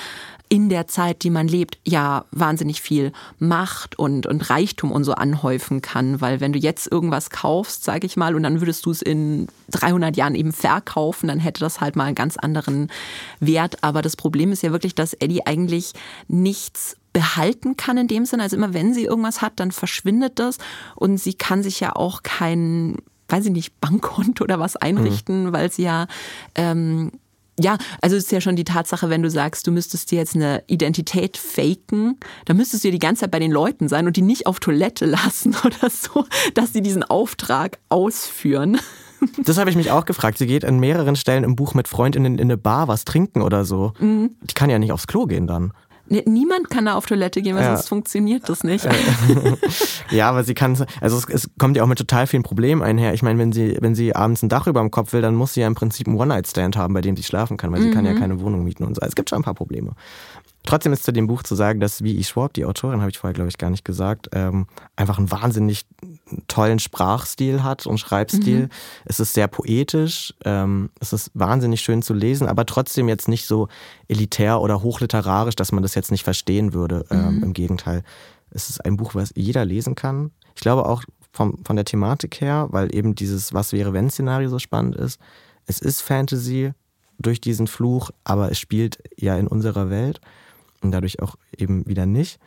in 0.55 0.69
der 0.69 0.87
Zeit, 0.87 1.25
die 1.25 1.31
man 1.31 1.49
lebt, 1.49 1.79
ja 1.85 2.27
wahnsinnig 2.31 2.81
viel 2.81 3.11
Macht 3.40 3.99
und, 3.99 4.25
und 4.25 4.51
Reichtum 4.51 4.93
und 4.93 5.03
so 5.03 5.14
anhäufen 5.14 5.83
kann. 5.83 6.21
Weil 6.21 6.38
wenn 6.38 6.53
du 6.53 6.61
jetzt 6.61 6.87
irgendwas 6.93 7.31
kaufst, 7.31 7.83
sage 7.83 8.07
ich 8.07 8.17
mal, 8.17 8.37
und 8.37 8.45
dann 8.45 8.61
würdest 8.61 8.87
du 8.87 8.93
es 8.93 9.03
in 9.03 9.49
300 9.73 10.17
Jahren 10.17 10.37
eben 10.37 10.53
verkaufen, 10.53 11.27
dann 11.27 11.40
hätte 11.40 11.59
das 11.59 11.81
halt 11.81 11.97
mal 11.97 12.05
einen 12.05 12.14
ganz 12.14 12.37
anderen 12.37 12.87
Wert. 13.40 13.83
Aber 13.83 14.01
das 14.01 14.14
Problem 14.14 14.53
ist 14.53 14.62
ja 14.62 14.71
wirklich, 14.71 14.95
dass 14.95 15.14
Eddie 15.14 15.45
eigentlich 15.45 15.93
nichts 16.29 16.99
behalten 17.12 17.77
kann 17.77 17.99
in 17.99 18.07
dem 18.07 18.25
Sinne. 18.25 18.45
Also 18.45 18.55
immer 18.55 18.73
wenn 18.73 18.95
sie 18.95 19.07
irgendwas 19.07 19.43
hat, 19.43 19.55
dann 19.57 19.73
verschwindet 19.73 20.38
das 20.38 20.59
und 20.95 21.19
sie 21.19 21.35
kann 21.35 21.64
sich 21.64 21.81
ja 21.81 21.97
auch 21.97 22.23
kein, 22.23 22.99
weiß 23.29 23.47
ich 23.47 23.51
nicht, 23.51 23.81
Bankkonto 23.81 24.45
oder 24.45 24.61
was 24.61 24.77
einrichten, 24.77 25.53
weil 25.53 25.73
sie 25.73 25.83
ja 25.83 26.07
ähm, 26.55 27.11
Ja, 27.59 27.79
also 28.01 28.17
es 28.17 28.25
ist 28.25 28.33
ja 28.33 28.40
schon 28.40 28.57
die 28.57 28.64
Tatsache, 28.64 29.11
wenn 29.11 29.23
du 29.23 29.31
sagst, 29.31 29.67
du 29.67 29.71
müsstest 29.71 30.11
dir 30.11 30.19
jetzt 30.19 30.35
eine 30.35 30.64
Identität 30.67 31.37
faken, 31.37 32.19
dann 32.47 32.57
müsstest 32.57 32.83
du 32.83 32.88
ja 32.88 32.93
die 32.93 32.99
ganze 32.99 33.21
Zeit 33.21 33.31
bei 33.31 33.38
den 33.38 33.53
Leuten 33.53 33.88
sein 33.88 34.07
und 34.07 34.17
die 34.17 34.23
nicht 34.23 34.47
auf 34.47 34.59
Toilette 34.59 35.07
lassen 35.07 35.55
oder 35.64 35.90
so, 35.90 36.27
dass 36.55 36.73
sie 36.73 36.83
diesen 36.83 37.05
Auftrag 37.05 37.79
ausführen. 37.88 38.79
Das 39.38 39.57
habe 39.57 39.71
ich 39.71 39.77
mich 39.77 39.90
auch 39.90 40.05
gefragt. 40.05 40.37
Sie 40.37 40.47
geht 40.47 40.64
an 40.64 40.79
mehreren 40.79 41.17
Stellen 41.17 41.45
im 41.45 41.57
Buch 41.57 41.75
mit 41.75 41.88
Freundinnen 41.88 42.35
in 42.35 42.40
eine 42.40 42.59
Bar 42.59 42.88
was 42.88 43.05
trinken 43.05 43.40
oder 43.40 43.64
so. 43.64 43.93
Mhm. 43.99 44.33
Die 44.43 44.55
kann 44.55 44.69
ja 44.69 44.79
nicht 44.79 44.93
aufs 44.93 45.07
Klo 45.07 45.27
gehen 45.27 45.47
dann. 45.47 45.73
Niemand 46.07 46.69
kann 46.69 46.85
da 46.85 46.95
auf 46.95 47.07
Toilette 47.07 47.40
gehen, 47.40 47.57
weil 47.57 47.62
ja. 47.62 47.77
sonst 47.77 47.88
funktioniert 47.88 48.47
das 48.49 48.62
nicht. 48.62 48.87
ja, 50.11 50.29
aber 50.29 50.45
sie 50.45 50.53
kann, 50.53 50.77
also 51.01 51.17
es, 51.17 51.29
es, 51.29 51.51
kommt 51.59 51.77
ja 51.77 51.83
auch 51.83 51.87
mit 51.87 51.97
total 51.97 52.27
vielen 52.27 52.43
Problemen 52.43 52.83
einher. 52.83 53.14
Ich 53.14 53.23
meine, 53.23 53.38
wenn 53.38 53.53
sie, 53.53 53.79
wenn 53.81 53.95
sie 53.95 54.14
abends 54.14 54.43
ein 54.43 54.51
Dach 54.51 54.67
über 54.67 54.81
dem 54.81 54.90
Kopf 54.90 55.14
will, 55.14 55.23
dann 55.23 55.35
muss 55.35 55.55
sie 55.55 55.62
ja 55.62 55.67
im 55.67 55.75
Prinzip 55.75 56.07
einen 56.07 56.19
One-Night-Stand 56.19 56.77
haben, 56.77 56.93
bei 56.93 57.01
dem 57.01 57.17
sie 57.17 57.23
schlafen 57.23 57.57
kann, 57.57 57.73
weil 57.73 57.81
mhm. 57.81 57.85
sie 57.85 57.90
kann 57.93 58.05
ja 58.05 58.12
mhm. 58.12 58.21
keine 58.21 58.40
Wohnung 58.40 58.64
mieten 58.64 58.85
und 58.85 58.95
so. 58.97 59.01
Es 59.01 59.14
gibt 59.14 59.31
schon 59.31 59.40
ein 59.40 59.45
paar 59.45 59.55
Probleme. 59.55 59.93
Trotzdem 60.66 60.94
ist 60.94 61.05
zu 61.05 61.12
dem 61.12 61.27
Buch 61.27 61.42
zu 61.42 61.55
sagen, 61.55 61.79
dass 61.79 61.98
V.E. 61.98 62.22
Schwab, 62.22 62.55
die 62.55 62.64
Autorin, 62.64 63.00
habe 63.00 63.11
ich 63.11 63.18
vorher, 63.18 63.35
glaube 63.35 63.50
ich, 63.50 63.59
gar 63.59 63.68
nicht 63.68 63.85
gesagt, 63.85 64.31
ähm, 64.33 64.66
einfach 64.96 65.18
einen 65.18 65.31
wahnsinnig 65.31 65.85
tollen 66.48 66.79
Sprachstil 66.79 67.62
hat 67.62 67.87
und 67.87 67.98
Schreibstil. 67.98 68.62
Mhm. 68.62 68.68
Es 69.05 69.20
ist 69.20 69.35
sehr 69.35 69.46
poetisch, 69.46 70.33
ähm, 70.44 70.88
es 71.00 71.12
ist 71.12 71.31
wahnsinnig 71.35 71.83
schön 71.83 72.00
zu 72.00 72.14
lesen, 72.14 72.48
aber 72.48 72.64
trotzdem 72.64 73.09
jetzt 73.09 73.29
nicht 73.29 73.46
so 73.46 73.68
elitär 74.09 74.61
oder 74.62 74.83
hochliterarisch, 74.83 75.55
dass 75.55 75.70
man 75.70 75.83
das 75.83 75.94
jetzt 75.94 76.11
nicht 76.11 76.24
verstehen 76.24 76.72
würde. 76.72 77.05
Ähm, 77.11 77.37
mhm. 77.37 77.42
Im 77.44 77.53
Gegenteil, 77.53 78.03
es 78.50 78.70
ist 78.70 78.83
ein 78.83 78.96
Buch, 78.96 79.14
was 79.14 79.33
jeder 79.37 79.66
lesen 79.66 79.94
kann. 79.94 80.31
Ich 80.55 80.62
glaube 80.62 80.87
auch 80.87 81.05
vom, 81.31 81.59
von 81.62 81.77
der 81.77 81.85
Thematik 81.85 82.40
her, 82.40 82.68
weil 82.70 82.94
eben 82.94 83.14
dieses 83.14 83.53
Was 83.53 83.72
wäre 83.72 83.92
wenn 83.92 84.09
Szenario 84.09 84.48
so 84.48 84.59
spannend 84.59 84.96
ist. 84.96 85.20
Es 85.66 85.81
ist 85.81 86.00
Fantasy 86.00 86.72
durch 87.18 87.40
diesen 87.40 87.66
Fluch, 87.66 88.11
aber 88.22 88.50
es 88.50 88.59
spielt 88.59 88.98
ja 89.16 89.37
in 89.37 89.46
unserer 89.46 89.90
Welt 89.90 90.20
und 90.85 90.92
dadurch 90.92 91.20
auch 91.20 91.37
eben 91.57 91.87
wieder 91.87 92.07
nicht. 92.07 92.38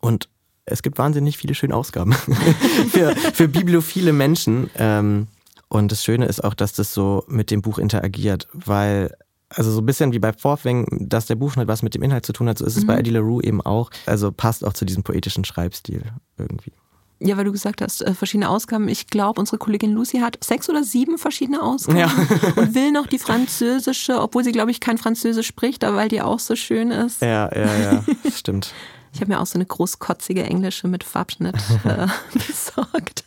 Und 0.00 0.28
es 0.66 0.82
gibt 0.82 0.98
wahnsinnig 0.98 1.38
viele 1.38 1.54
schöne 1.54 1.74
Ausgaben 1.74 2.12
für, 2.90 3.14
für 3.14 3.48
bibliophile 3.48 4.12
Menschen. 4.12 4.70
Ähm, 4.76 5.28
und 5.68 5.90
das 5.92 6.04
Schöne 6.04 6.26
ist 6.26 6.42
auch, 6.42 6.54
dass 6.54 6.72
das 6.72 6.92
so 6.92 7.24
mit 7.26 7.50
dem 7.50 7.62
Buch 7.62 7.78
interagiert, 7.78 8.48
weil 8.52 9.14
also 9.50 9.70
so 9.70 9.80
ein 9.80 9.86
bisschen 9.86 10.12
wie 10.12 10.18
bei 10.18 10.32
Forthwing, 10.32 10.86
dass 11.08 11.26
der 11.26 11.36
Buchschnitt 11.36 11.68
was 11.68 11.82
mit 11.82 11.94
dem 11.94 12.02
Inhalt 12.02 12.26
zu 12.26 12.32
tun 12.32 12.48
hat, 12.48 12.58
so 12.58 12.64
ist 12.64 12.76
es 12.76 12.82
mhm. 12.82 12.88
bei 12.88 12.98
Eddie 12.98 13.10
LaRue 13.10 13.42
eben 13.42 13.60
auch. 13.60 13.90
Also 14.06 14.32
passt 14.32 14.64
auch 14.64 14.72
zu 14.72 14.84
diesem 14.84 15.02
poetischen 15.02 15.44
Schreibstil 15.44 16.02
irgendwie. 16.38 16.72
Ja, 17.20 17.36
weil 17.36 17.44
du 17.44 17.52
gesagt 17.52 17.80
hast, 17.80 18.02
äh, 18.02 18.12
verschiedene 18.12 18.50
Ausgaben. 18.50 18.88
Ich 18.88 19.06
glaube, 19.06 19.40
unsere 19.40 19.58
Kollegin 19.58 19.92
Lucy 19.92 20.18
hat 20.18 20.42
sechs 20.42 20.68
oder 20.68 20.82
sieben 20.82 21.16
verschiedene 21.16 21.62
Ausgaben 21.62 21.98
ja. 21.98 22.10
und 22.56 22.74
will 22.74 22.90
noch 22.92 23.06
die 23.06 23.18
französische, 23.18 24.20
obwohl 24.20 24.44
sie, 24.44 24.52
glaube 24.52 24.70
ich, 24.70 24.80
kein 24.80 24.98
Französisch 24.98 25.46
spricht, 25.46 25.84
aber 25.84 25.96
weil 25.96 26.08
die 26.08 26.20
auch 26.22 26.40
so 26.40 26.56
schön 26.56 26.90
ist. 26.90 27.22
Ja, 27.22 27.50
ja, 27.54 27.76
ja, 27.76 28.04
stimmt. 28.34 28.72
Ich 29.12 29.20
habe 29.20 29.32
mir 29.32 29.40
auch 29.40 29.46
so 29.46 29.54
eine 29.54 29.64
großkotzige 29.64 30.42
englische 30.42 30.88
mit 30.88 31.04
Farbschnitt 31.04 31.54
äh, 31.84 32.08
besorgt. 32.32 33.24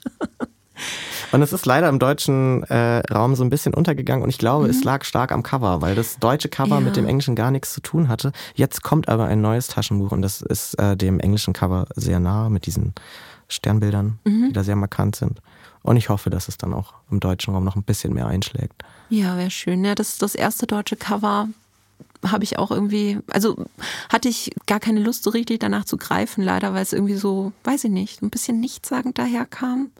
Und 1.32 1.41
es 1.41 1.54
ist 1.54 1.65
leider 1.65 1.89
im 1.89 1.97
deutschen 1.97 2.63
äh, 2.63 3.00
Raum 3.12 3.36
so 3.36 3.43
ein 3.43 3.50
bisschen 3.50 3.73
untergegangen 3.73 4.23
und 4.23 4.30
ich 4.30 4.38
glaube, 4.38 4.65
mhm. 4.65 4.69
es 4.69 4.84
lag 4.84 5.04
stark 5.04 5.32
am 5.32 5.43
Cover, 5.43 5.82
weil 5.82 5.95
das 5.95 6.19
deutsche 6.19 6.50
Cover 6.50 6.76
ja. 6.76 6.82
mit 6.82 6.95
dem 6.95 7.08
englischen 7.08 7.36
gar 7.36 7.52
nichts 7.52 7.73
zu 7.73 7.82
tun 7.82 8.10
hatte. 8.10 8.32
Jetzt 8.54 8.84
kommt 8.84 9.10
aber 9.10 9.26
ein 9.26 9.41
neues 9.41 9.67
Taschenbuch 9.67 10.12
und 10.12 10.21
das 10.21 10.41
ist 10.41 10.76
äh, 10.76 10.95
dem 10.95 11.19
englischen 11.19 11.54
Cover 11.54 11.88
sehr 11.95 12.19
nah 12.19 12.50
mit 12.50 12.65
diesen 12.65 12.93
Sternbildern, 13.47 14.19
mhm. 14.25 14.47
die 14.47 14.53
da 14.53 14.63
sehr 14.63 14.75
markant 14.75 15.15
sind. 15.15 15.41
Und 15.83 15.97
ich 15.97 16.10
hoffe, 16.10 16.29
dass 16.29 16.47
es 16.47 16.57
dann 16.57 16.73
auch 16.73 16.93
im 17.10 17.19
deutschen 17.19 17.53
Raum 17.53 17.63
noch 17.63 17.75
ein 17.75 17.83
bisschen 17.83 18.13
mehr 18.13 18.27
einschlägt. 18.27 18.83
Ja, 19.10 19.38
wäre 19.38 19.51
schön. 19.51 19.86
Ja, 19.86 19.95
das, 19.95 20.17
das 20.17 20.36
erste 20.36 20.67
deutsche 20.67 20.97
Cover 20.97 21.47
habe 22.25 22.43
ich 22.43 22.57
auch 22.57 22.71
irgendwie, 22.71 23.19
also 23.29 23.65
hatte 24.10 24.27
ich 24.27 24.51
gar 24.65 24.79
keine 24.79 24.99
Lust 24.99 25.23
so 25.23 25.29
richtig 25.29 25.60
danach 25.60 25.86
zu 25.86 25.97
greifen, 25.97 26.43
leider, 26.43 26.73
weil 26.73 26.81
es 26.81 26.93
irgendwie 26.93 27.15
so, 27.15 27.53
weiß 27.63 27.86
ich 27.86 27.91
nicht, 27.91 28.21
ein 28.21 28.29
bisschen 28.29 28.60
nichtssagend 28.60 29.17
daherkam. 29.17 29.91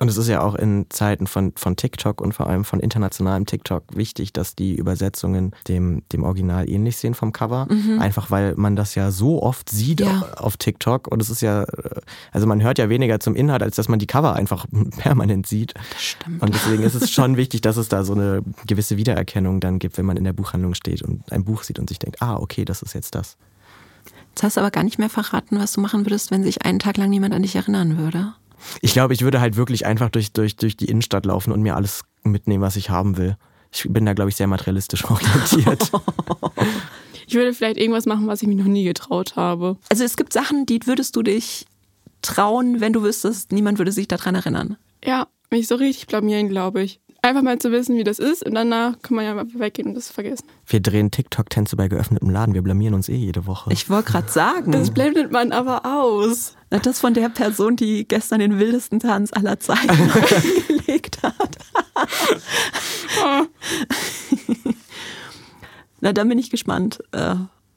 Und 0.00 0.08
es 0.08 0.16
ist 0.16 0.28
ja 0.28 0.40
auch 0.40 0.56
in 0.56 0.86
Zeiten 0.88 1.28
von, 1.28 1.52
von 1.54 1.76
TikTok 1.76 2.20
und 2.20 2.32
vor 2.32 2.48
allem 2.48 2.64
von 2.64 2.80
internationalem 2.80 3.46
TikTok 3.46 3.84
wichtig, 3.94 4.32
dass 4.32 4.56
die 4.56 4.74
Übersetzungen 4.74 5.52
dem, 5.68 6.02
dem 6.12 6.24
Original 6.24 6.68
ähnlich 6.68 6.96
sehen 6.96 7.14
vom 7.14 7.32
Cover. 7.32 7.68
Mhm. 7.70 8.00
Einfach 8.00 8.30
weil 8.30 8.54
man 8.56 8.74
das 8.74 8.96
ja 8.96 9.12
so 9.12 9.40
oft 9.42 9.70
sieht 9.70 10.00
ja. 10.00 10.24
auf 10.36 10.56
TikTok. 10.56 11.06
Und 11.06 11.22
es 11.22 11.30
ist 11.30 11.42
ja, 11.42 11.64
also 12.32 12.46
man 12.46 12.60
hört 12.62 12.78
ja 12.78 12.88
weniger 12.88 13.20
zum 13.20 13.36
Inhalt, 13.36 13.62
als 13.62 13.76
dass 13.76 13.88
man 13.88 14.00
die 14.00 14.08
Cover 14.08 14.34
einfach 14.34 14.66
permanent 14.98 15.46
sieht. 15.46 15.74
Das 15.92 16.02
stimmt. 16.02 16.42
Und 16.42 16.52
deswegen 16.52 16.82
ist 16.82 16.94
es 16.94 17.10
schon 17.10 17.36
wichtig, 17.36 17.60
dass 17.60 17.76
es 17.76 17.88
da 17.88 18.02
so 18.02 18.14
eine 18.14 18.42
gewisse 18.66 18.96
Wiedererkennung 18.96 19.60
dann 19.60 19.78
gibt, 19.78 19.96
wenn 19.96 20.06
man 20.06 20.16
in 20.16 20.24
der 20.24 20.32
Buchhandlung 20.32 20.74
steht 20.74 21.02
und 21.02 21.30
ein 21.30 21.44
Buch 21.44 21.62
sieht 21.62 21.78
und 21.78 21.88
sich 21.88 22.00
denkt, 22.00 22.20
ah, 22.20 22.36
okay, 22.36 22.64
das 22.64 22.82
ist 22.82 22.94
jetzt 22.94 23.14
das. 23.14 23.36
Jetzt 24.30 24.42
hast 24.42 24.56
du 24.56 24.60
aber 24.60 24.72
gar 24.72 24.82
nicht 24.82 24.98
mehr 24.98 25.08
verraten, 25.08 25.60
was 25.60 25.72
du 25.72 25.80
machen 25.80 26.04
würdest, 26.04 26.32
wenn 26.32 26.42
sich 26.42 26.62
einen 26.64 26.80
Tag 26.80 26.96
lang 26.96 27.08
niemand 27.08 27.34
an 27.34 27.42
dich 27.42 27.54
erinnern 27.54 27.98
würde. 27.98 28.34
Ich 28.80 28.92
glaube, 28.92 29.14
ich 29.14 29.22
würde 29.22 29.40
halt 29.40 29.56
wirklich 29.56 29.86
einfach 29.86 30.10
durch, 30.10 30.32
durch, 30.32 30.56
durch 30.56 30.76
die 30.76 30.86
Innenstadt 30.86 31.26
laufen 31.26 31.52
und 31.52 31.62
mir 31.62 31.76
alles 31.76 32.02
mitnehmen, 32.22 32.62
was 32.62 32.76
ich 32.76 32.90
haben 32.90 33.16
will. 33.16 33.36
Ich 33.72 33.86
bin 33.88 34.06
da, 34.06 34.12
glaube 34.12 34.30
ich, 34.30 34.36
sehr 34.36 34.46
materialistisch 34.46 35.04
orientiert. 35.10 35.90
ich 37.26 37.34
würde 37.34 37.54
vielleicht 37.54 37.76
irgendwas 37.76 38.06
machen, 38.06 38.26
was 38.26 38.42
ich 38.42 38.48
mich 38.48 38.56
noch 38.56 38.64
nie 38.64 38.84
getraut 38.84 39.36
habe. 39.36 39.76
Also 39.90 40.04
es 40.04 40.16
gibt 40.16 40.32
Sachen, 40.32 40.66
die 40.66 40.86
würdest 40.86 41.16
du 41.16 41.22
dich 41.22 41.66
trauen, 42.22 42.80
wenn 42.80 42.92
du 42.92 43.02
wüsstest, 43.02 43.52
niemand 43.52 43.78
würde 43.78 43.92
sich 43.92 44.08
daran 44.08 44.34
erinnern. 44.34 44.76
Ja, 45.04 45.28
mich 45.50 45.66
so 45.66 45.74
richtig 45.74 46.06
blamieren, 46.06 46.48
glaube 46.48 46.82
ich. 46.82 47.00
Einfach 47.24 47.40
mal 47.40 47.58
zu 47.58 47.72
wissen, 47.72 47.96
wie 47.96 48.04
das 48.04 48.18
ist 48.18 48.44
und 48.44 48.54
danach 48.54 49.00
kann 49.00 49.16
man 49.16 49.24
ja 49.24 49.34
mal 49.34 49.46
weggehen 49.54 49.88
und 49.88 49.94
das 49.94 50.10
vergessen. 50.10 50.44
Wir 50.66 50.80
drehen 50.80 51.10
TikTok-Tänze 51.10 51.74
bei 51.74 51.88
geöffnetem 51.88 52.28
Laden. 52.28 52.52
Wir 52.52 52.60
blamieren 52.60 52.92
uns 52.92 53.08
eh 53.08 53.14
jede 53.14 53.46
Woche. 53.46 53.72
Ich 53.72 53.88
wollte 53.88 54.12
gerade 54.12 54.30
sagen. 54.30 54.72
Das 54.72 54.90
blendet 54.90 55.32
man 55.32 55.50
aber 55.50 55.86
aus. 55.86 56.54
Das 56.68 57.00
von 57.00 57.14
der 57.14 57.30
Person, 57.30 57.76
die 57.76 58.06
gestern 58.06 58.40
den 58.40 58.58
wildesten 58.58 59.00
Tanz 59.00 59.32
aller 59.32 59.58
Zeiten 59.58 59.88
gelegt 60.68 61.22
hat. 61.22 61.56
Na, 66.02 66.12
dann 66.12 66.28
bin 66.28 66.36
ich 66.36 66.50
gespannt. 66.50 66.98
Äh, 67.12 67.36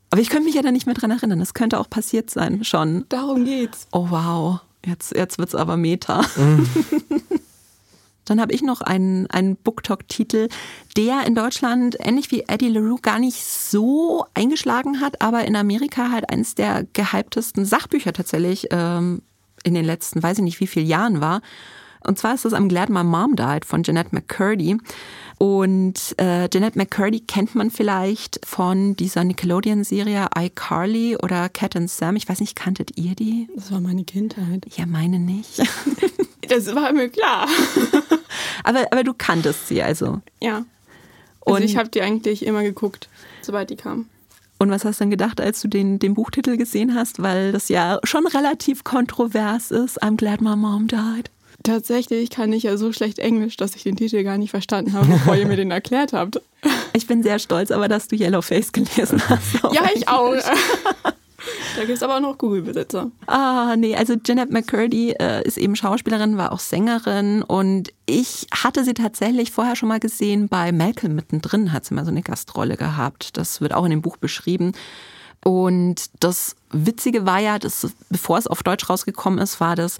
aber 0.10 0.20
ich 0.20 0.30
könnte 0.30 0.44
mich 0.44 0.56
ja 0.56 0.62
da 0.62 0.74
nicht 0.74 0.88
mehr 0.88 0.96
dran 0.96 1.12
erinnern. 1.12 1.40
Das 1.40 1.54
könnte 1.54 1.80
auch 1.80 1.90
passiert 1.90 2.30
sein, 2.30 2.66
schon. 2.66 3.06
Darum 3.08 3.46
geht's. 3.46 3.88
Oh, 3.94 4.08
wow. 4.10 4.60
Jetzt, 4.86 5.16
jetzt 5.16 5.40
wird's 5.40 5.56
aber 5.56 5.78
Meta. 5.78 6.26
Mhm. 6.36 6.68
Dann 8.30 8.42
habe 8.42 8.54
ich 8.54 8.62
noch 8.62 8.82
einen, 8.82 9.28
einen 9.28 9.56
BookTok-Titel, 9.56 10.50
der 10.96 11.26
in 11.26 11.36
Deutschland 11.36 11.98
ähnlich 12.00 12.32
wie 12.32 12.44
Eddie 12.48 12.70
LaRue 12.70 13.00
gar 13.02 13.20
nicht 13.20 13.44
so 13.44 14.26
eingeschlagen 14.34 15.02
hat, 15.02 15.22
aber 15.22 15.46
in 15.46 15.56
Amerika 15.56 16.12
halt 16.12 16.30
eines 16.30 16.56
der 16.56 16.86
gehyptesten 16.94 17.66
Sachbücher 17.66 18.13
tatsächlich 18.13 18.68
ähm, 18.72 19.22
in 19.63 19.74
den 19.74 19.86
letzten, 19.86 20.22
weiß 20.22 20.38
ich 20.38 20.44
nicht 20.44 20.60
wie 20.60 20.68
vielen 20.68 20.88
Jahren 20.88 21.22
war. 21.22 21.42
Und 22.06 22.18
zwar 22.18 22.34
ist 22.34 22.46
das 22.46 22.54
I'm 22.54 22.70
Glad 22.70 22.90
My 22.90 23.04
Mom 23.04 23.36
Died 23.36 23.66
von 23.66 23.84
Jeanette 23.84 24.10
McCurdy. 24.13 24.78
Und 25.40 26.16
äh, 26.18 26.50
Jeanette 26.50 26.78
McCurdy 26.78 27.20
kennt 27.20 27.54
man 27.54 27.70
vielleicht 27.70 28.40
von 28.46 28.96
dieser 28.96 29.24
Nickelodeon-Serie 29.24 30.28
iCarly 30.36 31.18
oder 31.18 31.50
Cat 31.50 31.76
and 31.76 31.90
Sam. 31.90 32.16
Ich 32.16 32.28
weiß 32.28 32.40
nicht, 32.40 32.56
kanntet 32.56 32.98
ihr 32.98 33.13
die? 33.13 33.50
Das 33.56 33.72
war 33.72 33.82
meine 33.82 34.04
Kindheit. 34.04 34.66
Ja, 34.76 34.86
meine 34.86 35.20
nicht. 35.20 35.60
das 36.50 36.74
war 36.74 36.92
mir 36.94 37.10
klar. 37.10 37.48
aber, 38.67 38.91
aber 38.91 39.03
du 39.03 39.13
kanntest 39.13 39.67
sie 39.67 39.82
also. 39.82 40.21
Ja. 40.41 40.65
Also 41.45 41.58
Und 41.58 41.63
ich 41.63 41.77
habe 41.77 41.89
die 41.89 42.01
eigentlich 42.01 42.45
immer 42.45 42.63
geguckt, 42.63 43.08
sobald 43.41 43.69
die 43.69 43.77
kam. 43.77 44.08
Und 44.60 44.69
was 44.71 44.86
hast 44.86 44.99
du 44.99 45.03
dann 45.03 45.12
gedacht, 45.12 45.39
als 45.39 45.62
du 45.62 45.67
den, 45.67 45.99
den 45.99 46.13
Buchtitel 46.13 46.58
gesehen 46.58 46.95
hast? 46.95 47.21
Weil 47.21 47.51
das 47.51 47.69
ja 47.69 47.99
schon 48.03 48.25
relativ 48.25 48.84
kontrovers 48.84 49.71
ist. 49.71 50.01
I'm 50.03 50.17
glad 50.17 50.41
my 50.41 50.56
mom 50.56 50.88
died. 50.88 51.30
Tatsächlich 51.63 52.30
kann 52.30 52.53
ich 52.53 52.63
ja 52.63 52.77
so 52.77 52.91
schlecht 52.91 53.19
Englisch, 53.19 53.58
dass 53.58 53.75
ich 53.75 53.84
den 53.84 53.95
Titel 53.95 54.23
gar 54.23 54.38
nicht 54.38 54.51
verstanden 54.51 54.93
habe, 54.93 55.08
bevor 55.08 55.36
ihr 55.36 55.47
mir 55.47 55.58
den 55.58 55.71
erklärt 55.71 56.13
habt. 56.13 56.41
Ich 56.93 57.08
bin 57.08 57.23
sehr 57.23 57.39
stolz, 57.39 57.71
aber 57.71 57.88
dass 57.88 58.08
du 58.08 58.15
Yellowface 58.15 58.71
gelesen 58.71 59.21
hast. 59.30 59.62
ja, 59.73 59.89
ich 59.93 60.08
auch. 60.08 60.34
Da 61.76 61.86
gibt 61.86 61.98
es 61.98 62.04
aber 62.04 62.18
auch 62.18 62.22
noch 62.22 62.38
Google-Besitzer. 62.38 63.12
Ah, 63.28 63.76
nee, 63.78 63.96
also 63.96 64.16
Jeanette 64.16 64.52
McCurdy 64.52 65.12
äh, 65.12 65.46
ist 65.48 65.58
eben 65.58 65.76
Schauspielerin, 65.76 66.38
war 66.38 66.52
auch 66.52 66.60
Sängerin 66.60 67.44
und 67.44 67.92
ich 68.06 68.48
hatte 68.52 68.84
sie 68.84 68.94
tatsächlich 68.94 69.52
vorher 69.52 69.76
schon 69.76 69.90
mal 69.90 70.00
gesehen 70.00 70.48
bei 70.48 70.72
Malcolm 70.72 71.16
mittendrin, 71.16 71.74
hat 71.74 71.86
sie 71.86 71.94
mal 71.94 72.06
so 72.06 72.12
eine 72.12 72.22
Gastrolle 72.22 72.78
gehabt. 72.78 73.38
Das 73.38 73.62
wird 73.62 73.74
auch 73.74 73.84
in 73.84 73.92
dem 73.92 74.02
Buch 74.02 74.18
beschrieben. 74.18 74.72
Und 75.44 76.10
das 76.20 76.56
Witzige 76.72 77.26
war 77.26 77.40
ja, 77.40 77.60
dass 77.60 77.88
bevor 78.10 78.38
es 78.38 78.48
auf 78.48 78.64
Deutsch 78.64 78.90
rausgekommen 78.90 79.40
ist, 79.40 79.60
war 79.60 79.76
das 79.76 79.98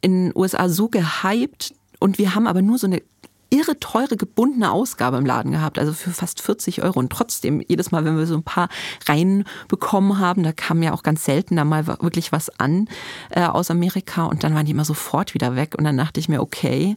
in 0.00 0.26
den 0.26 0.32
USA 0.34 0.68
so 0.68 0.88
gehypt 0.88 1.74
und 2.00 2.18
wir 2.18 2.34
haben 2.34 2.46
aber 2.46 2.62
nur 2.62 2.78
so 2.78 2.86
eine 2.86 3.02
irre 3.50 3.78
teure 3.78 4.16
gebundene 4.16 4.70
Ausgabe 4.70 5.16
im 5.16 5.26
Laden 5.26 5.52
gehabt, 5.52 5.78
also 5.78 5.92
für 5.92 6.10
fast 6.10 6.40
40 6.40 6.82
Euro. 6.82 6.98
Und 6.98 7.10
trotzdem, 7.10 7.62
jedes 7.66 7.90
Mal, 7.90 8.04
wenn 8.04 8.16
wir 8.16 8.26
so 8.26 8.36
ein 8.36 8.42
paar 8.42 8.68
reinbekommen 9.06 10.18
haben, 10.18 10.42
da 10.42 10.52
kam 10.52 10.82
ja 10.82 10.92
auch 10.92 11.02
ganz 11.02 11.24
selten 11.24 11.56
da 11.56 11.64
mal 11.64 11.86
wirklich 11.86 12.32
was 12.32 12.48
an 12.60 12.88
äh, 13.30 13.42
aus 13.42 13.70
Amerika 13.70 14.24
und 14.24 14.44
dann 14.44 14.54
waren 14.54 14.66
die 14.66 14.72
immer 14.72 14.84
sofort 14.84 15.34
wieder 15.34 15.56
weg. 15.56 15.74
Und 15.76 15.84
dann 15.84 15.96
dachte 15.96 16.20
ich 16.20 16.28
mir, 16.28 16.40
okay, 16.40 16.96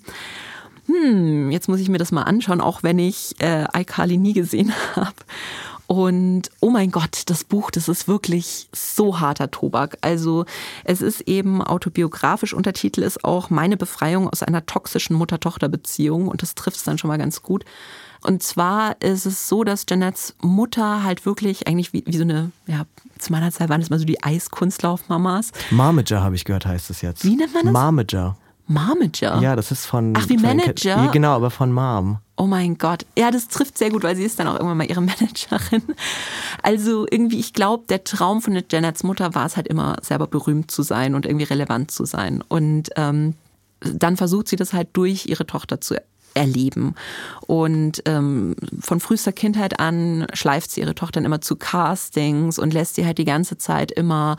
hm, 0.85 1.51
jetzt 1.51 1.69
muss 1.69 1.79
ich 1.79 1.89
mir 1.89 1.97
das 1.97 2.11
mal 2.11 2.23
anschauen, 2.23 2.61
auch 2.61 2.83
wenn 2.83 2.99
ich 2.99 3.35
äh, 3.39 3.65
iCarly 3.73 4.17
nie 4.17 4.33
gesehen 4.33 4.73
habe. 4.95 5.13
Und 5.87 6.49
oh 6.59 6.69
mein 6.69 6.91
Gott, 6.91 7.23
das 7.27 7.43
Buch, 7.43 7.69
das 7.69 7.87
ist 7.87 8.07
wirklich 8.07 8.67
so 8.73 9.19
harter 9.19 9.51
Tobak. 9.51 9.97
Also 10.01 10.45
es 10.85 11.01
ist 11.01 11.21
eben 11.21 11.61
autobiografisch, 11.61 12.53
Untertitel 12.53 13.01
ist 13.01 13.23
auch 13.23 13.49
Meine 13.49 13.77
Befreiung 13.77 14.29
aus 14.29 14.43
einer 14.43 14.65
toxischen 14.65 15.15
Mutter-Tochter-Beziehung 15.15 16.27
und 16.27 16.41
das 16.41 16.55
trifft 16.55 16.77
es 16.77 16.83
dann 16.83 16.97
schon 16.97 17.09
mal 17.09 17.17
ganz 17.17 17.41
gut. 17.41 17.65
Und 18.21 18.41
zwar 18.41 19.01
ist 19.01 19.25
es 19.25 19.49
so, 19.49 19.65
dass 19.65 19.85
Janets 19.89 20.33
Mutter 20.41 21.03
halt 21.03 21.25
wirklich 21.25 21.67
eigentlich 21.67 21.91
wie, 21.91 22.03
wie 22.05 22.15
so 22.15 22.23
eine, 22.23 22.51
ja, 22.67 22.85
zu 23.19 23.33
meiner 23.33 23.51
Zeit 23.51 23.67
waren 23.67 23.81
es 23.81 23.89
mal 23.89 23.99
so 23.99 24.05
die 24.05 24.23
Eiskunstlaufmamas. 24.23 25.51
Marmager 25.71 26.23
habe 26.23 26.35
ich 26.35 26.45
gehört, 26.45 26.65
heißt 26.65 26.89
es 26.89 27.01
jetzt. 27.01 27.25
Wie 27.25 27.35
nennt 27.35 27.53
man 27.53 27.65
das? 27.65 27.73
Marmager. 27.73 28.37
Marmager? 28.73 29.39
Ja, 29.41 29.55
das 29.55 29.71
ist 29.71 29.85
von. 29.85 30.13
Ach, 30.17 30.27
wie 30.29 30.37
von, 30.37 30.57
Manager? 30.57 31.09
Genau, 31.11 31.33
aber 31.35 31.49
von 31.49 31.71
Mom. 31.71 32.19
Oh 32.35 32.47
mein 32.47 32.77
Gott. 32.77 33.05
Ja, 33.17 33.31
das 33.31 33.47
trifft 33.47 33.77
sehr 33.77 33.91
gut, 33.91 34.03
weil 34.03 34.15
sie 34.15 34.23
ist 34.23 34.39
dann 34.39 34.47
auch 34.47 34.55
irgendwann 34.55 34.77
mal 34.77 34.89
ihre 34.89 35.01
Managerin. 35.01 35.83
Also 36.61 37.05
irgendwie, 37.09 37.39
ich 37.39 37.53
glaube, 37.53 37.85
der 37.87 38.03
Traum 38.03 38.41
von 38.41 38.59
Janets 38.69 39.03
Mutter 39.03 39.35
war 39.35 39.45
es 39.45 39.55
halt 39.55 39.67
immer, 39.67 39.97
selber 40.01 40.27
berühmt 40.27 40.71
zu 40.71 40.81
sein 40.81 41.15
und 41.15 41.25
irgendwie 41.25 41.45
relevant 41.45 41.91
zu 41.91 42.05
sein. 42.05 42.43
Und 42.47 42.89
ähm, 42.95 43.35
dann 43.81 44.17
versucht 44.17 44.47
sie 44.47 44.55
das 44.55 44.73
halt 44.73 44.89
durch 44.93 45.27
ihre 45.27 45.45
Tochter 45.45 45.79
zu 45.81 45.95
erleben. 46.33 46.95
Und 47.41 48.01
ähm, 48.05 48.55
von 48.79 48.99
frühester 48.99 49.31
Kindheit 49.31 49.79
an 49.79 50.27
schleift 50.33 50.71
sie 50.71 50.81
ihre 50.81 50.95
Tochter 50.95 51.23
immer 51.23 51.41
zu 51.41 51.55
Castings 51.55 52.59
und 52.59 52.73
lässt 52.73 52.95
sie 52.95 53.05
halt 53.05 53.17
die 53.17 53.25
ganze 53.25 53.57
Zeit 53.57 53.91
immer 53.91 54.37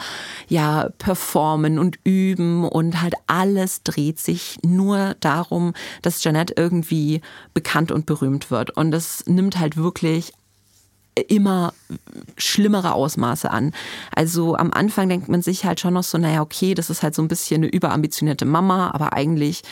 ja 0.49 0.89
performen 0.99 1.79
und 1.79 1.99
üben 2.05 2.65
und 2.65 3.03
halt 3.03 3.15
alles 3.27 3.83
dreht 3.83 4.19
sich 4.19 4.59
nur 4.65 5.15
darum, 5.21 5.75
dass 6.03 6.25
Janette 6.25 6.55
irgendwie 6.57 7.21
bekannt 7.53 7.93
und 7.93 8.07
berühmt 8.07 8.51
wird. 8.51 8.71
Und 8.71 8.91
das 8.91 9.25
nimmt 9.27 9.59
halt 9.59 9.77
wirklich 9.77 10.33
immer 11.21 11.73
schlimmere 12.37 12.93
Ausmaße 12.93 13.51
an. 13.51 13.73
Also 14.15 14.57
am 14.57 14.73
Anfang 14.73 15.09
denkt 15.09 15.29
man 15.29 15.43
sich 15.43 15.65
halt 15.65 15.81
schon 15.81 15.95
noch 15.95 16.03
so, 16.03 16.19
naja, 16.19 16.43
okay, 16.43 16.75
das 16.75 16.91
ist 16.91 17.03
halt 17.03 17.15
so 17.15 17.23
ein 17.23 17.29
bisschen 17.29 17.63
eine 17.63 17.73
überambitionierte 17.73 18.45
Mama, 18.45 18.91
aber 18.93 19.13
eigentlich 19.13 19.63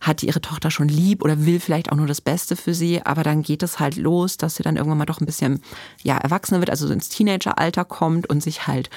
hat 0.00 0.22
die 0.22 0.26
ihre 0.26 0.40
Tochter 0.40 0.70
schon 0.70 0.88
lieb 0.88 1.22
oder 1.22 1.44
will 1.44 1.60
vielleicht 1.60 1.92
auch 1.92 1.96
nur 1.96 2.06
das 2.06 2.20
Beste 2.20 2.56
für 2.56 2.74
sie, 2.74 3.04
aber 3.04 3.22
dann 3.22 3.42
geht 3.42 3.62
es 3.62 3.78
halt 3.78 3.96
los, 3.96 4.36
dass 4.38 4.56
sie 4.56 4.62
dann 4.62 4.76
irgendwann 4.76 4.98
mal 4.98 5.04
doch 5.04 5.20
ein 5.20 5.26
bisschen 5.26 5.62
ja, 6.02 6.16
erwachsener 6.16 6.60
wird, 6.60 6.70
also 6.70 6.88
ins 6.88 7.10
Teenageralter 7.10 7.84
kommt 7.84 8.28
und 8.28 8.42
sich 8.42 8.66
halt 8.66 8.88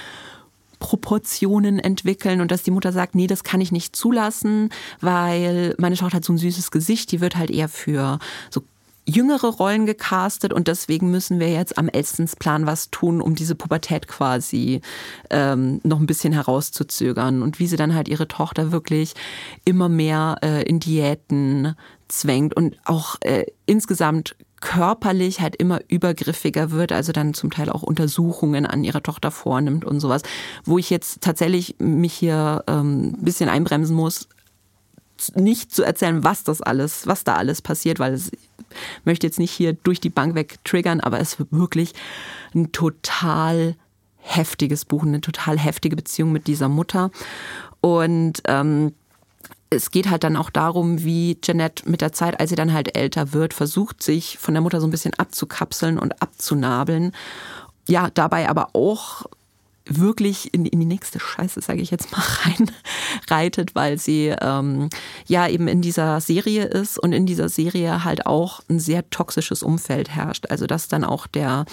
Proportionen 0.80 1.80
entwickeln 1.80 2.42
und 2.42 2.52
dass 2.52 2.64
die 2.64 2.72
Mutter 2.72 2.92
sagt, 2.92 3.16
nee, 3.16 3.28
das 3.28 3.44
kann 3.44 3.62
ich 3.62 3.72
nicht 3.72 3.96
zulassen, 3.96 4.70
weil 5.00 5.76
meine 5.78 5.96
Tochter 5.96 6.18
hat 6.18 6.26
so 6.26 6.34
ein 6.34 6.38
süßes 6.38 6.72
Gesicht, 6.72 7.12
die 7.12 7.22
wird 7.22 7.38
halt 7.38 7.52
eher 7.52 7.70
für 7.70 8.20
so 8.50 8.64
jüngere 9.06 9.48
Rollen 9.48 9.86
gecastet 9.86 10.54
und 10.54 10.68
deswegen 10.68 11.12
müssen 11.12 11.40
wir 11.40 11.52
jetzt 11.52 11.78
am 11.78 11.90
Elstensplan 11.90 12.66
was 12.66 12.90
tun, 12.90 13.22
um 13.22 13.36
diese 13.36 13.56
Pubertät 13.56 14.08
quasi 14.08 14.82
ähm, 15.30 15.82
noch 15.84 16.00
ein 16.00 16.06
bisschen 16.06 16.34
herauszuzögern. 16.34 17.42
Und 17.42 17.60
wie 17.60 17.68
sie 17.68 17.76
dann 17.76 17.96
halt 17.96 18.08
ihre 18.08 18.28
Tochter 18.28 18.72
wirklich 18.72 19.14
immer 19.66 19.90
mehr 19.90 20.38
äh, 20.42 20.64
in 20.64 20.80
Diäten 20.80 21.76
zwängt 22.08 22.56
und 22.56 22.78
auch 22.86 23.16
äh, 23.22 23.46
insgesamt 23.66 24.36
körperlich 24.62 25.42
halt 25.42 25.58
immer 25.58 25.82
übergriffiger 25.90 26.72
wird, 26.72 26.94
also 26.94 27.12
dann 27.12 27.34
zum 27.34 27.52
Teil 27.52 27.70
auch 27.70 27.84
Untersuchungen 27.84 28.66
an 28.66 28.86
ihrer 28.86 29.04
Tochter 29.04 29.30
vornimmt 29.30 29.84
und 29.84 30.00
sowas, 30.00 30.22
wo 30.64 30.78
ich 30.78 30.90
jetzt 30.90 31.20
tatsächlich 31.20 31.76
mich 31.80 32.14
hier 32.14 32.64
ähm, 32.68 33.08
ein 33.08 33.24
bisschen 33.26 33.50
einbremsen 33.50 33.94
muss, 33.94 34.30
nicht 35.36 35.76
zu 35.76 35.84
erzählen, 35.84 36.24
was 36.24 36.46
das 36.46 36.62
alles, 36.62 37.08
was 37.08 37.26
da 37.26 37.36
alles 37.36 37.62
passiert, 37.62 38.00
weil 38.00 38.14
es 38.14 38.32
möchte 39.06 39.28
jetzt 39.28 39.40
nicht 39.40 39.52
hier 39.52 39.74
durch 39.74 40.00
die 40.00 40.10
Bank 40.10 40.36
weg 40.36 40.58
triggern, 40.64 41.00
aber 41.00 41.20
es 41.20 41.40
wird 41.40 41.50
wirklich 41.52 41.94
ein 42.54 42.72
total 42.72 43.76
heftiges 44.18 44.86
Buch, 44.86 45.04
eine 45.04 45.22
total 45.22 45.58
heftige 45.60 45.96
Beziehung 45.96 46.32
mit 46.32 46.48
dieser 46.48 46.70
Mutter. 46.70 47.12
Und 47.82 48.42
ähm, 48.46 48.94
es 49.70 49.92
geht 49.92 50.10
halt 50.10 50.24
dann 50.24 50.38
auch 50.38 50.50
darum, 50.50 51.04
wie 51.04 51.40
Jeanette 51.42 51.90
mit 51.90 52.02
der 52.02 52.14
Zeit, 52.14 52.40
als 52.40 52.50
sie 52.50 52.56
dann 52.56 52.74
halt 52.74 52.96
älter 52.96 53.34
wird, 53.34 53.54
versucht, 53.54 54.02
sich 54.02 54.38
von 54.38 54.54
der 54.54 54.62
Mutter 54.62 54.80
so 54.80 54.88
ein 54.88 54.92
bisschen 54.92 55.14
abzukapseln 55.16 56.00
und 56.00 56.22
abzunabeln. 56.22 57.12
Ja, 57.88 58.10
dabei 58.14 58.50
aber 58.50 58.70
auch 58.74 59.26
wirklich 59.86 60.54
in, 60.54 60.66
in 60.66 60.80
die 60.80 60.86
nächste 60.86 61.20
Scheiße, 61.20 61.62
sage 61.62 61.82
ich 61.82 61.92
jetzt 61.92 62.12
mal, 62.12 62.22
reinreitet, 63.30 63.76
weil 63.76 63.98
sie 63.98 64.34
ähm, 64.40 64.90
ja 65.28 65.48
eben 65.48 65.68
in 65.68 65.82
dieser 65.82 66.22
Serie 66.22 66.66
ist 66.66 66.98
und 66.98 67.14
in 67.14 67.26
dieser 67.26 67.50
Serie 67.50 68.04
halt 68.04 68.26
auch 68.26 68.62
ein 68.70 68.80
sehr 68.80 69.10
toxisches 69.10 69.64
Umfeld 69.64 70.10
herrscht. 70.10 70.46
Also 70.50 70.68
dass 70.68 70.88
dann 70.88 71.04
auch 71.04 71.28
der 71.28 71.66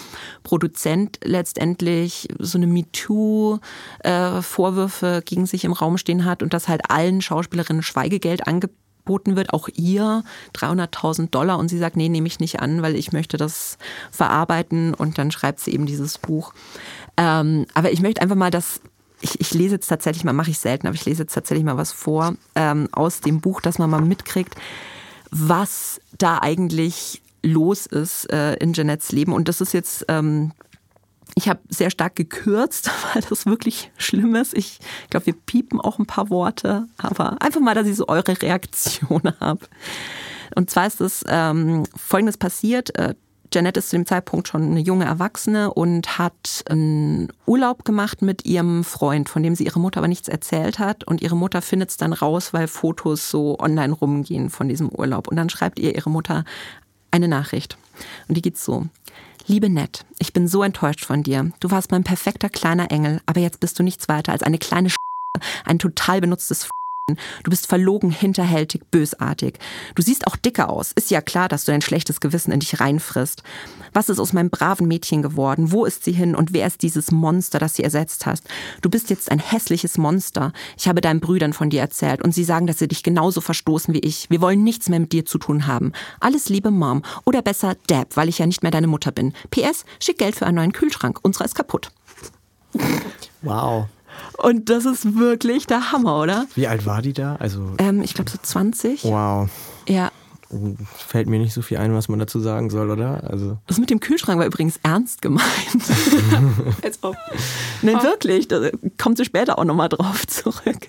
Produzent 0.43 1.21
letztendlich 1.23 2.29
so 2.39 2.59
eine 2.59 2.67
MeToo-Vorwürfe 2.67 5.19
äh, 5.19 5.23
gegen 5.23 5.47
sich 5.47 5.65
im 5.65 5.73
Raum 5.73 5.99
stehen 5.99 6.25
hat 6.25 6.43
und 6.43 6.53
dass 6.53 6.69
halt 6.69 6.91
allen 6.91 7.21
Schauspielerinnen 7.21 7.83
Schweigegeld 7.83 8.47
angeboten 8.47 9.37
wird, 9.37 9.53
auch 9.53 9.69
ihr 9.75 10.25
300.000 10.55 11.31
Dollar 11.31 11.59
und 11.59 11.69
sie 11.69 11.79
sagt, 11.79 11.97
nee, 11.97 12.09
nehme 12.09 12.27
ich 12.27 12.41
nicht 12.41 12.61
an, 12.61 12.83
weil 12.83 12.97
ich 12.97 13.13
möchte 13.13 13.37
das 13.37 13.79
verarbeiten 14.11 14.95
und 14.95 15.19
dann 15.19 15.31
schreibt 15.31 15.61
sie 15.61 15.73
eben 15.73 15.87
dieses 15.87 16.19
Buch. 16.19 16.53
Ähm, 17.21 17.67
aber 17.75 17.93
ich 17.93 18.01
möchte 18.01 18.23
einfach 18.23 18.37
mal 18.37 18.51
das 18.51 18.81
ich, 19.21 19.39
ich, 19.39 19.53
lese 19.53 19.75
jetzt 19.75 19.89
tatsächlich 19.89 20.25
mal, 20.25 20.33
mache 20.33 20.51
ich 20.51 20.59
selten, 20.59 20.87
aber 20.87 20.95
ich 20.95 21.05
lese 21.05 21.25
jetzt 21.25 21.35
tatsächlich 21.35 21.63
mal 21.63 21.77
was 21.77 21.93
vor 21.93 22.35
ähm, 22.55 22.89
aus 22.93 23.21
dem 23.21 23.43
Buch, 23.43 23.61
dass 23.61 23.79
man 23.79 23.91
mal 23.91 24.01
mitkriegt, 24.01 24.55
was 25.31 26.01
da 26.17 26.39
eigentlich 26.39 27.21
los 27.43 27.85
ist 27.85 28.33
äh, 28.33 28.55
in 28.55 28.73
Jeanettes 28.73 29.13
Leben. 29.13 29.35
Und 29.35 29.49
das 29.49 29.61
ist 29.61 29.75
jetzt, 29.75 30.07
ähm, 30.09 30.53
ich 31.35 31.51
habe 31.51 31.61
sehr 31.69 31.91
stark 31.91 32.17
gekürzt, 32.17 32.91
weil 33.13 33.23
das 33.29 33.45
wirklich 33.45 33.91
schlimm 33.99 34.35
ist. 34.35 34.57
Ich 34.57 34.79
glaube, 35.11 35.27
wir 35.27 35.35
piepen 35.35 35.81
auch 35.81 35.99
ein 35.99 36.07
paar 36.07 36.31
Worte, 36.31 36.87
aber 36.97 37.41
einfach 37.43 37.61
mal, 37.61 37.75
dass 37.75 37.87
ich 37.87 37.97
so 37.97 38.09
eure 38.09 38.41
Reaktion 38.41 39.23
habe. 39.41 39.67
Und 40.57 40.71
zwar 40.71 40.87
ist 40.87 41.01
es 41.03 41.25
ähm, 41.29 41.85
Folgendes 41.95 42.39
passiert. 42.39 42.97
Äh, 42.99 43.15
Janet 43.53 43.77
ist 43.77 43.91
zu 43.91 43.97
dem 43.97 44.07
Zeitpunkt 44.07 44.49
schon 44.49 44.63
eine 44.63 44.81
junge 44.81 45.05
Erwachsene 45.05 45.73
und 45.73 46.19
hat 46.19 46.65
einen 46.69 47.29
Urlaub 47.47 47.85
gemacht 47.85 48.23
mit 48.23 48.45
ihrem 48.45 48.85
Freund, 48.85 49.29
von 49.29 49.43
dem 49.43 49.55
sie 49.55 49.65
ihre 49.65 49.81
Mutter 49.81 49.99
aber 49.99 50.09
nichts 50.09 50.29
erzählt 50.29 50.79
hat. 50.79 51.05
Und 51.05 51.23
ihre 51.23 51.37
Mutter 51.37 51.63
findet 51.63 51.91
es 51.91 51.97
dann 51.97 52.13
raus, 52.13 52.53
weil 52.53 52.69
Fotos 52.69 53.31
so 53.31 53.59
online 53.59 53.93
rumgehen 53.93 54.51
von 54.51 54.69
diesem 54.69 54.89
Urlaub. 54.89 55.29
Und 55.29 55.37
dann 55.37 55.51
schreibt 55.51 55.79
ihr 55.79 55.95
ihre 55.95 56.11
Mutter 56.11 56.45
eine 57.11 57.29
Nachricht. 57.29 57.77
Und 58.29 58.37
die 58.37 58.43
geht 58.43 58.59
so. 58.59 58.87
Liebe 59.47 59.69
Nett, 59.69 60.05
ich 60.19 60.33
bin 60.33 60.47
so 60.47 60.63
enttäuscht 60.63 61.05
von 61.05 61.23
dir. 61.23 61.51
Du 61.61 61.71
warst 61.71 61.91
mein 61.91 62.05
perfekter 62.05 62.49
kleiner 62.49 62.91
Engel, 62.91 63.21
aber 63.27 63.41
jetzt 63.41 63.61
bist 63.61 63.79
du 63.79 63.83
nichts 63.83 64.09
weiter 64.09 64.33
als 64.33 64.43
eine 64.43 64.59
kleine 64.59 64.91
Sch 64.91 64.97
ein 65.65 65.79
total 65.79 66.21
benutztes 66.21 66.65
Du 67.45 67.51
bist 67.51 67.67
verlogen, 67.67 68.11
hinterhältig, 68.11 68.83
bösartig. 68.91 69.59
Du 69.95 70.03
siehst 70.03 70.27
auch 70.27 70.37
dicker 70.37 70.69
aus. 70.69 70.93
Ist 70.93 71.11
ja 71.11 71.21
klar, 71.21 71.49
dass 71.49 71.65
du 71.65 71.73
dein 71.73 71.83
schlechtes 71.83 72.21
Gewissen 72.21 72.53
in 72.53 72.61
dich 72.61 72.81
reinfrisst. 72.81 73.43
Was 73.93 74.09
ist 74.09 74.19
aus 74.19 74.33
meinem 74.33 74.51
braven 74.51 74.87
Mädchen 74.89 75.23
geworden? 75.23 75.73
Wo 75.73 75.85
ist 75.85 76.05
sie 76.05 76.13
hin? 76.13 76.35
Und 76.35 76.53
wer 76.53 76.67
ist 76.67 76.83
dieses 76.83 77.11
Monster, 77.11 77.59
das 77.59 77.75
sie 77.75 77.85
ersetzt 77.85 78.27
hast? 78.27 78.45
Du 78.83 78.91
bist 78.91 79.11
jetzt 79.11 79.31
ein 79.31 79.39
hässliches 79.39 79.99
Monster. 79.99 80.53
Ich 80.79 80.89
habe 80.89 81.01
deinen 81.01 81.21
Brüdern 81.21 81.53
von 81.53 81.71
dir 81.71 81.81
erzählt 81.81 82.23
und 82.23 82.33
sie 82.35 82.45
sagen, 82.45 82.67
dass 82.67 82.79
sie 82.79 82.89
dich 82.89 83.03
genauso 83.03 83.41
verstoßen 83.41 83.95
wie 83.95 84.01
ich. 84.01 84.31
Wir 84.31 84.41
wollen 84.41 84.63
nichts 84.63 84.89
mehr 84.89 85.01
mit 85.01 85.13
dir 85.13 85.25
zu 85.25 85.39
tun 85.39 85.67
haben. 85.67 85.93
Alles 86.21 86.49
Liebe, 86.49 86.71
Mom. 86.71 87.03
Oder 87.25 87.43
besser 87.43 87.77
Dab, 87.87 88.17
weil 88.17 88.29
ich 88.29 88.39
ja 88.39 88.47
nicht 88.47 88.63
mehr 88.63 88.73
deine 88.73 88.87
Mutter 88.87 89.13
bin. 89.13 89.33
PS, 89.51 89.85
schick 89.99 90.19
Geld 90.19 90.37
für 90.37 90.47
einen 90.47 90.57
neuen 90.57 90.73
Kühlschrank. 90.73 91.19
Unserer 91.23 91.45
ist 91.45 91.55
kaputt. 91.55 91.91
Wow. 93.43 93.87
Und 94.39 94.69
das 94.69 94.85
ist 94.85 95.17
wirklich 95.19 95.67
der 95.67 95.93
Hammer, 95.93 96.21
oder? 96.21 96.47
Wie 96.55 96.67
alt 96.67 96.87
war 96.87 97.03
die 97.03 97.13
da? 97.13 97.37
Also 97.37 97.75
ähm, 97.79 98.03
ich 98.03 98.15
glaube 98.15 98.31
so 98.31 98.39
20. 98.41 99.05
Wow. 99.05 99.49
Ja. 99.89 100.11
Fällt 100.97 101.29
mir 101.29 101.39
nicht 101.39 101.55
so 101.55 101.63
viel 101.63 101.79
ein, 101.79 101.95
was 101.95 102.09
man 102.09 102.19
dazu 102.19 102.41
sagen 102.41 102.71
soll, 102.71 102.91
oder? 102.91 103.23
Also 103.31 103.59
das 103.69 103.79
mit 103.79 103.89
dem 103.89 104.01
Kühlschrank 104.01 104.39
war 104.39 104.47
übrigens 104.47 104.81
ernst 104.83 105.23
gemeint. 105.23 105.47
Als 106.83 106.99
ob. 107.03 107.17
Nein, 107.83 108.03
wirklich. 108.03 108.49
Da 108.49 108.71
kommt 108.99 109.19
sie 109.19 109.25
später 109.25 109.59
auch 109.59 109.65
nochmal 109.65 109.89
drauf 109.89 110.27
zurück. 110.27 110.89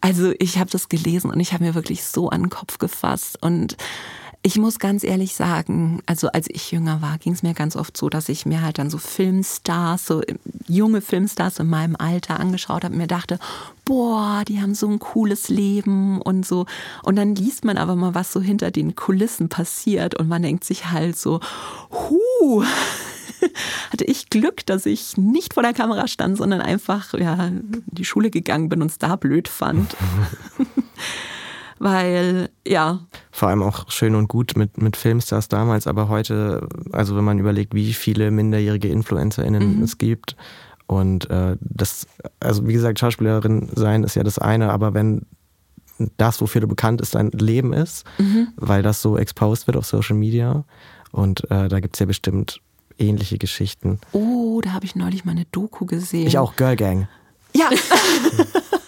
Also 0.00 0.32
ich 0.38 0.58
habe 0.58 0.70
das 0.70 0.88
gelesen 0.88 1.30
und 1.30 1.40
ich 1.40 1.52
habe 1.52 1.64
mir 1.64 1.74
wirklich 1.74 2.04
so 2.04 2.28
an 2.28 2.42
den 2.42 2.50
Kopf 2.50 2.78
gefasst 2.78 3.38
und 3.40 3.76
ich 4.44 4.58
muss 4.58 4.80
ganz 4.80 5.04
ehrlich 5.04 5.34
sagen, 5.34 6.02
also 6.06 6.28
als 6.28 6.48
ich 6.50 6.72
jünger 6.72 7.00
war, 7.00 7.18
ging 7.18 7.32
es 7.32 7.44
mir 7.44 7.54
ganz 7.54 7.76
oft 7.76 7.96
so, 7.96 8.08
dass 8.08 8.28
ich 8.28 8.44
mir 8.44 8.60
halt 8.60 8.78
dann 8.78 8.90
so 8.90 8.98
Filmstars, 8.98 10.04
so 10.04 10.20
junge 10.66 11.00
Filmstars 11.00 11.60
in 11.60 11.68
meinem 11.68 11.94
Alter 11.94 12.40
angeschaut 12.40 12.82
habe 12.82 12.92
und 12.92 12.98
mir 12.98 13.06
dachte, 13.06 13.38
boah, 13.84 14.42
die 14.48 14.60
haben 14.60 14.74
so 14.74 14.88
ein 14.88 14.98
cooles 14.98 15.48
Leben 15.48 16.20
und 16.20 16.44
so. 16.44 16.66
Und 17.04 17.16
dann 17.16 17.36
liest 17.36 17.64
man 17.64 17.78
aber 17.78 17.94
mal, 17.94 18.16
was 18.16 18.32
so 18.32 18.40
hinter 18.40 18.72
den 18.72 18.96
Kulissen 18.96 19.48
passiert 19.48 20.16
und 20.16 20.28
man 20.28 20.42
denkt 20.42 20.64
sich 20.64 20.90
halt 20.90 21.16
so, 21.16 21.38
huh, 21.90 22.64
hatte 23.90 24.04
ich 24.04 24.28
Glück, 24.28 24.66
dass 24.66 24.86
ich 24.86 25.16
nicht 25.16 25.54
vor 25.54 25.62
der 25.62 25.72
Kamera 25.72 26.08
stand, 26.08 26.36
sondern 26.36 26.60
einfach 26.60 27.14
ja, 27.14 27.46
in 27.46 27.84
die 27.86 28.04
Schule 28.04 28.30
gegangen 28.30 28.68
bin 28.68 28.82
und 28.82 28.90
es 28.90 28.98
da 28.98 29.14
blöd 29.14 29.46
fand. 29.46 29.96
weil 31.78 32.50
ja. 32.66 33.00
Vor 33.42 33.48
allem 33.48 33.64
auch 33.64 33.90
schön 33.90 34.14
und 34.14 34.28
gut 34.28 34.56
mit, 34.56 34.80
mit 34.80 34.96
Filmstars 34.96 35.48
damals, 35.48 35.88
aber 35.88 36.08
heute, 36.08 36.68
also 36.92 37.16
wenn 37.16 37.24
man 37.24 37.40
überlegt, 37.40 37.74
wie 37.74 37.92
viele 37.92 38.30
minderjährige 38.30 38.86
InfluencerInnen 38.86 39.78
mhm. 39.78 39.82
es 39.82 39.98
gibt 39.98 40.36
und 40.86 41.28
äh, 41.28 41.56
das, 41.58 42.06
also 42.38 42.68
wie 42.68 42.72
gesagt, 42.72 43.00
Schauspielerin 43.00 43.68
sein 43.74 44.04
ist 44.04 44.14
ja 44.14 44.22
das 44.22 44.38
eine, 44.38 44.70
aber 44.70 44.94
wenn 44.94 45.26
das, 46.18 46.40
wofür 46.40 46.60
du 46.60 46.68
bekannt 46.68 47.00
ist, 47.00 47.16
dein 47.16 47.32
Leben 47.32 47.72
ist, 47.72 48.04
mhm. 48.18 48.46
weil 48.54 48.84
das 48.84 49.02
so 49.02 49.18
exposed 49.18 49.66
wird 49.66 49.76
auf 49.76 49.86
Social 49.86 50.14
Media 50.14 50.62
und 51.10 51.42
äh, 51.50 51.66
da 51.66 51.80
gibt 51.80 51.96
es 51.96 51.98
ja 51.98 52.06
bestimmt 52.06 52.60
ähnliche 52.96 53.38
Geschichten. 53.38 53.98
Oh, 54.12 54.60
da 54.62 54.70
habe 54.70 54.84
ich 54.84 54.94
neulich 54.94 55.24
mal 55.24 55.32
eine 55.32 55.46
Doku 55.50 55.84
gesehen. 55.84 56.28
Ich 56.28 56.38
auch, 56.38 56.54
Girl 56.54 56.76
Gang. 56.76 57.08
Ja. 57.56 57.70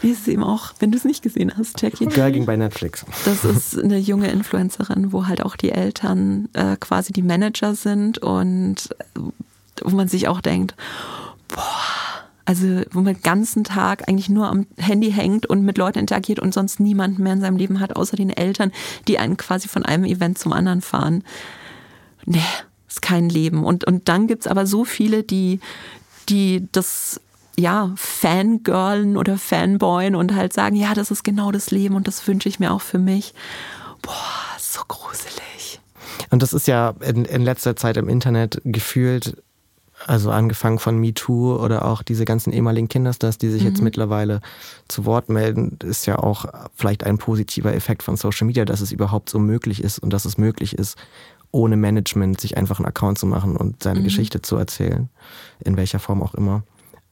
Wie 0.00 0.10
ist 0.10 0.22
es 0.22 0.28
eben 0.28 0.42
auch, 0.42 0.72
wenn 0.78 0.90
du 0.90 0.98
es 0.98 1.04
nicht 1.04 1.22
gesehen 1.22 1.52
hast, 1.56 1.80
Jackie? 1.82 2.06
Girl 2.06 2.32
ging 2.32 2.46
bei 2.46 2.56
Netflix. 2.56 3.04
Das 3.24 3.44
ist 3.44 3.78
eine 3.78 3.98
junge 3.98 4.30
Influencerin, 4.30 5.12
wo 5.12 5.26
halt 5.26 5.42
auch 5.42 5.56
die 5.56 5.72
Eltern 5.72 6.48
äh, 6.54 6.76
quasi 6.78 7.12
die 7.12 7.22
Manager 7.22 7.74
sind 7.74 8.18
und 8.18 8.88
wo 9.82 9.96
man 9.96 10.08
sich 10.08 10.28
auch 10.28 10.40
denkt, 10.40 10.74
boah, 11.48 11.60
also 12.44 12.82
wo 12.90 13.00
man 13.00 13.14
den 13.14 13.22
ganzen 13.22 13.64
Tag 13.64 14.08
eigentlich 14.08 14.28
nur 14.28 14.48
am 14.48 14.66
Handy 14.76 15.12
hängt 15.12 15.46
und 15.46 15.62
mit 15.62 15.78
Leuten 15.78 15.98
interagiert 15.98 16.40
und 16.40 16.54
sonst 16.54 16.80
niemanden 16.80 17.22
mehr 17.22 17.34
in 17.34 17.40
seinem 17.40 17.56
Leben 17.56 17.78
hat, 17.78 17.96
außer 17.96 18.16
den 18.16 18.30
Eltern, 18.30 18.72
die 19.06 19.18
einen 19.18 19.36
quasi 19.36 19.68
von 19.68 19.84
einem 19.84 20.04
Event 20.04 20.38
zum 20.38 20.52
anderen 20.52 20.80
fahren. 20.80 21.22
Nee, 22.24 22.42
ist 22.88 23.02
kein 23.02 23.28
Leben. 23.28 23.64
Und, 23.64 23.84
und 23.84 24.08
dann 24.08 24.26
gibt 24.26 24.42
es 24.42 24.46
aber 24.46 24.66
so 24.66 24.84
viele, 24.84 25.22
die, 25.22 25.60
die 26.28 26.66
das 26.72 27.20
ja, 27.60 27.92
Fangirlen 27.96 29.16
oder 29.16 29.38
Fanboyen 29.38 30.14
und 30.14 30.34
halt 30.34 30.52
sagen, 30.52 30.76
ja, 30.76 30.94
das 30.94 31.10
ist 31.10 31.22
genau 31.22 31.52
das 31.52 31.70
Leben 31.70 31.94
und 31.94 32.08
das 32.08 32.26
wünsche 32.26 32.48
ich 32.48 32.58
mir 32.58 32.72
auch 32.72 32.80
für 32.80 32.98
mich. 32.98 33.34
Boah, 34.02 34.14
so 34.58 34.80
gruselig. 34.88 35.80
Und 36.30 36.42
das 36.42 36.52
ist 36.52 36.66
ja 36.66 36.94
in, 37.00 37.24
in 37.24 37.42
letzter 37.42 37.76
Zeit 37.76 37.96
im 37.96 38.08
Internet 38.08 38.60
gefühlt, 38.64 39.36
also 40.06 40.30
angefangen 40.30 40.78
von 40.78 40.98
MeToo 40.98 41.56
oder 41.56 41.84
auch 41.84 42.02
diese 42.02 42.24
ganzen 42.24 42.52
ehemaligen 42.52 42.88
Kinderstars, 42.88 43.36
die 43.36 43.50
sich 43.50 43.62
mhm. 43.62 43.68
jetzt 43.68 43.82
mittlerweile 43.82 44.40
zu 44.88 45.04
Wort 45.04 45.28
melden, 45.28 45.76
ist 45.84 46.06
ja 46.06 46.18
auch 46.18 46.46
vielleicht 46.74 47.04
ein 47.04 47.18
positiver 47.18 47.74
Effekt 47.74 48.02
von 48.02 48.16
Social 48.16 48.46
Media, 48.46 48.64
dass 48.64 48.80
es 48.80 48.92
überhaupt 48.92 49.28
so 49.28 49.38
möglich 49.38 49.84
ist 49.84 49.98
und 49.98 50.12
dass 50.12 50.24
es 50.24 50.38
möglich 50.38 50.78
ist, 50.78 50.96
ohne 51.52 51.76
Management 51.76 52.40
sich 52.40 52.56
einfach 52.56 52.78
einen 52.78 52.86
Account 52.86 53.18
zu 53.18 53.26
machen 53.26 53.56
und 53.56 53.82
seine 53.82 54.00
mhm. 54.00 54.04
Geschichte 54.04 54.40
zu 54.40 54.56
erzählen, 54.56 55.10
in 55.62 55.76
welcher 55.76 55.98
Form 55.98 56.22
auch 56.22 56.34
immer 56.34 56.62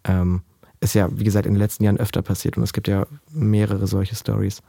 ähm, 0.04 0.42
ist 0.80 0.94
ja, 0.94 1.08
wie 1.12 1.24
gesagt, 1.24 1.46
in 1.46 1.54
den 1.54 1.60
letzten 1.60 1.84
Jahren 1.84 1.98
öfter 1.98 2.22
passiert 2.22 2.56
und 2.56 2.62
es 2.62 2.72
gibt 2.72 2.88
ja 2.88 3.06
mehrere 3.30 3.86
solche 3.86 4.14
Stories. 4.14 4.62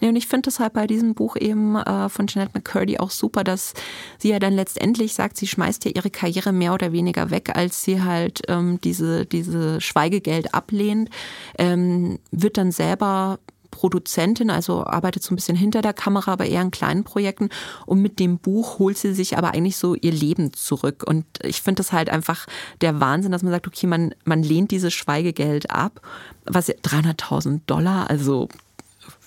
Ja, 0.00 0.08
und 0.08 0.16
ich 0.16 0.26
finde 0.26 0.50
es 0.50 0.58
halt 0.58 0.72
bei 0.72 0.86
diesem 0.86 1.14
Buch 1.14 1.36
eben 1.36 1.76
äh, 1.76 2.08
von 2.08 2.26
Jeanette 2.26 2.50
McCurdy 2.54 2.98
auch 2.98 3.10
super, 3.10 3.44
dass 3.44 3.74
sie 4.18 4.30
ja 4.30 4.38
dann 4.38 4.52
letztendlich 4.52 5.14
sagt, 5.14 5.36
sie 5.36 5.46
schmeißt 5.46 5.84
ja 5.84 5.92
ihre 5.94 6.10
Karriere 6.10 6.52
mehr 6.52 6.74
oder 6.74 6.92
weniger 6.92 7.30
weg, 7.30 7.52
als 7.54 7.84
sie 7.84 8.02
halt 8.02 8.42
ähm, 8.48 8.80
diese, 8.82 9.24
diese 9.24 9.80
Schweigegeld 9.80 10.52
ablehnt, 10.52 11.10
ähm, 11.58 12.18
wird 12.32 12.58
dann 12.58 12.72
selber 12.72 13.38
Produzentin, 13.74 14.50
also 14.50 14.86
arbeitet 14.86 15.24
so 15.24 15.32
ein 15.32 15.36
bisschen 15.36 15.56
hinter 15.56 15.82
der 15.82 15.92
Kamera, 15.92 16.32
aber 16.32 16.46
eher 16.46 16.62
in 16.62 16.70
kleinen 16.70 17.02
Projekten. 17.02 17.48
Und 17.86 18.00
mit 18.00 18.20
dem 18.20 18.38
Buch 18.38 18.78
holt 18.78 18.96
sie 18.96 19.12
sich 19.12 19.36
aber 19.36 19.52
eigentlich 19.52 19.76
so 19.76 19.96
ihr 19.96 20.12
Leben 20.12 20.52
zurück. 20.52 21.02
Und 21.04 21.24
ich 21.42 21.60
finde 21.60 21.80
das 21.80 21.90
halt 21.90 22.08
einfach 22.08 22.46
der 22.82 23.00
Wahnsinn, 23.00 23.32
dass 23.32 23.42
man 23.42 23.50
sagt, 23.50 23.66
okay, 23.66 23.88
man, 23.88 24.14
man 24.24 24.44
lehnt 24.44 24.70
dieses 24.70 24.94
Schweigegeld 24.94 25.72
ab, 25.72 26.00
was 26.44 26.68
300.000 26.68 27.62
Dollar, 27.66 28.08
also 28.08 28.48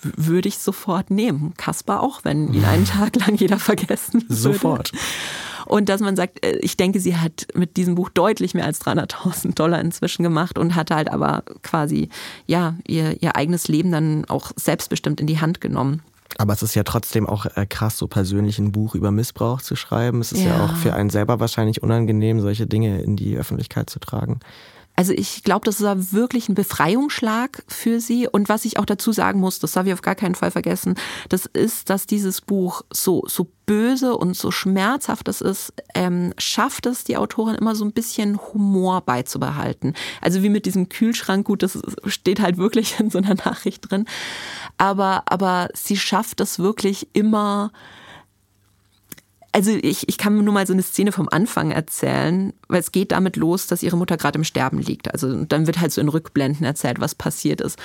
würde 0.02 0.48
ich 0.48 0.58
sofort 0.58 1.10
nehmen. 1.10 1.52
Kasper 1.58 2.02
auch, 2.02 2.24
wenn 2.24 2.54
ihn 2.54 2.64
einen 2.64 2.84
Tag 2.86 3.16
lang 3.16 3.36
jeder 3.36 3.58
vergessen 3.58 4.22
würde. 4.22 4.34
Sofort. 4.34 4.92
Und 5.68 5.90
dass 5.90 6.00
man 6.00 6.16
sagt, 6.16 6.44
äh, 6.44 6.56
ich 6.60 6.76
denke, 6.76 6.98
sie 6.98 7.16
hat 7.16 7.46
mit 7.54 7.76
diesem 7.76 7.94
Buch 7.94 8.08
deutlich 8.08 8.54
mehr 8.54 8.64
als 8.64 8.80
300.000 8.80 9.54
Dollar 9.54 9.80
inzwischen 9.80 10.22
gemacht 10.22 10.58
und 10.58 10.74
hatte 10.74 10.94
halt 10.94 11.10
aber 11.10 11.44
quasi, 11.62 12.08
ja, 12.46 12.74
ihr, 12.86 13.22
ihr 13.22 13.36
eigenes 13.36 13.68
Leben 13.68 13.92
dann 13.92 14.24
auch 14.24 14.52
selbstbestimmt 14.56 15.20
in 15.20 15.26
die 15.26 15.40
Hand 15.40 15.60
genommen. 15.60 16.02
Aber 16.38 16.52
es 16.52 16.62
ist 16.62 16.74
ja 16.74 16.84
trotzdem 16.84 17.26
auch 17.26 17.46
äh, 17.56 17.66
krass, 17.66 17.98
so 17.98 18.06
persönlich 18.06 18.58
ein 18.58 18.72
Buch 18.72 18.94
über 18.94 19.10
Missbrauch 19.10 19.60
zu 19.60 19.76
schreiben. 19.76 20.20
Es 20.20 20.32
ist 20.32 20.42
ja, 20.42 20.56
ja 20.56 20.64
auch 20.64 20.76
für 20.76 20.94
einen 20.94 21.10
selber 21.10 21.40
wahrscheinlich 21.40 21.82
unangenehm, 21.82 22.40
solche 22.40 22.66
Dinge 22.66 23.02
in 23.02 23.16
die 23.16 23.36
Öffentlichkeit 23.36 23.90
zu 23.90 23.98
tragen. 23.98 24.40
Also 24.98 25.12
ich 25.12 25.44
glaube, 25.44 25.64
das 25.64 25.80
war 25.80 26.10
wirklich 26.10 26.48
ein 26.48 26.56
Befreiungsschlag 26.56 27.62
für 27.68 28.00
sie. 28.00 28.26
Und 28.26 28.48
was 28.48 28.64
ich 28.64 28.80
auch 28.80 28.84
dazu 28.84 29.12
sagen 29.12 29.38
muss, 29.38 29.60
das 29.60 29.70
darf 29.70 29.86
ich 29.86 29.92
auf 29.92 30.02
gar 30.02 30.16
keinen 30.16 30.34
Fall 30.34 30.50
vergessen, 30.50 30.96
das 31.28 31.46
ist, 31.46 31.88
dass 31.88 32.08
dieses 32.08 32.40
Buch 32.40 32.82
so, 32.92 33.22
so 33.28 33.46
böse 33.64 34.16
und 34.16 34.36
so 34.36 34.50
schmerzhaft 34.50 35.28
es 35.28 35.40
ist, 35.40 35.72
ähm, 35.94 36.34
schafft 36.36 36.84
es 36.86 37.04
die 37.04 37.16
Autorin 37.16 37.54
immer 37.54 37.76
so 37.76 37.84
ein 37.84 37.92
bisschen 37.92 38.40
Humor 38.52 39.02
beizubehalten. 39.02 39.94
Also 40.20 40.42
wie 40.42 40.48
mit 40.48 40.66
diesem 40.66 40.88
Kühlschrank, 40.88 41.46
gut, 41.46 41.62
das 41.62 41.80
steht 42.06 42.40
halt 42.40 42.56
wirklich 42.56 42.98
in 42.98 43.08
so 43.08 43.18
einer 43.18 43.34
Nachricht 43.44 43.88
drin. 43.88 44.04
Aber, 44.78 45.22
aber 45.26 45.68
sie 45.74 45.96
schafft 45.96 46.40
es 46.40 46.58
wirklich 46.58 47.06
immer, 47.12 47.70
also 49.52 49.70
ich, 49.70 50.08
ich 50.08 50.18
kann 50.18 50.44
nur 50.44 50.52
mal 50.52 50.66
so 50.66 50.72
eine 50.72 50.82
Szene 50.82 51.10
vom 51.10 51.28
Anfang 51.30 51.70
erzählen, 51.70 52.52
weil 52.68 52.80
es 52.80 52.92
geht 52.92 53.12
damit 53.12 53.36
los, 53.36 53.66
dass 53.66 53.82
ihre 53.82 53.96
Mutter 53.96 54.16
gerade 54.16 54.38
im 54.38 54.44
Sterben 54.44 54.78
liegt. 54.78 55.12
Also 55.12 55.44
dann 55.44 55.66
wird 55.66 55.80
halt 55.80 55.92
so 55.92 56.00
in 56.00 56.08
Rückblenden 56.08 56.66
erzählt, 56.66 57.00
was 57.00 57.14
passiert 57.14 57.60
ist. 57.60 57.78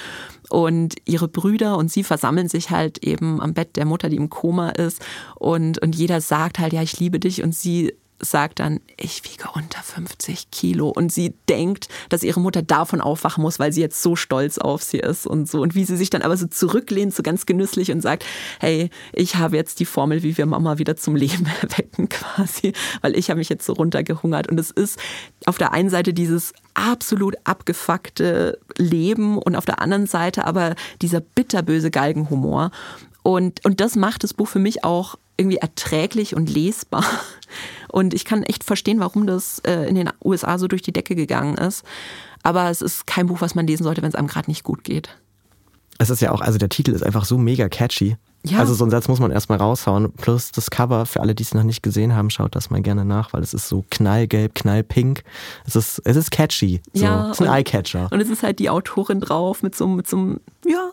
Und 0.49 0.95
ihre 1.05 1.28
Brüder 1.28 1.78
und 1.78 1.89
sie 1.89 2.03
versammeln 2.03 2.49
sich 2.49 2.70
halt 2.70 2.97
eben 2.99 3.41
am 3.41 3.53
Bett 3.53 3.76
der 3.78 3.86
Mutter, 3.86 4.09
die 4.09 4.18
im 4.18 4.30
Koma 4.30 4.70
ist. 4.70 5.01
Und, 5.36 5.82
und 5.82 5.95
jeder 5.95 6.20
sagt 6.20 6.59
halt, 6.59 6.74
ja, 6.74 6.82
ich 6.82 6.99
liebe 6.99 7.20
dich. 7.20 7.43
Und 7.43 7.55
sie 7.55 7.93
sagt 8.30 8.59
dann, 8.59 8.80
ich 8.97 9.24
wiege 9.24 9.49
unter 9.53 9.82
50 9.82 10.51
Kilo 10.51 10.89
und 10.89 11.11
sie 11.11 11.34
denkt, 11.49 11.88
dass 12.09 12.24
ihre 12.24 12.39
Mutter 12.39 12.61
davon 12.61 13.01
aufwachen 13.01 13.41
muss, 13.41 13.59
weil 13.59 13.71
sie 13.71 13.82
jetzt 13.82 14.01
so 14.01 14.15
stolz 14.15 14.57
auf 14.57 14.84
sie 14.84 14.99
ist 14.99 15.28
und 15.28 15.49
so. 15.49 15.61
Und 15.61 15.76
wie 15.76 15.86
sie 15.86 15.97
sich 15.97 16.09
dann 16.09 16.21
aber 16.21 16.38
so 16.38 16.47
zurücklehnt, 16.47 17.13
so 17.13 17.24
ganz 17.24 17.45
genüsslich 17.45 17.91
und 17.91 18.01
sagt, 18.01 18.26
hey, 18.59 18.89
ich 19.11 19.36
habe 19.36 19.55
jetzt 19.55 19.80
die 19.80 19.86
Formel, 19.86 20.24
wie 20.24 20.38
wir 20.38 20.45
Mama 20.45 20.78
wieder 20.78 20.95
zum 20.95 21.15
Leben 21.15 21.45
erwecken 21.61 22.09
quasi, 22.09 22.74
weil 23.01 23.15
ich 23.15 23.30
habe 23.30 23.39
mich 23.39 23.49
jetzt 23.49 23.65
so 23.65 23.74
runtergehungert. 23.74 24.49
Und 24.49 24.59
es 24.59 24.71
ist 24.71 24.99
auf 25.45 25.57
der 25.57 25.74
einen 25.74 25.89
Seite 25.89 26.13
dieses 26.13 26.53
absolut 26.74 27.36
abgefuckte 27.43 28.59
Leben 28.78 29.38
und 29.38 29.55
auf 29.55 29.65
der 29.65 29.82
anderen 29.82 30.07
Seite 30.07 30.45
aber 30.45 30.76
dieser 31.01 31.19
bitterböse 31.21 31.91
Galgenhumor. 31.91 32.71
Und, 33.24 33.63
und 33.63 33.80
das 33.80 33.95
macht 33.95 34.24
das 34.24 34.34
Buch 34.34 34.47
für 34.47 34.59
mich 34.59 34.84
auch 34.84 35.15
irgendwie 35.38 35.57
erträglich 35.57 36.36
und 36.36 36.49
lesbar. 36.49 37.05
Und 37.94 38.16
ich 38.16 38.26
kann 38.26 38.41
echt 38.41 38.64
verstehen, 38.64 39.00
warum 39.00 39.28
das 39.28 39.60
äh, 39.60 39.88
in 39.88 39.94
den 39.94 40.10
USA 40.26 40.58
so 40.58 40.68
durch 40.68 40.82
die 40.82 40.91
Decke 40.91 41.14
gegangen 41.14 41.56
ist. 41.60 41.86
Aber 42.41 42.72
es 42.72 42.82
ist 42.82 43.06
kein 43.06 43.28
Buch, 43.28 43.39
was 43.39 43.54
man 43.54 43.68
lesen 43.68 43.84
sollte, 43.84 44.02
wenn 44.02 44.10
es 44.10 44.16
einem 44.16 44.28
gerade 44.28 44.50
nicht 44.50 44.64
gut 44.64 44.84
geht. 44.84 45.10
Es 46.00 46.10
ist 46.10 46.20
ja 46.20 46.32
auch, 46.32 46.41
also 46.41 46.58
der 46.58 46.70
Titel 46.70 46.89
ist 46.91 47.04
einfach 47.04 47.24
so 47.24 47.38
mega 47.38 47.70
catchy. 47.70 48.18
Ja. 48.48 48.58
Also 48.58 48.74
so 48.74 48.84
einen 48.84 48.89
Satz 48.89 49.08
muss 49.08 49.20
man 49.20 49.30
erstmal 49.30 49.60
raushauen. 49.60 50.12
Plus 50.14 50.52
das 50.52 50.72
Cover, 50.72 51.06
für 51.06 51.22
alle, 51.22 51.36
die 51.36 51.44
es 51.44 51.54
noch 51.54 51.62
nicht 51.62 51.84
gesehen 51.84 52.16
haben, 52.16 52.32
schaut 52.32 52.56
das 52.56 52.72
mal 52.72 52.82
gerne 52.82 53.06
nach, 53.06 53.32
weil 53.32 53.44
es 53.44 53.54
ist 53.54 53.70
so 53.70 53.86
knallgelb, 53.91 54.56
knallpink. 54.56 55.24
Es 55.68 55.76
ist, 55.76 56.02
es 56.04 56.18
ist 56.18 56.32
catchy. 56.32 56.82
So. 56.94 57.06
Ja, 57.06 57.30
es 57.30 57.39
ist 57.39 57.48
ein 57.48 57.54
Eyecatcher. 57.54 58.08
Und 58.12 58.20
es 58.20 58.30
ist 58.32 58.41
halt 58.41 58.58
die 58.58 58.72
Autorin 58.72 59.20
drauf 59.20 59.62
mit 59.62 59.76
so, 59.76 59.86
mit 59.86 60.08
so 60.08 60.18
einem, 60.18 60.39
ja, 60.66 60.89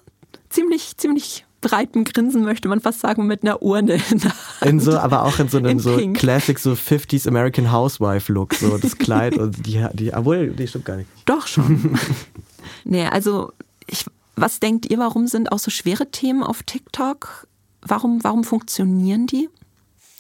ziemlich, 0.51 0.99
ziemlich 0.99 1.47
breiten 1.61 2.05
Grinsen, 2.05 2.43
möchte 2.43 2.69
man 2.69 2.81
fast 2.81 3.01
sagen, 3.01 3.27
mit 3.27 3.43
einer 3.43 3.63
Urne 3.63 4.01
in 4.11 4.19
der 4.19 4.31
Hand. 4.31 4.71
In 4.71 4.81
so, 4.81 4.99
aber 4.99 5.25
auch 5.25 5.39
in 5.39 5.49
so 5.49 5.59
einem 5.59 5.71
in 5.71 5.79
so 5.79 5.97
Pink. 5.97 6.19
Classic, 6.19 6.59
so 6.59 6.73
50s 6.73 7.29
American 7.29 7.71
Housewife 7.71 8.33
Look, 8.33 8.55
so 8.55 8.79
das 8.79 8.97
Kleid 8.97 9.37
und 9.39 9.67
die, 9.67 9.85
die, 9.93 10.13
obwohl, 10.13 10.51
die 10.51 10.67
stimmt 10.67 10.85
gar 10.87 10.97
nicht. 10.97 11.09
Doch 11.27 11.47
schon. 11.47 11.99
nee, 12.85 13.07
also, 13.07 13.53
ich, 13.87 14.05
was 14.37 14.61
denkt 14.61 14.91
ihr, 14.91 14.99
warum 14.99 15.27
sind 15.27 15.53
auch 15.53 15.59
so 15.59 15.71
schwere 15.71 16.11
Themen 16.11 16.43
auf 16.43 16.63
TikTok? 16.63 17.47
Warum, 17.83 18.23
warum 18.25 18.45
funktionieren 18.45 19.27
die? 19.27 19.49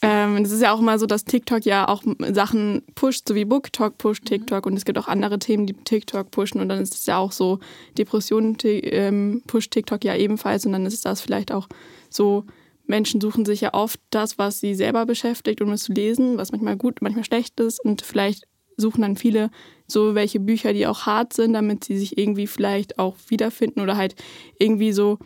Ähm, 0.02 0.36
es 0.36 0.50
ist 0.50 0.62
ja 0.62 0.72
auch 0.72 0.80
immer 0.80 0.98
so, 0.98 1.04
dass 1.04 1.24
TikTok 1.24 1.66
ja 1.66 1.86
auch 1.86 2.02
Sachen 2.32 2.82
pusht, 2.94 3.28
so 3.28 3.34
wie 3.34 3.44
BookTok 3.44 3.98
pusht 3.98 4.24
TikTok. 4.24 4.64
Und 4.64 4.74
es 4.74 4.84
gibt 4.84 4.98
auch 4.98 5.08
andere 5.08 5.38
Themen, 5.38 5.66
die 5.66 5.74
TikTok 5.74 6.30
pushen. 6.30 6.60
Und 6.60 6.70
dann 6.70 6.80
ist 6.80 6.94
es 6.94 7.06
ja 7.06 7.18
auch 7.18 7.32
so, 7.32 7.58
Depressionen 7.98 8.56
ähm, 8.64 9.42
pusht 9.46 9.72
TikTok 9.72 10.02
ja 10.04 10.16
ebenfalls. 10.16 10.64
Und 10.64 10.72
dann 10.72 10.86
ist 10.86 11.04
das 11.04 11.20
vielleicht 11.20 11.52
auch 11.52 11.68
so, 12.08 12.44
Menschen 12.86 13.20
suchen 13.20 13.44
sich 13.44 13.60
ja 13.60 13.74
oft 13.74 14.00
das, 14.08 14.38
was 14.38 14.60
sie 14.60 14.74
selber 14.74 15.04
beschäftigt, 15.04 15.60
um 15.60 15.70
es 15.70 15.84
zu 15.84 15.92
lesen, 15.92 16.38
was 16.38 16.50
manchmal 16.50 16.76
gut, 16.76 17.02
manchmal 17.02 17.24
schlecht 17.24 17.60
ist. 17.60 17.84
Und 17.84 18.00
vielleicht 18.00 18.44
suchen 18.78 19.02
dann 19.02 19.16
viele 19.16 19.50
so 19.86 20.14
welche 20.14 20.40
Bücher, 20.40 20.72
die 20.72 20.86
auch 20.86 21.04
hart 21.04 21.34
sind, 21.34 21.52
damit 21.52 21.84
sie 21.84 21.98
sich 21.98 22.16
irgendwie 22.16 22.46
vielleicht 22.46 22.98
auch 22.98 23.16
wiederfinden 23.28 23.80
oder 23.80 23.96
halt 23.96 24.14
irgendwie 24.58 24.92
so 24.92 25.18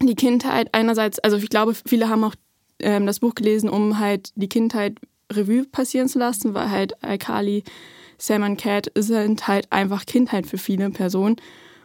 die 0.00 0.14
Kindheit 0.14 0.68
einerseits, 0.72 1.18
also 1.18 1.36
ich 1.36 1.48
glaube, 1.48 1.74
viele 1.74 2.08
haben 2.08 2.24
auch 2.24 2.34
ähm, 2.82 3.06
das 3.06 3.20
Buch 3.20 3.34
gelesen, 3.34 3.68
um 3.68 3.98
halt 3.98 4.32
die 4.34 4.48
Kindheit 4.48 4.98
Revue 5.32 5.64
passieren 5.64 6.08
zu 6.08 6.18
lassen, 6.18 6.54
weil 6.54 6.70
halt 6.70 7.02
Alkali, 7.02 7.64
Sam 8.18 8.42
und 8.42 8.56
Cat 8.56 8.90
sind 8.94 9.48
halt 9.48 9.70
einfach 9.70 10.06
Kindheit 10.06 10.46
für 10.46 10.58
viele 10.58 10.90
Personen. 10.90 11.36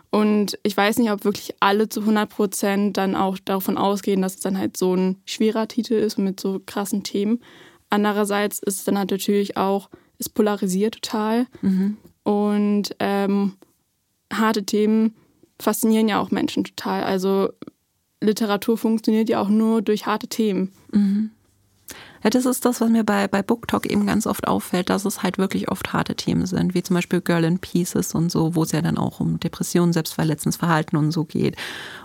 Und 0.10 0.58
ich 0.64 0.76
weiß 0.76 0.98
nicht, 0.98 1.12
ob 1.12 1.26
wirklich 1.26 1.56
alle 1.60 1.90
zu 1.90 2.02
100 2.02 2.30
Prozent 2.30 2.98
dann 2.98 3.16
auch 3.16 3.38
davon 3.40 3.78
ausgehen, 3.78 4.22
dass 4.22 4.36
es 4.36 4.40
dann 4.42 4.58
halt 4.58 4.78
so 4.78 4.96
ein 4.96 5.18
schwerer 5.26 5.68
Titel 5.68 5.94
ist 5.94 6.18
mit 6.18 6.40
so 6.40 6.62
krassen 6.66 7.04
Themen. 7.04 7.42
Andererseits 7.90 8.60
ist 8.60 8.80
es 8.80 8.84
dann 8.86 8.98
halt 8.98 9.12
natürlich 9.12 9.58
auch, 9.58 9.90
es 10.18 10.30
polarisiert 10.30 11.02
total. 11.02 11.48
Mhm. 11.62 11.98
Und 12.24 12.96
ähm, 13.00 13.54
harte 14.32 14.64
Themen 14.64 15.16
faszinieren 15.60 16.08
ja 16.08 16.20
auch 16.20 16.32
Menschen 16.32 16.64
total. 16.64 17.04
Also 17.04 17.50
Literatur 18.22 18.78
funktioniert 18.78 19.30
ja 19.30 19.42
auch 19.42 19.50
nur 19.50 19.82
durch 19.82 20.06
harte 20.06 20.28
Themen. 20.28 20.72
Mhm. 20.92 21.32
Ja, 22.24 22.32
das 22.32 22.46
ist 22.46 22.66
das, 22.66 22.82
was 22.82 22.90
mir 22.90 23.04
bei, 23.04 23.28
bei 23.28 23.42
BookTok 23.42 23.86
eben 23.86 24.06
ganz 24.08 24.26
oft 24.28 24.48
auffällt, 24.48 24.90
dass 24.90 25.06
es 25.06 25.24
halt 25.24 25.38
wirklich 25.38 25.70
oft 25.70 25.94
harte 25.94 26.16
Themen 26.16 26.46
sind, 26.46 26.74
wie 26.74 26.84
zum 26.84 26.96
Beispiel 26.96 27.22
Girl 27.22 27.44
in 27.44 27.60
Pieces 27.60 28.16
und 28.16 28.32
so, 28.32 28.56
wo 28.56 28.64
es 28.64 28.72
ja 28.72 28.82
dann 28.82 28.98
auch 28.98 29.20
um 29.20 29.40
Depressionen, 29.40 29.94
Selbstverletzensverhalten 29.94 30.98
und 30.98 31.12
so 31.12 31.26
geht. 31.26 31.56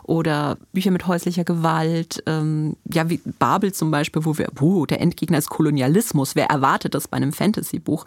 Oder 0.04 0.58
Bücher 0.72 0.90
mit 0.90 1.06
häuslicher 1.06 1.44
Gewalt, 1.44 2.22
ähm, 2.26 2.76
ja, 2.92 3.08
wie 3.08 3.20
Babel 3.38 3.72
zum 3.72 3.90
Beispiel, 3.90 4.24
wo 4.24 4.36
wir, 4.36 4.50
uh, 4.60 4.86
der 4.86 5.00
Endgegner 5.00 5.38
ist 5.38 5.48
Kolonialismus, 5.48 6.36
wer 6.36 6.46
erwartet 6.46 6.94
das 6.94 7.08
bei 7.08 7.16
einem 7.16 7.32
Fantasy-Buch? 7.32 8.04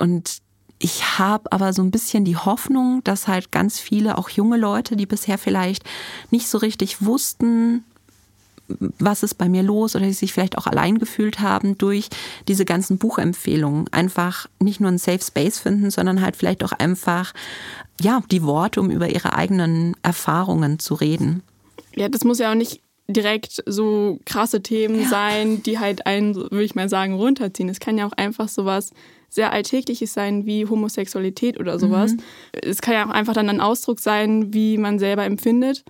Und 0.00 0.38
ich 0.78 1.18
habe 1.18 1.50
aber 1.52 1.72
so 1.72 1.82
ein 1.82 1.90
bisschen 1.90 2.24
die 2.24 2.36
Hoffnung, 2.36 3.02
dass 3.04 3.28
halt 3.28 3.52
ganz 3.52 3.78
viele, 3.78 4.18
auch 4.18 4.28
junge 4.28 4.56
Leute, 4.56 4.96
die 4.96 5.06
bisher 5.06 5.38
vielleicht 5.38 5.84
nicht 6.30 6.48
so 6.48 6.58
richtig 6.58 7.04
wussten, 7.04 7.84
was 8.98 9.22
ist 9.22 9.34
bei 9.34 9.48
mir 9.48 9.62
los 9.62 9.94
oder 9.94 10.06
die 10.06 10.12
sich 10.12 10.32
vielleicht 10.32 10.56
auch 10.56 10.66
allein 10.66 10.98
gefühlt 10.98 11.40
haben 11.40 11.76
durch 11.76 12.08
diese 12.48 12.64
ganzen 12.64 12.98
Buchempfehlungen. 12.98 13.92
Einfach 13.92 14.46
nicht 14.58 14.80
nur 14.80 14.88
einen 14.88 14.98
Safe 14.98 15.22
Space 15.22 15.58
finden, 15.58 15.90
sondern 15.90 16.22
halt 16.22 16.36
vielleicht 16.36 16.64
auch 16.64 16.72
einfach, 16.72 17.34
ja, 18.00 18.22
die 18.30 18.42
Worte, 18.42 18.80
um 18.80 18.90
über 18.90 19.08
ihre 19.08 19.34
eigenen 19.34 19.94
Erfahrungen 20.02 20.78
zu 20.78 20.94
reden. 20.94 21.42
Ja, 21.94 22.08
das 22.08 22.24
muss 22.24 22.38
ja 22.38 22.50
auch 22.50 22.56
nicht 22.56 22.83
direkt 23.08 23.62
so 23.66 24.18
krasse 24.24 24.62
Themen 24.62 25.02
ja. 25.02 25.08
sein, 25.08 25.62
die 25.62 25.78
halt 25.78 26.06
einen, 26.06 26.34
würde 26.34 26.64
ich 26.64 26.74
mal 26.74 26.88
sagen, 26.88 27.14
runterziehen. 27.14 27.68
Es 27.68 27.80
kann 27.80 27.98
ja 27.98 28.06
auch 28.06 28.12
einfach 28.12 28.48
sowas 28.48 28.90
sehr 29.28 29.52
Alltägliches 29.52 30.14
sein 30.14 30.46
wie 30.46 30.66
Homosexualität 30.66 31.58
oder 31.58 31.78
sowas. 31.78 32.12
Mhm. 32.12 32.20
Es 32.52 32.80
kann 32.80 32.94
ja 32.94 33.06
auch 33.06 33.10
einfach 33.10 33.34
dann 33.34 33.50
ein 33.50 33.60
Ausdruck 33.60 33.98
sein, 33.98 34.54
wie 34.54 34.78
man 34.78 34.98
selber 34.98 35.24
empfindet 35.24 35.84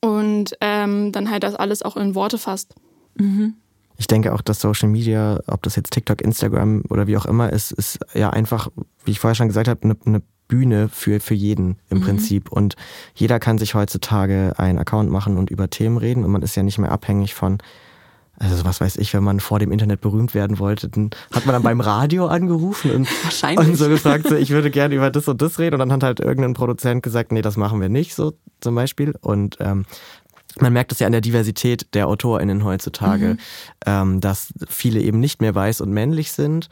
und 0.00 0.56
ähm, 0.60 1.12
dann 1.12 1.30
halt 1.30 1.42
das 1.42 1.54
alles 1.54 1.82
auch 1.82 1.96
in 1.96 2.14
Worte 2.14 2.38
fasst. 2.38 2.74
Mhm. 3.16 3.54
Ich 3.98 4.06
denke 4.06 4.32
auch, 4.32 4.40
dass 4.40 4.60
Social 4.60 4.88
Media, 4.88 5.40
ob 5.46 5.62
das 5.62 5.76
jetzt 5.76 5.90
TikTok, 5.92 6.22
Instagram 6.22 6.82
oder 6.88 7.06
wie 7.06 7.18
auch 7.18 7.26
immer 7.26 7.52
ist, 7.52 7.72
ist 7.72 7.98
ja 8.14 8.30
einfach, 8.30 8.68
wie 9.04 9.10
ich 9.10 9.20
vorher 9.20 9.34
schon 9.34 9.48
gesagt 9.48 9.68
habe, 9.68 9.82
eine, 9.82 9.96
eine 10.06 10.22
Bühne 10.50 10.88
für, 10.88 11.20
für 11.20 11.34
jeden 11.34 11.76
im 11.88 11.98
mhm. 11.98 12.02
Prinzip. 12.02 12.50
Und 12.50 12.74
jeder 13.14 13.38
kann 13.38 13.56
sich 13.56 13.74
heutzutage 13.74 14.52
einen 14.58 14.78
Account 14.78 15.10
machen 15.10 15.38
und 15.38 15.48
über 15.48 15.70
Themen 15.70 15.96
reden 15.96 16.24
und 16.24 16.32
man 16.32 16.42
ist 16.42 16.56
ja 16.56 16.62
nicht 16.64 16.78
mehr 16.78 16.90
abhängig 16.90 17.34
von, 17.34 17.58
also 18.36 18.64
was 18.64 18.80
weiß 18.80 18.96
ich, 18.96 19.14
wenn 19.14 19.22
man 19.22 19.38
vor 19.38 19.60
dem 19.60 19.70
Internet 19.70 20.00
berühmt 20.00 20.34
werden 20.34 20.58
wollte, 20.58 20.88
dann 20.88 21.10
hat 21.32 21.46
man 21.46 21.52
dann 21.52 21.62
beim 21.62 21.80
Radio 21.80 22.26
angerufen 22.26 22.90
und, 22.90 23.08
und 23.56 23.76
so 23.76 23.88
gefragt, 23.88 24.26
so, 24.28 24.34
ich 24.34 24.50
würde 24.50 24.70
gerne 24.70 24.94
über 24.94 25.10
das 25.10 25.28
und 25.28 25.40
das 25.40 25.58
reden. 25.58 25.74
Und 25.74 25.78
dann 25.80 25.92
hat 25.92 26.02
halt 26.02 26.20
irgendein 26.20 26.54
Produzent 26.54 27.02
gesagt, 27.02 27.32
nee, 27.32 27.42
das 27.42 27.56
machen 27.56 27.80
wir 27.80 27.88
nicht, 27.88 28.14
so 28.14 28.32
zum 28.60 28.74
Beispiel. 28.74 29.14
Und 29.20 29.58
ähm, 29.60 29.84
man 30.58 30.72
merkt 30.72 30.90
es 30.90 30.98
ja 30.98 31.06
an 31.06 31.12
der 31.12 31.20
Diversität 31.20 31.94
der 31.94 32.08
AutorInnen 32.08 32.64
heutzutage, 32.64 33.34
mhm. 33.34 33.38
ähm, 33.86 34.20
dass 34.20 34.52
viele 34.68 35.00
eben 35.00 35.20
nicht 35.20 35.40
mehr 35.40 35.54
weiß 35.54 35.80
und 35.80 35.92
männlich 35.92 36.32
sind 36.32 36.68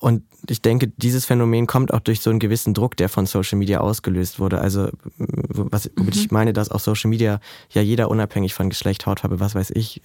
und 0.00 0.22
ich 0.48 0.62
denke, 0.62 0.88
dieses 0.96 1.26
Phänomen 1.26 1.66
kommt 1.66 1.92
auch 1.92 2.00
durch 2.00 2.22
so 2.22 2.30
einen 2.30 2.38
gewissen 2.38 2.72
Druck, 2.72 2.96
der 2.96 3.10
von 3.10 3.26
Social 3.26 3.58
Media 3.58 3.80
ausgelöst 3.80 4.40
wurde. 4.40 4.58
Also, 4.58 4.88
was, 5.18 5.90
womit 5.94 6.16
mhm. 6.16 6.20
ich 6.20 6.30
meine, 6.30 6.54
dass 6.54 6.70
auch 6.70 6.80
Social 6.80 7.10
Media 7.10 7.38
ja 7.68 7.82
jeder 7.82 8.08
unabhängig 8.08 8.54
von 8.54 8.70
Geschlecht, 8.70 9.04
Hautfarbe, 9.04 9.40
was 9.40 9.54
weiß 9.54 9.70
ich, 9.72 10.00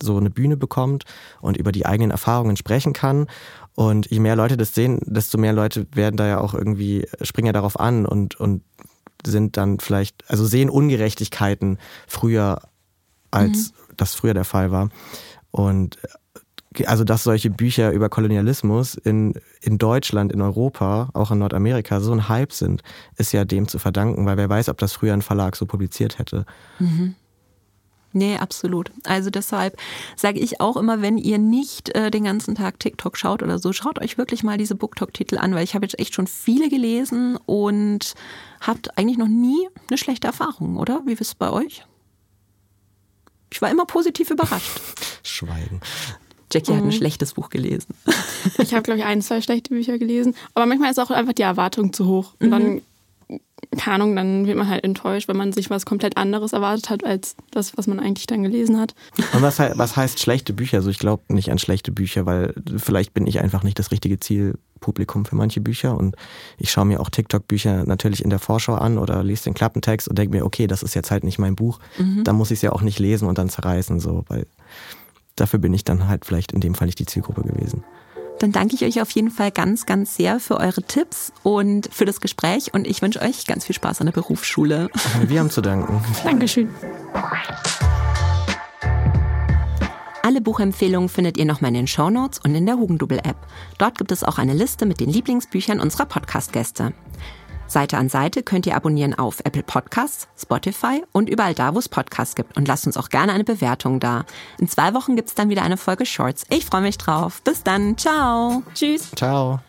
so 0.00 0.16
eine 0.16 0.30
Bühne 0.30 0.56
bekommt 0.56 1.04
und 1.40 1.56
über 1.56 1.72
die 1.72 1.84
eigenen 1.84 2.12
Erfahrungen 2.12 2.56
sprechen 2.56 2.92
kann. 2.92 3.26
Und 3.74 4.08
je 4.08 4.20
mehr 4.20 4.36
Leute 4.36 4.56
das 4.56 4.72
sehen, 4.72 5.00
desto 5.04 5.36
mehr 5.36 5.52
Leute 5.52 5.88
werden 5.94 6.16
da 6.16 6.28
ja 6.28 6.38
auch 6.40 6.54
irgendwie, 6.54 7.08
springen 7.20 7.46
ja 7.46 7.52
darauf 7.52 7.78
an 7.78 8.06
und, 8.06 8.38
und 8.38 8.62
sind 9.26 9.56
dann 9.56 9.80
vielleicht, 9.80 10.30
also 10.30 10.46
sehen 10.46 10.70
Ungerechtigkeiten 10.70 11.78
früher, 12.06 12.62
als 13.32 13.72
mhm. 13.72 13.94
das 13.96 14.14
früher 14.14 14.34
der 14.34 14.44
Fall 14.44 14.70
war. 14.70 14.90
Und 15.50 15.98
also 16.86 17.04
dass 17.04 17.24
solche 17.24 17.50
Bücher 17.50 17.92
über 17.92 18.08
Kolonialismus 18.08 18.94
in, 18.94 19.34
in 19.60 19.78
Deutschland, 19.78 20.32
in 20.32 20.40
Europa, 20.40 21.10
auch 21.14 21.30
in 21.30 21.38
Nordamerika 21.38 22.00
so 22.00 22.12
ein 22.12 22.28
Hype 22.28 22.52
sind, 22.52 22.82
ist 23.16 23.32
ja 23.32 23.44
dem 23.44 23.66
zu 23.66 23.78
verdanken, 23.78 24.24
weil 24.26 24.36
wer 24.36 24.48
weiß, 24.48 24.68
ob 24.68 24.78
das 24.78 24.92
früher 24.92 25.12
ein 25.12 25.22
Verlag 25.22 25.56
so 25.56 25.66
publiziert 25.66 26.18
hätte. 26.18 26.46
Mhm. 26.78 27.16
Nee, 28.12 28.36
absolut. 28.36 28.90
Also 29.04 29.30
deshalb 29.30 29.76
sage 30.16 30.40
ich 30.40 30.60
auch 30.60 30.76
immer, 30.76 31.00
wenn 31.00 31.16
ihr 31.16 31.38
nicht 31.38 31.94
äh, 31.94 32.10
den 32.10 32.24
ganzen 32.24 32.56
Tag 32.56 32.80
TikTok 32.80 33.16
schaut 33.16 33.42
oder 33.42 33.60
so, 33.60 33.72
schaut 33.72 34.00
euch 34.00 34.18
wirklich 34.18 34.42
mal 34.42 34.58
diese 34.58 34.74
BookTok-Titel 34.74 35.38
an, 35.38 35.54
weil 35.54 35.62
ich 35.62 35.74
habe 35.74 35.84
jetzt 35.84 35.98
echt 35.98 36.14
schon 36.14 36.26
viele 36.26 36.68
gelesen 36.68 37.38
und 37.46 38.14
habt 38.60 38.98
eigentlich 38.98 39.18
noch 39.18 39.28
nie 39.28 39.68
eine 39.88 39.96
schlechte 39.96 40.26
Erfahrung, 40.26 40.76
oder? 40.76 41.02
Wie 41.06 41.12
ist 41.12 41.20
es 41.20 41.34
bei 41.36 41.50
euch? 41.50 41.84
Ich 43.52 43.62
war 43.62 43.70
immer 43.70 43.86
positiv 43.86 44.30
überrascht. 44.30 44.80
Schweigen. 45.22 45.80
Jackie 46.52 46.72
mhm. 46.72 46.76
hat 46.76 46.82
ein 46.82 46.86
mhm. 46.88 46.92
schlechtes 46.92 47.34
Buch 47.34 47.50
gelesen. 47.50 47.94
Ich 48.58 48.72
habe, 48.72 48.82
glaube 48.82 49.00
ich, 49.00 49.04
ein, 49.04 49.20
zwei 49.20 49.42
schlechte 49.42 49.70
Bücher 49.70 49.98
gelesen. 49.98 50.34
Aber 50.54 50.64
manchmal 50.64 50.90
ist 50.90 50.98
auch 50.98 51.10
einfach 51.10 51.34
die 51.34 51.42
Erwartung 51.42 51.92
zu 51.92 52.06
hoch. 52.06 52.32
Und 52.40 52.48
mhm. 52.48 52.50
dann, 52.50 52.82
keine 53.76 53.96
Ahnung, 53.96 54.16
dann 54.16 54.46
wird 54.46 54.56
man 54.56 54.68
halt 54.68 54.82
enttäuscht, 54.82 55.28
wenn 55.28 55.36
man 55.36 55.52
sich 55.52 55.68
was 55.68 55.84
komplett 55.84 56.16
anderes 56.16 56.52
erwartet 56.52 56.88
hat, 56.88 57.04
als 57.04 57.36
das, 57.50 57.76
was 57.76 57.86
man 57.86 58.00
eigentlich 58.00 58.26
dann 58.26 58.42
gelesen 58.42 58.80
hat. 58.80 58.94
Und 59.34 59.42
was, 59.42 59.58
was 59.58 59.96
heißt 59.96 60.20
schlechte 60.20 60.52
Bücher? 60.54 60.78
Also 60.78 60.88
ich 60.90 60.98
glaube 60.98 61.22
nicht 61.28 61.50
an 61.50 61.58
schlechte 61.58 61.92
Bücher, 61.92 62.24
weil 62.24 62.54
vielleicht 62.78 63.12
bin 63.12 63.26
ich 63.26 63.40
einfach 63.40 63.62
nicht 63.62 63.78
das 63.78 63.90
richtige 63.90 64.18
Zielpublikum 64.18 65.26
für 65.26 65.36
manche 65.36 65.60
Bücher. 65.60 65.96
Und 65.96 66.16
ich 66.58 66.70
schaue 66.70 66.86
mir 66.86 67.00
auch 67.00 67.10
TikTok-Bücher 67.10 67.84
natürlich 67.84 68.24
in 68.24 68.30
der 68.30 68.38
Vorschau 68.38 68.74
an 68.74 68.96
oder 68.96 69.22
lese 69.22 69.44
den 69.44 69.54
Klappentext 69.54 70.08
und 70.08 70.18
denke 70.18 70.36
mir, 70.36 70.46
okay, 70.46 70.66
das 70.66 70.82
ist 70.82 70.94
jetzt 70.94 71.10
halt 71.10 71.24
nicht 71.24 71.38
mein 71.38 71.56
Buch. 71.56 71.78
Mhm. 71.98 72.24
Da 72.24 72.32
muss 72.32 72.50
ich 72.50 72.58
es 72.58 72.62
ja 72.62 72.72
auch 72.72 72.82
nicht 72.82 72.98
lesen 72.98 73.28
und 73.28 73.36
dann 73.36 73.50
zerreißen, 73.50 74.00
so, 74.00 74.24
weil 74.28 74.46
dafür 75.40 75.58
bin 75.58 75.72
ich 75.72 75.84
dann 75.84 76.06
halt 76.08 76.24
vielleicht 76.24 76.52
in 76.52 76.60
dem 76.60 76.74
Fall 76.74 76.86
nicht 76.86 76.98
die 76.98 77.06
Zielgruppe 77.06 77.42
gewesen. 77.42 77.84
Dann 78.38 78.52
danke 78.52 78.74
ich 78.74 78.84
euch 78.84 79.02
auf 79.02 79.10
jeden 79.10 79.30
Fall 79.30 79.50
ganz, 79.50 79.84
ganz 79.84 80.16
sehr 80.16 80.40
für 80.40 80.56
eure 80.56 80.82
Tipps 80.82 81.32
und 81.42 81.88
für 81.92 82.06
das 82.06 82.20
Gespräch 82.20 82.72
und 82.72 82.86
ich 82.86 83.02
wünsche 83.02 83.20
euch 83.20 83.46
ganz 83.46 83.66
viel 83.66 83.74
Spaß 83.74 84.00
an 84.00 84.06
der 84.06 84.12
Berufsschule. 84.12 84.88
Wir 85.26 85.40
haben 85.40 85.50
zu 85.50 85.60
danken. 85.60 86.02
Dankeschön. 86.24 86.70
Alle 90.22 90.40
Buchempfehlungen 90.40 91.08
findet 91.08 91.36
ihr 91.38 91.44
nochmal 91.44 91.70
in 91.70 91.74
den 91.74 91.86
Shownotes 91.86 92.38
und 92.38 92.54
in 92.54 92.64
der 92.64 92.76
Hugendubel-App. 92.76 93.36
Dort 93.78 93.98
gibt 93.98 94.12
es 94.12 94.22
auch 94.22 94.38
eine 94.38 94.54
Liste 94.54 94.86
mit 94.86 95.00
den 95.00 95.10
Lieblingsbüchern 95.10 95.80
unserer 95.80 96.06
Podcast-Gäste. 96.06 96.92
Seite 97.70 97.96
an 97.96 98.08
Seite 98.08 98.42
könnt 98.42 98.66
ihr 98.66 98.76
abonnieren 98.76 99.14
auf 99.14 99.40
Apple 99.40 99.62
Podcasts, 99.62 100.28
Spotify 100.36 101.02
und 101.12 101.28
überall 101.28 101.54
da, 101.54 101.74
wo 101.74 101.78
es 101.78 101.88
Podcasts 101.88 102.34
gibt. 102.34 102.56
Und 102.56 102.68
lasst 102.68 102.86
uns 102.86 102.96
auch 102.96 103.08
gerne 103.08 103.32
eine 103.32 103.44
Bewertung 103.44 104.00
da. 104.00 104.24
In 104.58 104.68
zwei 104.68 104.94
Wochen 104.94 105.16
gibt 105.16 105.28
es 105.28 105.34
dann 105.34 105.48
wieder 105.48 105.62
eine 105.62 105.76
Folge 105.76 106.06
Shorts. 106.06 106.44
Ich 106.50 106.66
freue 106.66 106.82
mich 106.82 106.98
drauf. 106.98 107.42
Bis 107.42 107.62
dann. 107.62 107.96
Ciao. 107.96 108.62
Tschüss. 108.74 109.10
Ciao. 109.14 109.60